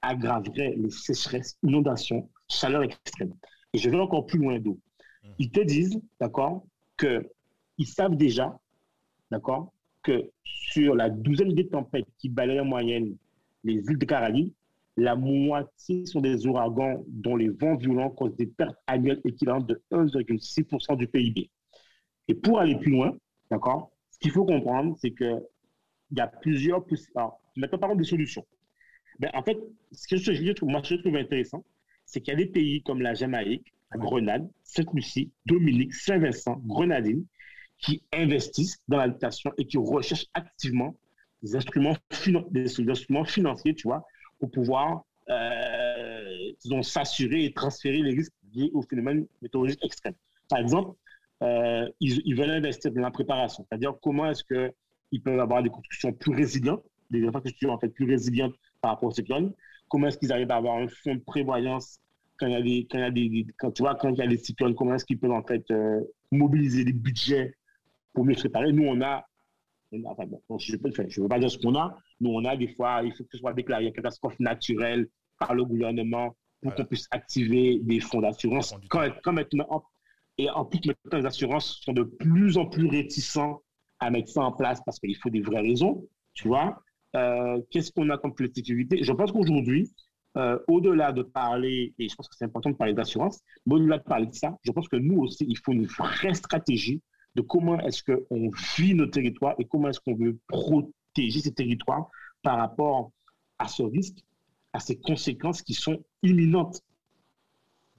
aggraverait 0.00 0.74
les 0.76 0.90
sécheresses, 0.90 1.56
inondations, 1.62 2.28
chaleur 2.48 2.82
extrême. 2.82 3.32
Et 3.72 3.78
je 3.78 3.88
vais 3.88 3.98
encore 3.98 4.26
plus 4.26 4.38
loin 4.38 4.58
d'eau. 4.58 4.78
Mmh. 5.22 5.28
Ils 5.38 5.50
te 5.50 5.60
disent, 5.60 6.00
d'accord, 6.20 6.64
qu'ils 6.98 7.86
savent 7.86 8.16
déjà, 8.16 8.58
d'accord, 9.30 9.72
que 10.02 10.30
sur 10.44 10.94
la 10.94 11.08
douzaine 11.08 11.54
de 11.54 11.62
tempêtes 11.62 12.06
qui 12.18 12.28
balayent 12.28 12.60
en 12.60 12.64
moyenne 12.64 13.16
les 13.64 13.74
îles 13.74 13.98
de 13.98 14.04
Caraïbes, 14.04 14.50
la 14.96 15.16
moitié 15.16 16.04
sont 16.04 16.20
des 16.20 16.46
ouragans 16.46 17.02
dont 17.08 17.36
les 17.36 17.48
vents 17.48 17.76
violents 17.76 18.10
causent 18.10 18.36
des 18.36 18.46
pertes 18.46 18.76
annuelles 18.86 19.20
équivalentes 19.24 19.66
de 19.66 19.80
1,6% 19.90 20.96
du 20.96 21.06
PIB. 21.06 21.50
Et 22.28 22.34
pour 22.34 22.58
aller 22.58 22.76
plus 22.76 22.90
loin, 22.90 23.16
d'accord, 23.50 23.90
ce 24.10 24.18
qu'il 24.18 24.32
faut 24.32 24.44
comprendre, 24.44 24.94
c'est 24.98 25.12
qu'il 26.12 26.18
y 26.18 26.20
a 26.20 26.26
plusieurs. 26.26 26.84
Alors, 27.14 27.40
maintenant, 27.56 27.78
parlons 27.78 27.96
des 27.96 28.04
solutions. 28.04 28.44
Ben, 29.18 29.30
en 29.34 29.42
fait, 29.42 29.58
ce 29.92 30.08
que 30.08 30.16
je, 30.16 30.52
trouve, 30.52 30.68
moi, 30.68 30.82
je 30.84 30.94
trouve 30.96 31.16
intéressant, 31.16 31.64
c'est 32.04 32.20
qu'il 32.20 32.32
y 32.32 32.34
a 32.34 32.38
des 32.38 32.46
pays 32.50 32.82
comme 32.82 33.00
la 33.00 33.14
Jamaïque, 33.14 33.72
la 33.92 33.98
Grenade, 33.98 34.48
Sainte-Lucie, 34.62 35.30
Dominique, 35.46 35.94
Saint-Vincent, 35.94 36.60
Grenadine, 36.64 37.24
qui 37.78 38.02
investissent 38.12 38.82
dans 38.88 38.98
l'habitation 38.98 39.52
et 39.58 39.66
qui 39.66 39.76
recherchent 39.76 40.26
activement 40.34 40.94
des 41.42 41.56
instruments, 41.56 41.96
des 42.50 42.90
instruments 42.90 43.24
financiers, 43.24 43.74
tu 43.74 43.88
vois, 43.88 44.04
pour 44.38 44.50
pouvoir 44.50 45.04
euh, 45.30 46.82
s'assurer 46.82 47.44
et 47.44 47.52
transférer 47.52 47.98
les 47.98 48.12
risques 48.12 48.32
liés 48.54 48.70
au 48.74 48.82
phénomène 48.82 49.26
météorologique 49.40 49.84
extrême. 49.84 50.14
Par 50.48 50.58
exemple, 50.58 50.96
euh, 51.42 51.88
ils, 52.00 52.34
veulent 52.36 52.50
investir 52.50 52.92
dans 52.92 53.00
la 53.00 53.10
préparation, 53.10 53.66
c'est-à-dire 53.68 53.94
comment 54.00 54.30
est-ce 54.30 54.44
qu'ils 55.12 55.22
peuvent 55.22 55.40
avoir 55.40 55.62
des 55.62 55.68
constructions 55.68 56.12
plus 56.12 56.34
résilientes, 56.34 56.82
des 57.10 57.26
infrastructures 57.26 57.70
en 57.70 57.78
fait 57.78 57.90
plus 57.90 58.06
résilientes 58.06 58.54
par 58.80 58.92
rapport 58.92 59.10
aux 59.10 59.14
cyclones, 59.14 59.52
comment 59.88 60.06
est-ce 60.06 60.16
qu'ils 60.16 60.32
arrivent 60.32 60.50
à 60.50 60.56
avoir 60.56 60.78
un 60.78 60.88
fonds 60.88 61.14
de 61.16 61.20
prévoyance 61.20 62.00
quand 62.38 62.46
il 62.46 62.52
y 62.52 62.56
a 62.56 62.62
des, 62.62 62.86
quand 62.90 62.98
il 62.98 63.02
y 63.02 63.04
a 63.04 63.10
des, 63.10 63.46
quand, 63.58 63.70
tu 63.70 63.82
vois, 63.82 63.94
quand 63.94 64.08
il 64.08 64.16
y 64.16 64.22
a 64.22 64.26
des 64.26 64.38
cyclones, 64.38 64.74
comment 64.74 64.94
est-ce 64.94 65.04
qu'ils 65.04 65.18
peuvent 65.18 65.32
en 65.32 65.42
fait 65.42 65.70
euh, 65.70 66.00
mobiliser 66.30 66.84
des 66.84 66.94
budgets 66.94 67.54
pour 68.14 68.24
mieux 68.24 68.34
se 68.34 68.40
préparer? 68.40 68.72
Nous, 68.72 68.84
on 68.84 69.00
a 69.02 69.26
je 69.92 69.98
ne 69.98 71.22
veux 71.22 71.28
pas 71.28 71.38
dire 71.38 71.50
ce 71.50 71.58
qu'on 71.58 71.74
a. 71.74 71.94
Nous, 72.18 72.30
on 72.30 72.44
a 72.46 72.56
des 72.56 72.68
fois, 72.68 73.02
il 73.04 73.12
faut 73.14 73.24
que 73.24 73.30
ce 73.32 73.38
soit 73.38 73.52
déclaré 73.52 73.86
une 73.86 73.92
catastrophe 73.92 74.40
naturelle 74.40 75.06
par 75.38 75.54
le 75.54 75.66
gouvernement 75.66 76.34
pour 76.62 76.74
qu'on 76.74 76.84
puisse 76.86 77.08
activer 77.10 77.78
des 77.82 78.00
fonds 78.00 78.22
d'assurance. 78.22 78.74
Quand, 78.88 79.32
maintenant, 79.32 79.84
et 80.38 80.48
en 80.48 80.64
plus, 80.64 80.80
maintenant, 80.86 81.18
les 81.18 81.26
assurances 81.26 81.80
sont 81.82 81.92
de 81.92 82.04
plus 82.04 82.56
en 82.56 82.66
plus 82.66 82.88
réticents 82.88 83.60
à 84.02 84.10
mettre 84.10 84.30
ça 84.30 84.42
en 84.42 84.52
place 84.52 84.80
parce 84.84 84.98
qu'il 84.98 85.16
faut 85.16 85.30
des 85.30 85.40
vraies 85.40 85.60
raisons, 85.60 86.04
tu 86.34 86.48
vois. 86.48 86.82
Euh, 87.14 87.60
qu'est-ce 87.70 87.92
qu'on 87.92 88.10
a 88.10 88.18
comme 88.18 88.34
flexibilité 88.36 89.02
Je 89.02 89.12
pense 89.12 89.30
qu'aujourd'hui, 89.30 89.90
euh, 90.36 90.58
au-delà 90.66 91.12
de 91.12 91.22
parler, 91.22 91.94
et 91.98 92.08
je 92.08 92.14
pense 92.14 92.28
que 92.28 92.34
c'est 92.36 92.44
important 92.44 92.70
de 92.70 92.76
parler 92.76 92.94
d'assurance, 92.94 93.40
mais 93.64 93.74
au-delà 93.74 93.98
de 93.98 94.02
parler 94.02 94.26
de 94.26 94.34
ça, 94.34 94.58
je 94.64 94.72
pense 94.72 94.88
que 94.88 94.96
nous 94.96 95.20
aussi, 95.20 95.44
il 95.48 95.56
faut 95.56 95.72
une 95.72 95.86
vraie 95.86 96.34
stratégie 96.34 97.00
de 97.36 97.42
comment 97.42 97.78
est-ce 97.80 98.02
qu'on 98.02 98.50
vit 98.76 98.94
nos 98.94 99.06
territoires 99.06 99.54
et 99.58 99.64
comment 99.66 99.88
est-ce 99.88 100.00
qu'on 100.00 100.16
veut 100.16 100.38
protéger 100.48 101.40
ces 101.40 101.52
territoires 101.52 102.08
par 102.42 102.58
rapport 102.58 103.12
à 103.58 103.68
ce 103.68 103.82
risque, 103.82 104.24
à 104.72 104.80
ces 104.80 104.98
conséquences 104.98 105.62
qui 105.62 105.74
sont 105.74 106.02
imminentes. 106.22 106.80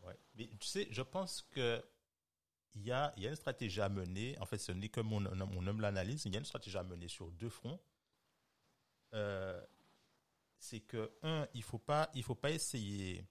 Ouais. 0.06 0.16
Mais 0.38 0.50
tu 0.60 0.68
sais, 0.68 0.88
je 0.92 1.02
pense 1.02 1.48
que 1.52 1.82
il 2.76 2.84
y 2.84 2.92
a, 2.92 3.14
y 3.18 3.28
a 3.28 3.30
une 3.30 3.36
stratégie 3.36 3.82
à 3.82 3.90
mener. 3.90 4.38
En 4.40 4.46
fait, 4.46 4.58
ce 4.58 4.72
n'est 4.72 4.90
que 4.90 5.02
mon, 5.02 5.20
mon 5.20 5.68
homme 5.68 5.82
l'analyse. 5.82 6.24
Il 6.26 6.34
y 6.34 6.36
a 6.36 6.40
une 6.40 6.46
stratégie 6.46 6.78
à 6.78 6.84
mener 6.84 7.08
sur 7.08 7.32
deux 7.32 7.50
fronts. 7.50 7.80
Euh, 9.14 9.62
c'est 10.58 10.80
que, 10.80 11.12
un, 11.22 11.48
il 11.54 11.60
ne 11.60 11.64
faut, 11.64 11.78
pas, 11.78 12.10
il 12.16 12.24
faut 12.24 12.36
pas 12.36 12.52
essayer 12.52 13.26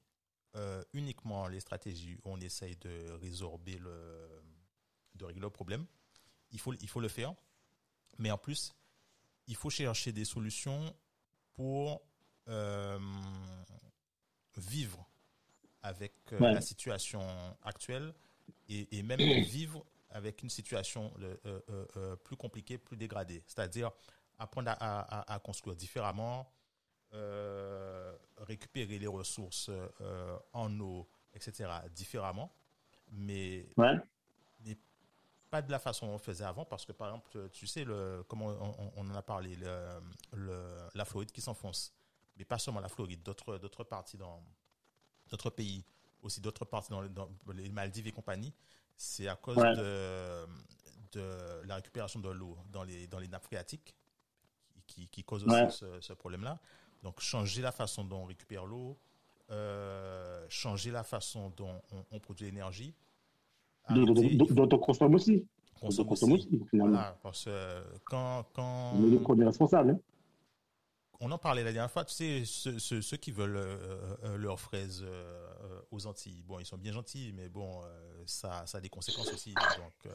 euh, 0.55 0.85
uniquement 0.93 1.49
les 1.49 1.61
stratégies 1.61 2.17
où 2.17 2.31
on 2.31 2.41
essaye 2.41 2.77
de 2.77 3.11
résorber 3.13 3.79
le, 3.79 4.43
de 5.15 5.25
régler 5.25 5.41
le 5.41 5.51
problème. 5.51 5.87
Il 6.53 6.61
faut, 6.61 6.75
il 6.75 6.89
faut 6.89 7.01
le 7.01 7.09
faire. 7.09 7.35
Mais 8.19 8.31
en 8.31 8.39
plus, 8.39 8.75
il 9.47 9.57
faut 9.57 9.71
chercher 9.71 10.13
des 10.13 10.25
solutions 10.25 10.95
pour 11.55 12.03
euh, 12.49 12.99
vivre 14.57 15.09
avec 15.83 16.15
la 16.31 16.61
situation 16.61 17.23
actuelle 17.63 18.15
et, 18.91 19.03
même 19.03 19.21
vivre 19.43 19.85
avec 20.11 20.43
une 20.43 20.51
situation 20.51 21.13
euh, 21.21 22.17
plus 22.17 22.37
compliquée, 22.37 22.79
plus 22.79 22.97
dégradée. 22.97 23.43
C'est-à-dire 23.47 23.91
apprendre 24.39 24.75
à, 24.79 25.41
construire 25.43 25.77
différemment, 25.77 26.53
récupérer 28.39 28.99
les 28.99 29.07
ressources 29.07 29.71
en 30.53 30.81
eau, 30.81 31.09
etc., 31.35 31.71
différemment. 31.95 32.53
Mais 33.11 33.67
pas 35.53 35.61
de 35.61 35.71
la 35.71 35.79
façon 35.79 36.07
dont 36.07 36.15
on 36.15 36.19
faisait 36.19 36.45
avant, 36.45 36.65
parce 36.65 36.87
que 36.87 36.93
par 36.93 37.09
exemple, 37.09 37.51
tu 37.51 37.67
sais, 37.67 37.85
le, 37.85 38.25
comment 38.27 38.47
on, 38.97 39.07
en 39.07 39.15
a 39.15 39.21
parlé, 39.21 39.55
le, 40.33 40.89
la 40.95 41.05
Floride 41.05 41.31
qui 41.31 41.43
s'enfonce, 41.43 41.93
mais 42.39 42.47
pas 42.47 42.59
seulement 42.59 42.81
la 42.81 42.89
Floride, 42.89 43.23
d'autres, 43.23 43.59
d'autres 43.59 43.85
parties 43.85 44.17
dans 44.17 44.43
d'autres 45.29 45.51
pays, 45.51 45.85
aussi 46.23 46.41
d'autres 46.41 46.65
parties 46.65 46.91
dans, 46.91 47.29
les 47.55 47.69
Maldives 47.69 48.07
et 48.07 48.13
compagnie, 48.13 48.53
c'est 48.97 49.29
à 49.29 49.37
cause 49.37 49.57
de, 49.57 50.47
de 51.13 51.67
la 51.67 51.77
récupération 51.77 52.21
de 52.21 52.31
l'eau 52.31 52.57
dans 52.73 52.85
les, 52.85 53.07
dans 53.07 53.19
les 53.19 53.29
nappes 53.29 53.45
phréatiques 53.45 53.95
qui, 54.87 55.09
qui, 55.09 55.25
cause 55.25 55.45
aussi 55.45 55.85
ce, 56.01 56.13
problème-là. 56.13 56.59
Donc, 57.03 57.21
changer 57.21 57.63
la 57.63 57.73
façon 57.73 58.05
dont 58.05 58.19
on 58.19 58.25
récupère 58.25 58.65
l'eau, 58.65 58.97
euh, 59.51 60.47
changer 60.49 60.91
la 60.91 61.03
façon 61.03 61.53
dont 61.57 61.81
on 62.11 62.21
produit 62.21 62.47
l'énergie, 62.47 62.95
dont 63.91 64.69
on 64.73 64.79
consomme 64.79 65.15
aussi. 65.15 65.45
on 65.81 65.89
consomme 66.05 66.33
aussi, 66.33 66.63
Voilà, 66.73 67.17
parce 67.23 67.45
que 67.45 67.83
quand, 68.05 68.47
quand... 68.53 68.93
On 68.95 69.41
est 69.41 69.45
responsable. 69.45 69.91
Hein. 69.91 70.01
On 71.25 71.31
en 71.31 71.39
parlait 71.39 71.63
la 71.63 71.73
dernière 71.73 71.91
fois, 71.91 72.05
tu 72.05 72.15
sais, 72.15 72.43
ceux, 72.45 73.01
ceux, 73.01 73.17
qui 73.17 73.31
veulent 73.31 73.57
euh, 73.57 73.77
euh, 74.25 74.37
leurs 74.37 74.59
fraises 74.59 75.05
euh, 75.07 75.81
aux 75.93 76.09
Antilles, 76.09 76.43
bon, 76.49 76.59
ils 76.59 76.67
sont 76.67 76.77
bien 76.77 76.91
gentils, 76.91 77.33
mais 77.37 77.49
bon, 77.49 77.81
ça, 78.27 78.65
ça 78.67 78.79
a 78.79 78.81
des 78.81 78.89
conséquences 78.89 79.33
aussi. 79.33 79.55
Donc, 79.55 80.13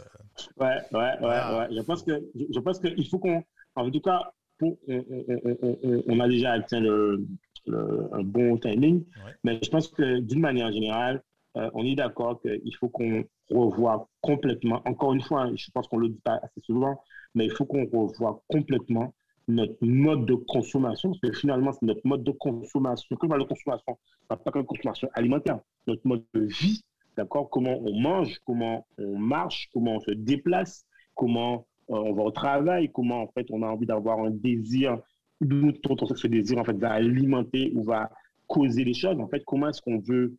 ouais, 0.58 0.76
ouais, 0.92 1.20
ouais, 1.22 1.58
ouais. 1.60 1.68
Je 1.72 1.82
pense 1.82 2.04
que, 2.04 2.22
je 2.36 2.60
pense 2.60 2.80
qu'il 2.80 3.08
faut 3.08 3.20
qu'on, 3.20 3.42
en 3.76 3.90
tout 3.90 4.02
cas, 4.02 4.34
pour, 4.58 4.78
on, 4.90 6.20
a 6.20 6.28
déjà 6.28 6.52
atteint 6.52 6.82
le, 6.82 7.26
un 7.68 8.24
bon 8.24 8.58
timing, 8.58 9.06
mais 9.46 9.60
je 9.64 9.70
pense 9.70 9.88
que 9.88 10.20
d'une 10.20 10.42
manière 10.42 10.74
générale, 10.74 11.24
on 11.56 11.86
est 11.86 11.96
d'accord 11.96 12.42
qu'il 12.42 12.76
faut 12.76 12.90
qu'on 12.90 13.24
revoie 13.50 14.10
complètement, 14.20 14.82
encore 14.86 15.14
une 15.14 15.22
fois, 15.22 15.50
je 15.56 15.72
pense 15.72 15.88
qu'on 15.88 16.00
ne 16.00 16.08
le 16.08 16.10
dit 16.10 16.22
pas 16.22 16.38
assez 16.44 16.60
souvent, 16.66 17.02
mais 17.34 17.46
il 17.46 17.52
faut 17.52 17.66
qu'on 17.66 17.86
revoie 17.86 18.44
complètement 18.50 19.14
notre 19.48 19.78
mode 19.82 20.26
de 20.26 20.36
consommation, 20.36 21.10
parce 21.10 21.22
que 21.22 21.40
finalement, 21.40 21.72
c'est 21.72 21.86
notre 21.86 22.06
mode 22.06 22.24
de 22.24 22.32
consommation. 22.32 23.16
Parle 23.16 23.44
de 23.44 23.48
consommation, 23.48 23.98
pas 24.28 24.38
que 24.38 24.60
consommation 24.60 25.10
alimentaire, 25.14 25.60
notre 25.88 26.06
mode 26.06 26.24
de 26.34 26.42
vie, 26.42 26.82
d'accord? 27.16 27.50
Comment 27.50 27.78
on 27.80 28.00
mange, 28.00 28.40
comment 28.46 28.86
on 28.98 29.18
marche, 29.18 29.70
comment 29.74 29.96
on 29.96 30.00
se 30.02 30.12
déplace, 30.12 30.86
comment 31.16 31.66
euh, 31.90 31.96
on 31.96 32.14
va 32.14 32.24
au 32.24 32.32
travail, 32.32 32.92
comment 32.92 33.24
en 33.24 33.28
fait 33.28 33.48
on 33.50 33.62
a 33.64 33.68
envie 33.68 33.86
d'avoir 33.86 34.20
un 34.20 34.32
désir, 34.32 34.98
d'où 35.40 35.72
ce 36.16 36.28
désir 36.28 36.58
en 36.58 36.64
fait 36.66 36.78
va 36.78 36.92
alimenter 36.92 37.72
ou 37.74 37.84
va 37.84 38.10
causer 38.48 38.84
les 38.84 38.94
choses. 38.94 39.20
En 39.20 39.28
fait, 39.28 39.44
comment 39.46 39.70
est-ce 39.70 39.82
qu'on 39.82 40.00
veut 40.00 40.36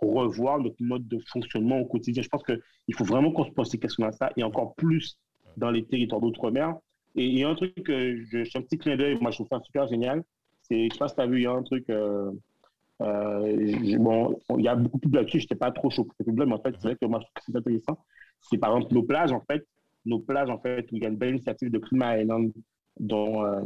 revoir 0.00 0.58
notre 0.58 0.80
mode 0.80 1.06
de 1.08 1.18
fonctionnement 1.26 1.78
au 1.78 1.86
quotidien? 1.86 2.22
Je 2.22 2.28
pense 2.28 2.42
qu'il 2.44 2.94
faut 2.94 3.04
vraiment 3.04 3.32
qu'on 3.32 3.44
se 3.44 3.50
pose 3.50 3.70
ces 3.70 3.78
questions 3.78 4.04
à 4.04 4.12
ça 4.12 4.30
et 4.36 4.42
encore 4.42 4.74
plus 4.74 5.18
dans 5.56 5.70
les 5.70 5.84
territoires 5.84 6.20
d'outre-mer. 6.20 6.76
Et 7.14 7.26
il 7.26 7.38
y 7.38 7.44
a 7.44 7.48
un 7.48 7.54
truc 7.54 7.74
que 7.84 8.16
je, 8.24 8.58
un 8.58 8.62
petit 8.62 8.78
clin 8.78 8.96
d'œil, 8.96 9.18
moi 9.20 9.30
je 9.30 9.36
trouve 9.36 9.48
ça 9.48 9.60
super 9.60 9.86
génial. 9.88 10.22
C'est, 10.62 10.88
je 10.88 10.92
sais 10.92 10.98
pas 10.98 11.08
si 11.08 11.14
tu 11.14 11.20
as 11.20 11.26
vu, 11.26 11.38
il 11.38 11.42
y 11.42 11.46
a 11.46 11.52
un 11.52 11.62
truc. 11.62 11.88
Euh, 11.90 12.30
euh, 13.02 13.98
bon, 13.98 14.38
il 14.56 14.64
y 14.64 14.68
a 14.68 14.76
beaucoup 14.76 14.98
plus 14.98 15.10
là-dessus, 15.10 15.40
je 15.40 15.44
n'étais 15.44 15.56
pas 15.56 15.72
trop 15.72 15.90
chaud 15.90 16.04
pour 16.04 16.14
ce 16.18 16.22
problème. 16.22 16.52
En 16.52 16.58
fait, 16.58 16.74
c'est 16.78 16.88
vrai 16.88 16.96
que 16.96 17.06
moi 17.06 17.20
je 17.20 17.24
trouve 17.24 17.34
que 17.34 17.42
c'est 17.46 17.56
intéressant. 17.56 18.04
C'est 18.40 18.58
par 18.58 18.76
exemple 18.76 18.94
nos 18.94 19.02
plages, 19.02 19.32
en 19.32 19.40
fait. 19.40 19.66
Nos 20.04 20.18
plages, 20.18 20.50
en 20.50 20.58
fait, 20.58 20.86
il 20.90 21.02
y 21.02 21.06
a 21.06 21.08
une 21.08 21.16
belle 21.16 21.30
initiative 21.30 21.70
de 21.70 21.78
Climat 21.78 22.20
Island 22.20 22.52
dont, 22.98 23.44
euh, 23.44 23.62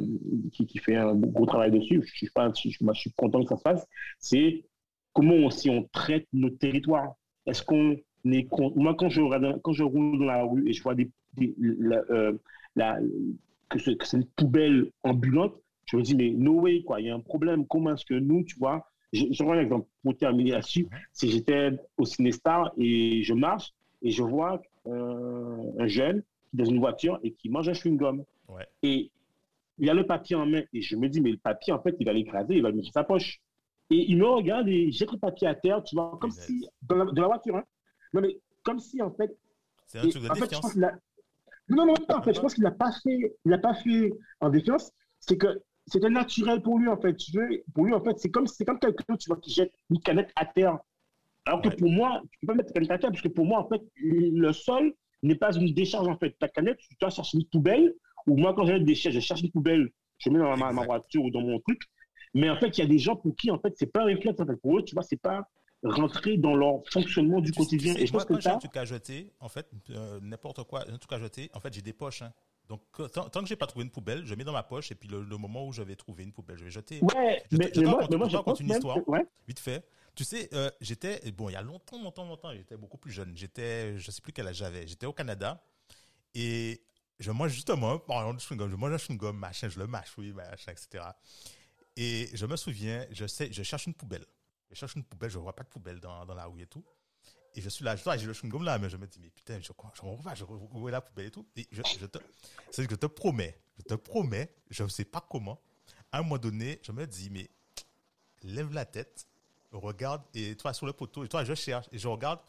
qui, 0.52 0.66
qui, 0.66 0.78
fait 0.78 0.96
un 0.96 1.14
gros 1.14 1.46
travail 1.46 1.70
dessus. 1.70 2.02
Je 2.04 2.16
suis, 2.16 2.30
pas, 2.30 2.52
je, 2.54 2.84
moi, 2.84 2.92
je 2.94 3.00
suis 3.00 3.12
content 3.12 3.42
que 3.42 3.48
ça 3.48 3.56
se 3.56 3.62
fasse. 3.62 3.86
C'est 4.18 4.64
comment 5.12 5.46
aussi 5.46 5.70
on 5.70 5.84
traite 5.84 6.26
nos 6.32 6.50
territoires. 6.50 7.14
Est-ce 7.46 7.62
qu'on 7.62 7.96
est. 8.26 8.48
Moi, 8.76 8.94
quand 8.98 9.08
je, 9.08 9.20
roule 9.82 10.18
dans 10.18 10.26
la 10.26 10.44
rue 10.44 10.68
et 10.68 10.72
je 10.72 10.82
vois 10.82 10.94
des, 10.94 11.10
que 12.76 13.78
c'est 13.78 14.16
une 14.16 14.24
poubelle 14.24 14.90
ambulante, 15.02 15.54
je 15.86 15.96
me 15.96 16.02
dis, 16.02 16.14
mais 16.14 16.30
no 16.30 16.60
way, 16.60 16.82
quoi, 16.82 17.00
il 17.00 17.06
y 17.06 17.10
a 17.10 17.14
un 17.14 17.20
problème. 17.20 17.66
Comment 17.66 17.94
est-ce 17.94 18.04
que 18.04 18.14
nous, 18.14 18.44
tu 18.44 18.58
vois, 18.58 18.90
je, 19.12 19.24
je 19.30 19.44
un 19.44 19.60
exemple 19.60 19.86
pour 20.02 20.16
terminer 20.16 20.50
là-dessus, 20.52 20.88
si 21.12 21.30
j'étais 21.30 21.70
au 21.96 22.04
Cinestar 22.04 22.72
et 22.76 23.22
je 23.22 23.34
marche 23.34 23.72
et 24.02 24.10
je 24.10 24.22
vois 24.22 24.60
euh, 24.86 25.72
un 25.78 25.86
jeune 25.86 26.22
dans 26.52 26.64
une 26.64 26.78
voiture 26.78 27.18
et 27.22 27.32
qui 27.32 27.48
mange 27.48 27.68
un 27.68 27.72
chewing-gum. 27.72 28.24
Et 28.82 29.10
il 29.78 29.90
a 29.90 29.94
le 29.94 30.06
papier 30.06 30.36
en 30.36 30.46
main 30.46 30.62
et 30.72 30.80
je 30.80 30.96
me 30.96 31.08
dis, 31.08 31.20
mais 31.20 31.30
le 31.30 31.38
papier, 31.38 31.72
en 31.72 31.80
fait, 31.80 31.94
il 32.00 32.06
va 32.06 32.12
l'écraser, 32.12 32.54
il 32.56 32.62
va 32.62 32.70
le 32.70 32.76
mettre 32.76 32.92
sa 32.92 33.04
poche. 33.04 33.40
Et 33.90 34.10
il 34.10 34.16
me 34.16 34.26
regarde 34.26 34.68
et 34.68 34.90
jette 34.90 35.12
le 35.12 35.18
papier 35.18 35.46
à 35.46 35.54
terre, 35.54 35.82
tu 35.84 35.94
vois, 35.94 36.18
comme 36.20 36.32
si, 36.32 36.66
dans 36.82 36.96
la, 36.96 37.04
la 37.14 37.26
voiture, 37.26 37.56
hein. 37.56 37.64
Non, 38.12 38.20
mais 38.20 38.38
comme 38.62 38.80
si, 38.80 39.00
en 39.00 39.12
fait. 39.12 39.36
C'est 39.86 39.98
un 39.98 40.08
truc 40.08 40.22
de 40.22 40.28
défiance. 40.28 40.76
Non, 41.68 41.84
non, 41.84 41.94
non, 41.94 42.16
en 42.16 42.22
fait, 42.22 42.34
je 42.34 42.40
pense 42.40 42.54
qu'il 42.54 42.64
n'a 42.64 42.70
pas 42.70 42.92
fait, 43.02 43.34
il 43.44 43.52
a 43.52 43.58
pas 43.58 43.74
fait 43.74 44.12
en 44.40 44.50
défiance. 44.50 44.92
C'est 45.20 45.36
que 45.36 45.62
c'était 45.86 46.10
naturel 46.10 46.62
pour 46.62 46.78
lui, 46.78 46.88
en 46.88 46.96
fait. 46.96 47.14
Tu 47.16 47.32
veux, 47.32 47.62
pour 47.74 47.84
lui, 47.84 47.94
en 47.94 48.02
fait, 48.02 48.18
c'est 48.18 48.30
comme, 48.30 48.46
c'est 48.46 48.64
comme 48.64 48.78
quelqu'un, 48.78 49.16
tu 49.16 49.28
vois, 49.28 49.38
qui 49.38 49.52
jette 49.52 49.72
une 49.90 50.00
canette 50.00 50.30
à 50.36 50.46
terre. 50.46 50.78
Alors 51.44 51.62
que 51.62 51.68
pour 51.68 51.90
moi, 51.90 52.22
tu 52.32 52.38
peux 52.40 52.48
pas 52.48 52.54
mettre 52.54 52.72
ta 52.72 52.74
canette 52.74 52.90
à 52.90 52.98
terre, 52.98 53.10
parce 53.10 53.22
que 53.22 53.28
pour 53.28 53.46
moi, 53.46 53.60
en 53.60 53.68
fait, 53.68 53.82
le 53.96 54.52
sol 54.52 54.92
n'est 55.22 55.36
pas 55.36 55.52
une 55.56 55.72
décharge, 55.74 56.08
en 56.08 56.16
fait. 56.18 56.36
Ta 56.38 56.48
canette, 56.48 56.78
tu 56.78 56.96
dois 57.00 57.10
chercher 57.10 57.38
une 57.38 57.46
poubelle, 57.46 57.94
ou 58.26 58.36
moi, 58.36 58.54
quand 58.54 58.66
j'ai 58.66 58.78
des 58.78 58.84
déchets, 58.84 59.10
je 59.10 59.20
cherche 59.20 59.42
une 59.42 59.50
poubelle, 59.50 59.88
je 60.18 60.30
mets 60.30 60.38
dans 60.38 60.56
ma, 60.56 60.72
ma, 60.72 60.84
voiture 60.84 61.22
ou 61.22 61.30
dans 61.30 61.40
mon 61.40 61.58
truc. 61.60 61.80
Mais 62.34 62.50
en 62.50 62.56
fait, 62.56 62.78
il 62.78 62.80
y 62.80 62.84
a 62.84 62.88
des 62.88 62.98
gens 62.98 63.16
pour 63.16 63.34
qui, 63.36 63.50
en 63.50 63.58
fait, 63.58 63.72
c'est 63.76 63.92
pas 63.92 64.02
un 64.02 64.06
réflexe, 64.06 64.40
en 64.40 64.46
fait. 64.46 64.56
Pour 64.56 64.78
eux, 64.78 64.84
tu 64.84 64.94
vois, 64.94 65.02
c'est 65.02 65.20
pas, 65.20 65.48
rentrer 65.82 66.36
dans 66.36 66.54
leur 66.54 66.82
fonctionnement 66.90 67.40
du 67.40 67.52
quotidien. 67.52 67.94
et 67.96 68.06
je 68.06 68.12
pense 68.12 68.24
que 68.24 68.40
j'ai 68.40 68.50
un 68.50 68.58
truc 68.58 68.76
à 68.76 68.84
jeter, 68.84 69.32
en 69.40 69.48
fait, 69.48 69.70
euh, 69.90 70.18
n'importe 70.22 70.62
quoi, 70.64 70.84
un 70.88 70.98
truc 70.98 71.12
à 71.12 71.18
jeter, 71.18 71.50
en 71.54 71.60
fait, 71.60 71.72
j'ai 71.72 71.82
des 71.82 71.92
poches. 71.92 72.22
Hein. 72.22 72.32
Donc, 72.68 72.82
tant, 73.12 73.28
tant 73.28 73.42
que 73.42 73.46
j'ai 73.46 73.56
pas 73.56 73.66
trouvé 73.66 73.84
une 73.84 73.90
poubelle, 73.90 74.26
je 74.26 74.34
mets 74.34 74.42
dans 74.42 74.52
ma 74.52 74.64
poche 74.64 74.90
et 74.90 74.94
puis 74.96 75.08
le, 75.08 75.22
moment 75.38 75.66
où 75.66 75.72
je 75.72 75.82
vais 75.82 75.94
trouver 75.94 76.24
une 76.24 76.32
poubelle, 76.32 76.58
je 76.58 76.64
vais 76.64 76.70
jeter. 76.70 77.00
Ouais, 77.00 77.42
mais, 77.52 77.70
moi, 77.76 78.06
mais 78.10 78.16
moi, 78.16 78.28
je 78.28 78.62
une 78.62 78.70
histoire, 78.70 78.98
vite 79.46 79.60
fait. 79.60 79.86
Tu 80.16 80.24
sais, 80.24 80.48
euh, 80.54 80.70
j'étais, 80.80 81.20
bon, 81.32 81.50
il 81.50 81.52
y 81.52 81.56
a 81.56 81.62
longtemps, 81.62 82.02
longtemps, 82.02 82.24
longtemps, 82.24 82.52
j'étais 82.52 82.76
beaucoup 82.76 82.96
plus 82.96 83.12
jeune. 83.12 83.36
J'étais, 83.36 83.98
je 83.98 84.10
sais 84.10 84.22
plus 84.22 84.32
quel 84.32 84.48
âge 84.48 84.56
j'avais. 84.56 84.86
J'étais 84.86 85.06
au 85.06 85.12
Canada 85.12 85.62
et 86.34 86.82
je 87.20 87.30
mange 87.30 87.52
justement, 87.52 87.98
par 87.98 88.22
exemple, 88.22 88.70
je 88.70 88.76
mange 88.76 88.92
un 88.92 88.96
chewing-gum, 88.96 89.36
machin, 89.36 89.68
je 89.68 89.78
le 89.78 89.86
mâche, 89.86 90.16
oui, 90.16 90.32
machin, 90.32 90.72
etc. 90.72 91.04
Et 91.96 92.28
je 92.34 92.46
me 92.46 92.56
souviens, 92.56 93.06
je 93.10 93.26
sais, 93.26 93.52
je 93.52 93.62
cherche 93.62 93.86
une 93.86 93.94
poubelle. 93.94 94.24
Je 94.70 94.74
cherche 94.74 94.94
une 94.96 95.04
poubelle, 95.04 95.30
je 95.30 95.38
vois 95.38 95.54
pas 95.54 95.62
de 95.62 95.68
poubelle 95.68 96.00
dans, 96.00 96.24
dans 96.24 96.34
la 96.34 96.46
rue 96.46 96.62
et 96.62 96.66
tout. 96.66 96.84
Et 97.56 97.62
je 97.62 97.70
suis 97.70 97.84
là, 97.84 97.96
j'ai 97.96 98.26
le 98.26 98.34
chewing-gum 98.34 98.62
là, 98.62 98.78
mais 98.78 98.90
je 98.90 98.98
me 98.98 99.06
dis, 99.06 99.18
mais 99.18 99.30
putain, 99.30 99.58
je 99.62 99.72
crois, 99.72 99.90
je 99.94 100.02
comprends 100.02 100.22
pas, 100.22 100.34
je 100.34 100.44
est 100.44 100.90
la 100.90 101.00
poubelle 101.00 101.26
et 101.26 101.30
tout. 101.30 101.46
Et 101.56 101.66
je, 101.72 101.80
je 101.98 102.04
te, 102.04 102.18
c'est 102.70 102.84
que 102.86 102.90
je 102.90 102.96
te 102.96 103.06
promets, 103.06 103.58
je 103.78 103.82
te 103.84 103.94
promets, 103.94 104.52
je 104.68 104.82
ne 104.82 104.88
sais 104.88 105.06
pas 105.06 105.24
comment, 105.26 105.58
à 106.12 106.18
un 106.18 106.22
moment 106.22 106.36
donné, 106.36 106.78
je 106.82 106.92
me 106.92 107.06
dis, 107.06 107.30
mais 107.30 107.48
lève 108.42 108.74
la 108.74 108.84
tête, 108.84 109.26
regarde, 109.72 110.22
et 110.34 110.54
toi 110.54 110.74
sur 110.74 110.84
le 110.84 110.92
poteau, 110.92 111.24
et 111.24 111.28
toi 111.28 111.44
je 111.44 111.54
cherche, 111.54 111.86
et 111.92 111.98
je 111.98 112.08
regarde, 112.08 112.40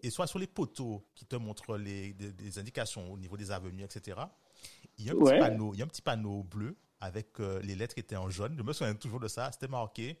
et 0.00 0.10
soit 0.10 0.28
sur 0.28 0.38
les 0.38 0.46
poteaux 0.46 1.04
qui 1.16 1.26
te 1.26 1.34
montrent 1.34 1.76
les, 1.76 2.12
des, 2.12 2.58
indications 2.58 3.12
au 3.12 3.18
niveau 3.18 3.36
des 3.36 3.50
avenues, 3.50 3.82
etc. 3.82 4.20
Il 4.96 5.06
y 5.06 5.10
a 5.10 5.12
un 5.12 5.16
petit 5.16 5.38
panneau, 5.40 5.74
il 5.74 5.78
y 5.78 5.82
a 5.82 5.84
un 5.84 5.88
petit 5.88 6.02
panneau 6.02 6.44
bleu 6.44 6.76
avec 7.00 7.40
euh, 7.40 7.60
les 7.62 7.74
lettres 7.74 7.94
qui 7.94 8.00
étaient 8.00 8.16
en 8.16 8.30
jaune. 8.30 8.54
Je 8.56 8.62
me 8.62 8.72
souviens 8.72 8.94
toujours 8.94 9.18
de 9.18 9.26
ça, 9.26 9.50
c'était 9.50 9.66
marqué 9.66 10.20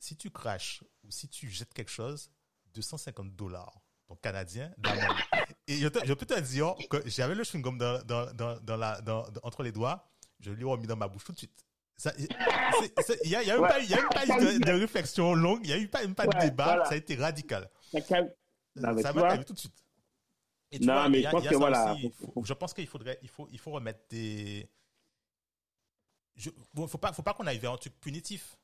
si 0.00 0.16
tu 0.16 0.30
craches 0.30 0.82
ou 1.04 1.10
si 1.10 1.28
tu 1.28 1.48
jettes 1.48 1.72
quelque 1.72 1.90
chose, 1.90 2.32
250 2.74 3.36
dollars, 3.36 3.80
donc 4.08 4.20
canadien, 4.20 4.72
Et 5.68 5.76
je, 5.76 5.88
peux 5.88 6.26
te 6.26 6.40
dire 6.40 6.74
que 6.88 7.08
j'avais 7.08 7.34
le 7.34 7.44
chewing-gum 7.44 7.78
dans, 7.78 8.02
dans, 8.32 8.58
dans, 8.60 8.76
la, 8.76 9.00
entre 9.42 9.62
les 9.62 9.70
doigts, 9.70 10.10
je 10.40 10.50
l'ai 10.50 10.64
remis 10.64 10.86
dans 10.86 10.96
ma 10.96 11.06
bouche 11.06 11.24
tout 11.24 11.32
de 11.32 11.38
suite. 11.38 11.64
Il 13.24 13.30
y 13.30 13.36
a, 13.36 13.42
y 13.42 13.50
a 13.50 13.60
même 13.60 13.68
pas, 13.68 13.78
de, 13.78 14.80
réflexion 14.80 15.34
longue, 15.34 15.60
il 15.64 15.68
n'y 15.68 15.72
a 15.74 15.78
eu 15.78 15.86
pas, 15.86 16.00
même 16.00 16.14
pas 16.14 16.26
de 16.26 16.38
débat, 16.40 16.84
ça 16.86 16.94
a 16.94 16.96
été 16.96 17.14
radical. 17.14 17.70
Ça 17.92 19.12
m'a 19.12 19.38
tout 19.44 19.52
de 19.52 19.58
suite. 19.58 19.84
Et 20.72 20.78
tu 20.78 20.86
non, 20.86 21.10
mais 21.10 21.22
je 21.22 21.28
pense 21.28 21.46
que 21.46 21.54
voilà. 21.56 21.96
je 22.44 22.52
pense 22.54 22.72
qu'il 22.72 22.86
faudrait, 22.86 23.18
il 23.22 23.28
faut, 23.28 23.48
il 23.50 23.58
faut 23.58 23.72
remettre 23.72 24.00
des. 24.08 24.70
Il 26.36 26.52
bon, 26.72 26.86
faut 26.86 26.96
pas, 26.96 27.12
faut 27.12 27.24
pas 27.24 27.34
qu'on 27.34 27.46
aille 27.46 27.58
vers 27.58 27.72
un 27.72 27.76
truc 27.76 28.00
punitif 28.00 28.56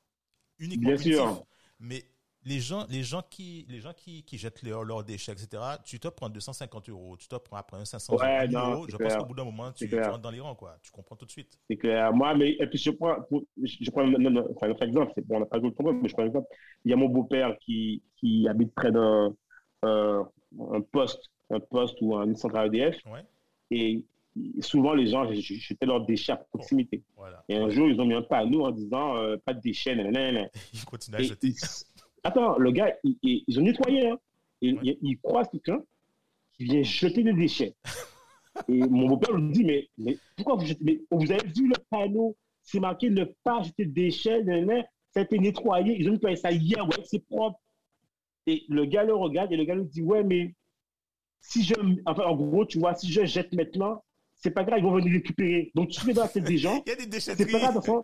uniquement 0.59 0.89
Bien 0.89 0.97
sûr. 0.97 1.45
Mais 1.79 2.03
les 2.47 2.59
gens, 2.59 2.85
les 2.89 3.03
gens 3.03 3.21
qui, 3.29 3.65
les 3.69 3.79
gens 3.79 3.93
qui, 3.93 4.23
qui 4.23 4.37
jettent 4.37 4.63
leurs, 4.63 5.03
déchets, 5.03 5.33
etc., 5.33 5.61
tu 5.83 5.99
te 5.99 6.07
prends 6.07 6.29
250 6.29 6.89
euros, 6.89 7.17
tu 7.17 7.27
te 7.27 7.35
prends 7.35 7.57
après 7.57 7.77
un 7.77 7.85
500 7.85 8.13
euros. 8.13 8.87
Je 8.89 8.95
pense 8.95 9.15
qu'au 9.15 9.25
bout 9.25 9.35
d'un 9.35 9.43
moment, 9.43 9.71
tu, 9.73 9.87
rentres 9.99 10.19
dans 10.19 10.31
les 10.31 10.39
rangs, 10.39 10.55
quoi. 10.55 10.77
Tu 10.81 10.91
comprends 10.91 11.15
tout 11.15 11.25
de 11.25 11.31
suite. 11.31 11.59
C'est 11.69 11.75
clair. 11.75 12.13
Moi, 12.13 12.33
mais, 12.35 12.51
et 12.51 12.67
puis 12.67 12.79
je 12.79 12.91
prends, 12.91 13.17
je 13.57 13.91
prends 13.91 14.07
non, 14.07 14.29
non, 14.29 14.47
enfin, 14.55 14.67
un 14.67 14.71
autre 14.71 14.83
exemple, 14.83 15.11
c'est 15.15 15.27
bon, 15.27 15.37
on 15.37 15.39
n'a 15.41 15.45
pas 15.45 15.59
d'autre 15.59 15.75
problème, 15.75 16.01
mais 16.01 16.07
je 16.07 16.13
prends 16.13 16.23
un 16.23 16.27
exemple. 16.27 16.47
Il 16.85 16.91
y 16.91 16.93
a 16.93 16.97
mon 16.97 17.09
beau-père 17.09 17.57
qui, 17.59 18.01
qui 18.17 18.47
habite 18.47 18.73
près 18.73 18.91
d'un, 18.91 19.35
euh, 19.83 20.23
un 20.71 20.81
poste, 20.81 21.29
un 21.49 21.59
poste 21.59 21.97
ou 22.01 22.15
une 22.15 22.35
centrale 22.35 22.73
EDF. 22.73 22.95
Ouais. 23.07 23.25
Et 23.71 24.05
souvent, 24.59 24.93
les 24.93 25.07
gens 25.07 25.29
jetaient 25.31 25.85
leurs 25.85 26.05
déchets 26.05 26.33
à 26.33 26.37
proximité. 26.37 27.03
Et 27.49 27.55
un 27.55 27.69
jour, 27.69 27.89
ils 27.89 27.99
ont 27.99 28.05
mis 28.05 28.13
un 28.13 28.21
panneau 28.21 28.65
en 28.65 28.71
disant 28.71 29.15
euh, 29.17 29.37
pas 29.37 29.53
de 29.53 29.61
déchets. 29.61 29.95
Ils 30.73 30.85
continuent 30.85 31.15
à 31.15 31.21
jeter. 31.21 31.53
Attends, 32.23 32.57
le 32.57 32.71
gars, 32.71 32.93
ils 33.03 33.59
ont 33.59 33.61
nettoyé. 33.61 34.09
Hein. 34.09 34.19
Et, 34.61 34.75
Ils 35.01 35.17
croisent 35.19 35.49
quelqu'un 35.49 35.81
qui 36.53 36.65
vient 36.65 36.83
jeter 36.83 37.23
des 37.23 37.33
déchets. 37.33 37.75
Et 38.67 38.79
mon 38.79 39.07
beau-père 39.07 39.33
lui 39.33 39.51
dit 39.51 39.63
mais, 39.63 39.87
mais 39.99 40.17
pourquoi 40.35 40.55
vous 40.55 40.65
jetez 40.65 40.83
mais 40.83 41.01
Vous 41.11 41.31
avez 41.31 41.47
vu 41.47 41.67
le 41.67 41.75
panneau? 41.91 42.35
C'est 42.63 42.79
marqué 42.79 43.09
ne 43.09 43.23
pas 43.43 43.61
jeter 43.61 43.85
de 43.85 43.91
déchets. 43.91 44.43
Ça 45.11 45.19
a 45.21 45.23
été 45.23 45.39
nettoyé. 45.39 45.95
Ils 45.99 46.09
ont 46.09 46.13
nettoyé 46.13 46.35
ça 46.35 46.51
hier. 46.51 46.83
Ouais, 46.85 47.03
c'est 47.03 47.23
propre. 47.25 47.59
Et 48.47 48.63
le 48.67 48.85
gars 48.85 49.03
le 49.03 49.13
regarde 49.13 49.51
et 49.51 49.57
le 49.57 49.63
gars 49.63 49.75
lui 49.75 49.85
dit 49.85 50.01
ouais, 50.01 50.23
mais 50.23 50.55
si 51.39 51.63
je. 51.63 51.75
Enfin, 52.05 52.23
en 52.23 52.35
gros, 52.35 52.65
tu 52.65 52.79
vois, 52.79 52.95
si 52.95 53.11
je 53.11 53.25
jette 53.25 53.53
maintenant, 53.53 54.03
c'est 54.37 54.51
pas 54.51 54.63
grave, 54.63 54.79
ils 54.79 54.83
vont 54.83 54.93
venir 54.93 55.13
récupérer. 55.13 55.71
Donc, 55.73 55.89
tu 55.89 55.99
fais 55.99 56.13
dans 56.13 56.23
la 56.23 56.27
tête 56.27 56.43
des 56.43 56.57
gens. 56.57 56.83
Il 56.85 56.89
y 56.89 56.93
a 56.93 56.95
des 56.95 57.07
déchets. 57.07 57.35
C'est 57.35 57.51
pas 57.51 57.59
grave, 57.59 57.77
enfin. 57.77 58.03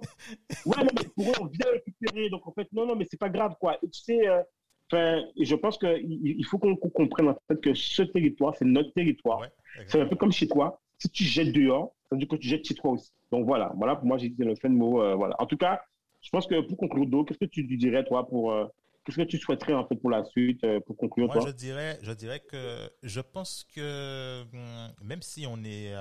Ouais, 0.65 0.83
non, 0.83 0.89
mais 0.95 1.07
pour 1.15 1.29
eux, 1.29 1.35
on 1.41 1.45
vient 1.45 1.67
récupérer. 1.71 2.29
Donc, 2.29 2.47
en 2.47 2.51
fait, 2.51 2.67
non, 2.73 2.87
non, 2.87 2.95
mais 2.95 3.05
c'est 3.09 3.19
pas 3.19 3.29
grave, 3.29 3.55
quoi. 3.59 3.77
Et 3.83 3.89
tu 3.89 4.01
sais, 4.01 4.27
euh, 4.27 5.21
je 5.39 5.55
pense 5.55 5.77
qu'il 5.77 6.19
il 6.23 6.45
faut 6.45 6.57
qu'on 6.57 6.75
comprenne, 6.75 7.29
en 7.29 7.37
fait, 7.47 7.61
que 7.61 7.73
ce 7.73 8.01
territoire, 8.01 8.55
c'est 8.57 8.65
notre 8.65 8.91
territoire. 8.93 9.41
c'est 9.87 10.01
un 10.01 10.07
peu 10.07 10.15
comme 10.15 10.31
chez 10.31 10.47
toi. 10.47 10.79
Si 10.97 11.09
tu 11.09 11.23
jettes 11.23 11.51
dehors, 11.51 11.93
ça 12.09 12.15
veut 12.15 12.19
dire 12.19 12.27
que 12.27 12.35
tu 12.35 12.47
jettes 12.47 12.65
chez 12.65 12.75
toi 12.75 12.91
aussi. 12.91 13.11
Donc, 13.31 13.45
voilà. 13.45 13.71
Voilà, 13.77 13.95
pour 13.95 14.07
moi, 14.07 14.17
j'ai 14.17 14.29
dit 14.29 14.43
le 14.43 14.55
fin 14.55 14.69
de 14.69 14.75
mot. 14.75 15.01
Euh, 15.01 15.15
voilà. 15.15 15.35
En 15.39 15.45
tout 15.45 15.57
cas, 15.57 15.81
je 16.21 16.29
pense 16.29 16.47
que 16.47 16.61
pour 16.61 16.77
conclure, 16.77 17.25
qu'est-ce 17.25 17.39
que 17.39 17.45
tu 17.45 17.63
dirais, 17.63 18.03
toi, 18.05 18.27
pour. 18.27 18.51
Euh, 18.51 18.65
Qu'est-ce 19.03 19.17
que 19.17 19.23
tu 19.23 19.37
souhaiterais 19.37 19.73
en 19.73 19.85
fait 19.85 19.95
pour 19.95 20.09
la 20.09 20.23
suite, 20.23 20.63
euh, 20.63 20.79
pour 20.79 20.95
conclure 20.95 21.27
Moi, 21.27 21.45
je 21.45 21.51
dirais, 21.51 21.99
je 22.01 22.11
dirais 22.13 22.39
que 22.39 22.89
je 23.03 23.19
pense 23.19 23.65
que 23.65 24.43
hum, 24.53 24.93
même 25.01 25.21
si 25.21 25.45
on 25.45 25.61
est 25.63 25.93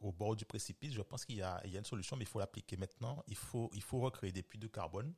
au 0.00 0.12
bord 0.12 0.36
du 0.36 0.44
précipice, 0.44 0.94
je 0.94 1.02
pense 1.02 1.24
qu'il 1.24 1.36
y, 1.36 1.42
a, 1.42 1.60
une 1.66 1.84
solution, 1.84 2.16
mais 2.16 2.24
il 2.24 2.28
faut 2.28 2.38
l'appliquer 2.38 2.76
maintenant. 2.76 3.22
Il 3.28 3.36
faut, 3.36 3.70
il 3.74 3.82
faut 3.82 4.00
recréer 4.00 4.32
des 4.32 4.42
puits 4.42 4.58
de 4.58 4.66
carbone. 4.66 5.12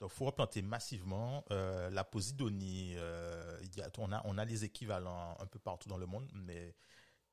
Donc, 0.00 0.10
il 0.12 0.16
faut 0.16 0.24
replanter 0.24 0.62
massivement 0.62 1.44
euh, 1.50 1.90
la 1.90 2.04
posidonie. 2.04 2.94
Euh, 2.96 3.58
il 3.62 3.78
y 3.78 3.82
a, 3.82 3.90
on 3.98 4.10
a, 4.10 4.22
on 4.24 4.38
a 4.38 4.44
les 4.44 4.64
équivalents 4.64 5.36
un 5.38 5.46
peu 5.46 5.58
partout 5.58 5.88
dans 5.88 5.98
le 5.98 6.06
monde, 6.06 6.30
mais 6.34 6.74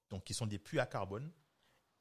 donc 0.09 0.25
qui 0.25 0.33
sont 0.33 0.45
des 0.45 0.59
puits 0.59 0.79
à 0.79 0.85
carbone. 0.85 1.31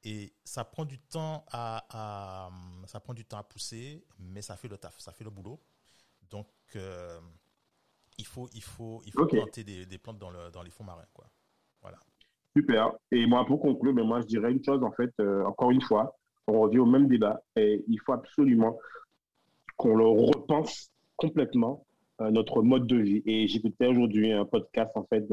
Et 0.03 0.33
ça 0.43 0.63
prend 0.63 0.85
du 0.85 0.99
temps 0.99 1.45
à, 1.51 2.49
ça 2.85 2.99
prend 2.99 3.13
du 3.13 3.25
temps 3.25 3.37
à 3.37 3.43
pousser, 3.43 4.05
mais 4.19 4.41
ça 4.41 4.55
fait 4.55 4.67
le 4.67 4.77
taf, 4.77 4.99
ça 4.99 5.11
fait 5.11 5.23
le 5.23 5.29
boulot. 5.29 5.59
Donc, 6.29 6.47
euh, 6.75 7.19
il 8.17 8.25
faut, 8.25 8.49
il 8.53 8.63
faut, 8.63 9.01
il 9.05 9.11
faut 9.11 9.25
planter 9.25 9.63
des, 9.63 9.85
des, 9.85 9.97
plantes 9.97 10.19
dans, 10.19 10.29
le, 10.29 10.49
dans 10.51 10.63
les 10.63 10.71
fonds 10.71 10.83
marins, 10.83 11.05
quoi. 11.13 11.29
Voilà. 11.81 11.97
Super. 12.55 12.91
Et 13.11 13.25
moi, 13.25 13.45
pour 13.45 13.61
conclure, 13.61 13.93
mais 13.93 14.03
moi, 14.03 14.21
je 14.21 14.25
dirais 14.25 14.51
une 14.51 14.63
chose, 14.63 14.83
en 14.83 14.91
fait, 14.91 15.11
euh, 15.19 15.43
encore 15.45 15.71
une 15.71 15.81
fois, 15.81 16.15
on 16.47 16.61
revient 16.61 16.79
au 16.79 16.85
même 16.85 17.07
débat. 17.07 17.41
Et 17.55 17.83
il 17.87 17.99
faut 17.99 18.13
absolument 18.13 18.77
qu'on 19.75 19.95
le 19.95 20.07
repense 20.07 20.89
complètement, 21.15 21.85
euh, 22.21 22.31
notre 22.31 22.63
mode 22.63 22.87
de 22.87 22.97
vie. 22.97 23.21
Et 23.25 23.47
j'écoutais 23.47 23.87
aujourd'hui 23.87 24.31
un 24.31 24.45
podcast, 24.45 24.91
en 24.95 25.05
fait, 25.05 25.27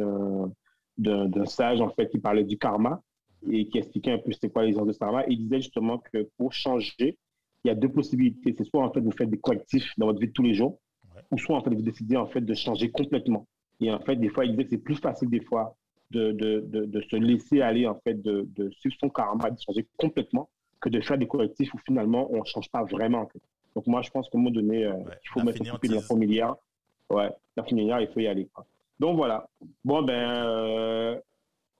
d'un 0.99 1.47
sage, 1.47 1.81
en 1.81 1.91
fait, 1.91 2.09
qui 2.09 2.19
parlait 2.19 2.45
du 2.45 2.59
karma 2.59 3.03
et 3.51 3.69
qui 3.69 3.79
expliquait 3.79 4.13
un 4.13 4.19
peu 4.19 4.33
c'était 4.33 4.51
quoi 4.51 4.65
les 4.65 4.79
enjeux 4.79 4.93
de 4.93 4.99
karma. 4.99 5.25
Il 5.29 5.39
disait 5.39 5.61
justement 5.61 5.99
que 5.99 6.29
pour 6.37 6.53
changer, 6.53 7.19
il 7.65 7.69
y 7.69 7.71
a 7.71 7.75
deux 7.75 7.89
possibilités. 7.91 8.55
C'est 8.57 8.65
soit, 8.65 8.83
en 8.85 8.93
fait, 8.93 9.01
vous 9.01 9.13
faites 9.13 9.31
des 9.31 9.39
correctifs 9.39 9.93
dans 9.97 10.07
votre 10.07 10.21
vie 10.21 10.29
de 10.29 10.33
tous 10.33 10.43
les 10.43 10.55
jours, 10.55 10.79
ou 11.35 11.39
soit, 11.39 11.57
en 11.57 11.63
fait, 11.63 11.75
vous 11.75 11.83
décidez, 11.83 12.17
en 12.17 12.27
fait, 12.27 12.41
de 12.41 12.55
changer 12.55 12.91
complètement. 12.91 13.47
Et 13.81 13.91
en 13.91 13.99
fait, 13.99 14.17
des 14.17 14.29
fois, 14.29 14.45
il 14.45 14.53
disait 14.53 14.65
que 14.65 14.71
c'est 14.71 14.79
plus 14.79 14.97
facile, 14.97 15.29
des 15.29 15.43
fois, 15.43 15.75
de, 16.13 16.31
de, 16.31 16.61
de, 16.87 17.01
se 17.11 17.17
laisser 17.17 17.61
aller, 17.61 17.87
en 17.89 17.97
fait, 17.97 18.23
de, 18.23 18.47
de 18.55 18.71
suivre 18.71 18.95
son 19.01 19.09
karma, 19.09 19.51
de 19.51 19.61
changer 19.61 19.85
complètement, 19.97 20.49
que 20.81 20.89
de 20.89 21.01
faire 21.01 21.19
des 21.19 21.27
correctifs 21.27 21.75
où 21.75 21.79
finalement, 21.85 22.29
on 22.31 22.39
ne 22.39 22.45
change 22.45 22.71
pas 22.71 22.85
vraiment. 22.85 23.23
En 23.23 23.27
fait. 23.27 23.41
Donc, 23.75 23.87
moi, 23.89 24.01
je 24.03 24.11
pense 24.11 24.29
qu'à 24.29 24.39
un 24.39 24.41
moment 24.41 24.55
donné, 24.55 24.85
euh, 24.85 24.95
il 25.25 25.29
faut 25.31 25.43
mettre 25.43 25.61
un 25.61 25.79
peu 25.79 25.89
de 25.89 25.95
la 25.95 26.03
familière. 26.03 26.55
Ouais, 27.11 27.31
la 27.57 27.65
familière, 27.65 28.01
il 28.01 28.09
faut 28.09 28.21
y 28.21 28.29
aller. 28.29 28.49
Donc, 29.01 29.17
voilà. 29.17 29.49
Bon, 29.85 30.03
ben, 30.03 30.15
euh, 30.15 31.19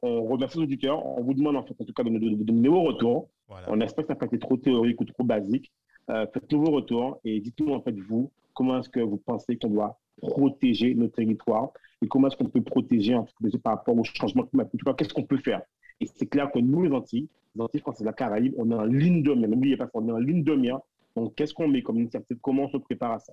on 0.03 0.25
remercie 0.25 0.59
nos 0.59 0.65
auditeurs. 0.65 1.07
On 1.07 1.23
vous 1.23 1.35
demande, 1.35 1.57
en 1.57 1.63
fait, 1.63 1.81
en 1.81 1.85
tout 1.85 1.93
cas, 1.93 2.03
de 2.03 2.11
nous 2.11 2.45
donner 2.45 2.69
vos 2.69 2.83
retours. 2.83 3.29
On 3.69 3.81
espère 3.81 4.05
que 4.05 4.09
ça 4.09 4.15
n'a 4.15 4.19
pas 4.19 4.27
été 4.27 4.39
trop 4.41 4.57
théorique 4.57 5.01
ou 5.01 5.05
trop 5.05 5.23
basique. 5.23 5.71
Euh, 6.11 6.27
faites-nous 6.35 6.65
vos 6.65 6.73
retours 6.73 7.21
et 7.25 7.41
dites-nous, 7.41 7.73
en 7.73 7.81
fait, 7.81 7.95
vous, 8.09 8.31
comment 8.55 8.79
est-ce 8.79 8.89
que 8.89 9.01
vous 9.01 9.19
pensez 9.19 9.59
qu'on 9.59 9.69
doit 9.69 10.01
protéger 10.21 10.95
nos 10.95 11.09
territoires 11.09 11.71
et 12.03 12.09
comment 12.09 12.29
est-ce 12.29 12.37
qu'on 12.37 12.49
peut 12.49 12.63
protéger 12.63 13.15
en 13.15 13.27
fait, 13.27 13.59
par 13.59 13.77
rapport 13.77 13.97
au 13.97 14.05
changement 14.05 14.45
climatique. 14.45 14.81
Qu'est-ce 14.97 15.13
qu'on 15.13 15.25
peut 15.25 15.39
faire? 15.39 15.63
Et 16.01 16.07
c'est 16.07 16.27
clair 16.27 16.51
que 16.53 16.59
nous, 16.59 16.83
les 16.83 16.93
Antilles, 16.93 17.29
les 17.55 17.63
Antilles 17.63 17.81
françaises, 17.81 18.05
la 18.05 18.13
Caraïbe, 18.13 18.55
on 18.59 18.71
est 18.71 18.75
en 18.75 18.85
ligne 18.85 19.23
de 19.23 19.35
mire. 19.35 19.49
N'oubliez 19.49 19.77
pas 19.77 19.87
qu'on 19.87 20.09
est 20.09 20.13
en 20.13 20.19
ligne 20.19 20.43
de 20.43 20.55
mire. 20.55 20.81
Donc, 21.17 21.35
qu'est-ce 21.35 21.55
qu'on 21.55 21.69
met 21.69 21.83
comme 21.83 21.99
initiative? 21.99 22.39
Comment 22.43 22.65
on 22.65 22.69
se 22.69 22.77
prépare 22.79 23.13
à 23.13 23.19
ça? 23.21 23.33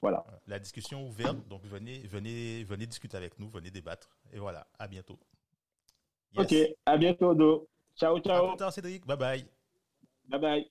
Voilà. 0.00 0.24
La 0.48 0.58
discussion 0.58 1.06
ouverte. 1.06 1.36
Donc, 1.48 1.64
venez, 1.64 2.00
venez, 2.10 2.64
venez 2.64 2.86
discuter 2.86 3.16
avec 3.16 3.38
nous, 3.38 3.48
venez 3.48 3.70
débattre. 3.70 4.10
Et 4.32 4.38
voilà, 4.38 4.66
à 4.78 4.88
bientôt. 4.88 5.18
Ok, 6.36 6.54
à 6.86 6.96
bientôt, 6.96 7.34
Do. 7.34 7.68
Ciao, 7.94 8.18
ciao. 8.18 8.46
À 8.46 8.48
plus 8.48 8.56
tard, 8.56 8.72
Cédric. 8.72 9.06
Bye 9.06 9.16
bye. 9.16 9.44
Bye 10.28 10.40
bye. 10.40 10.70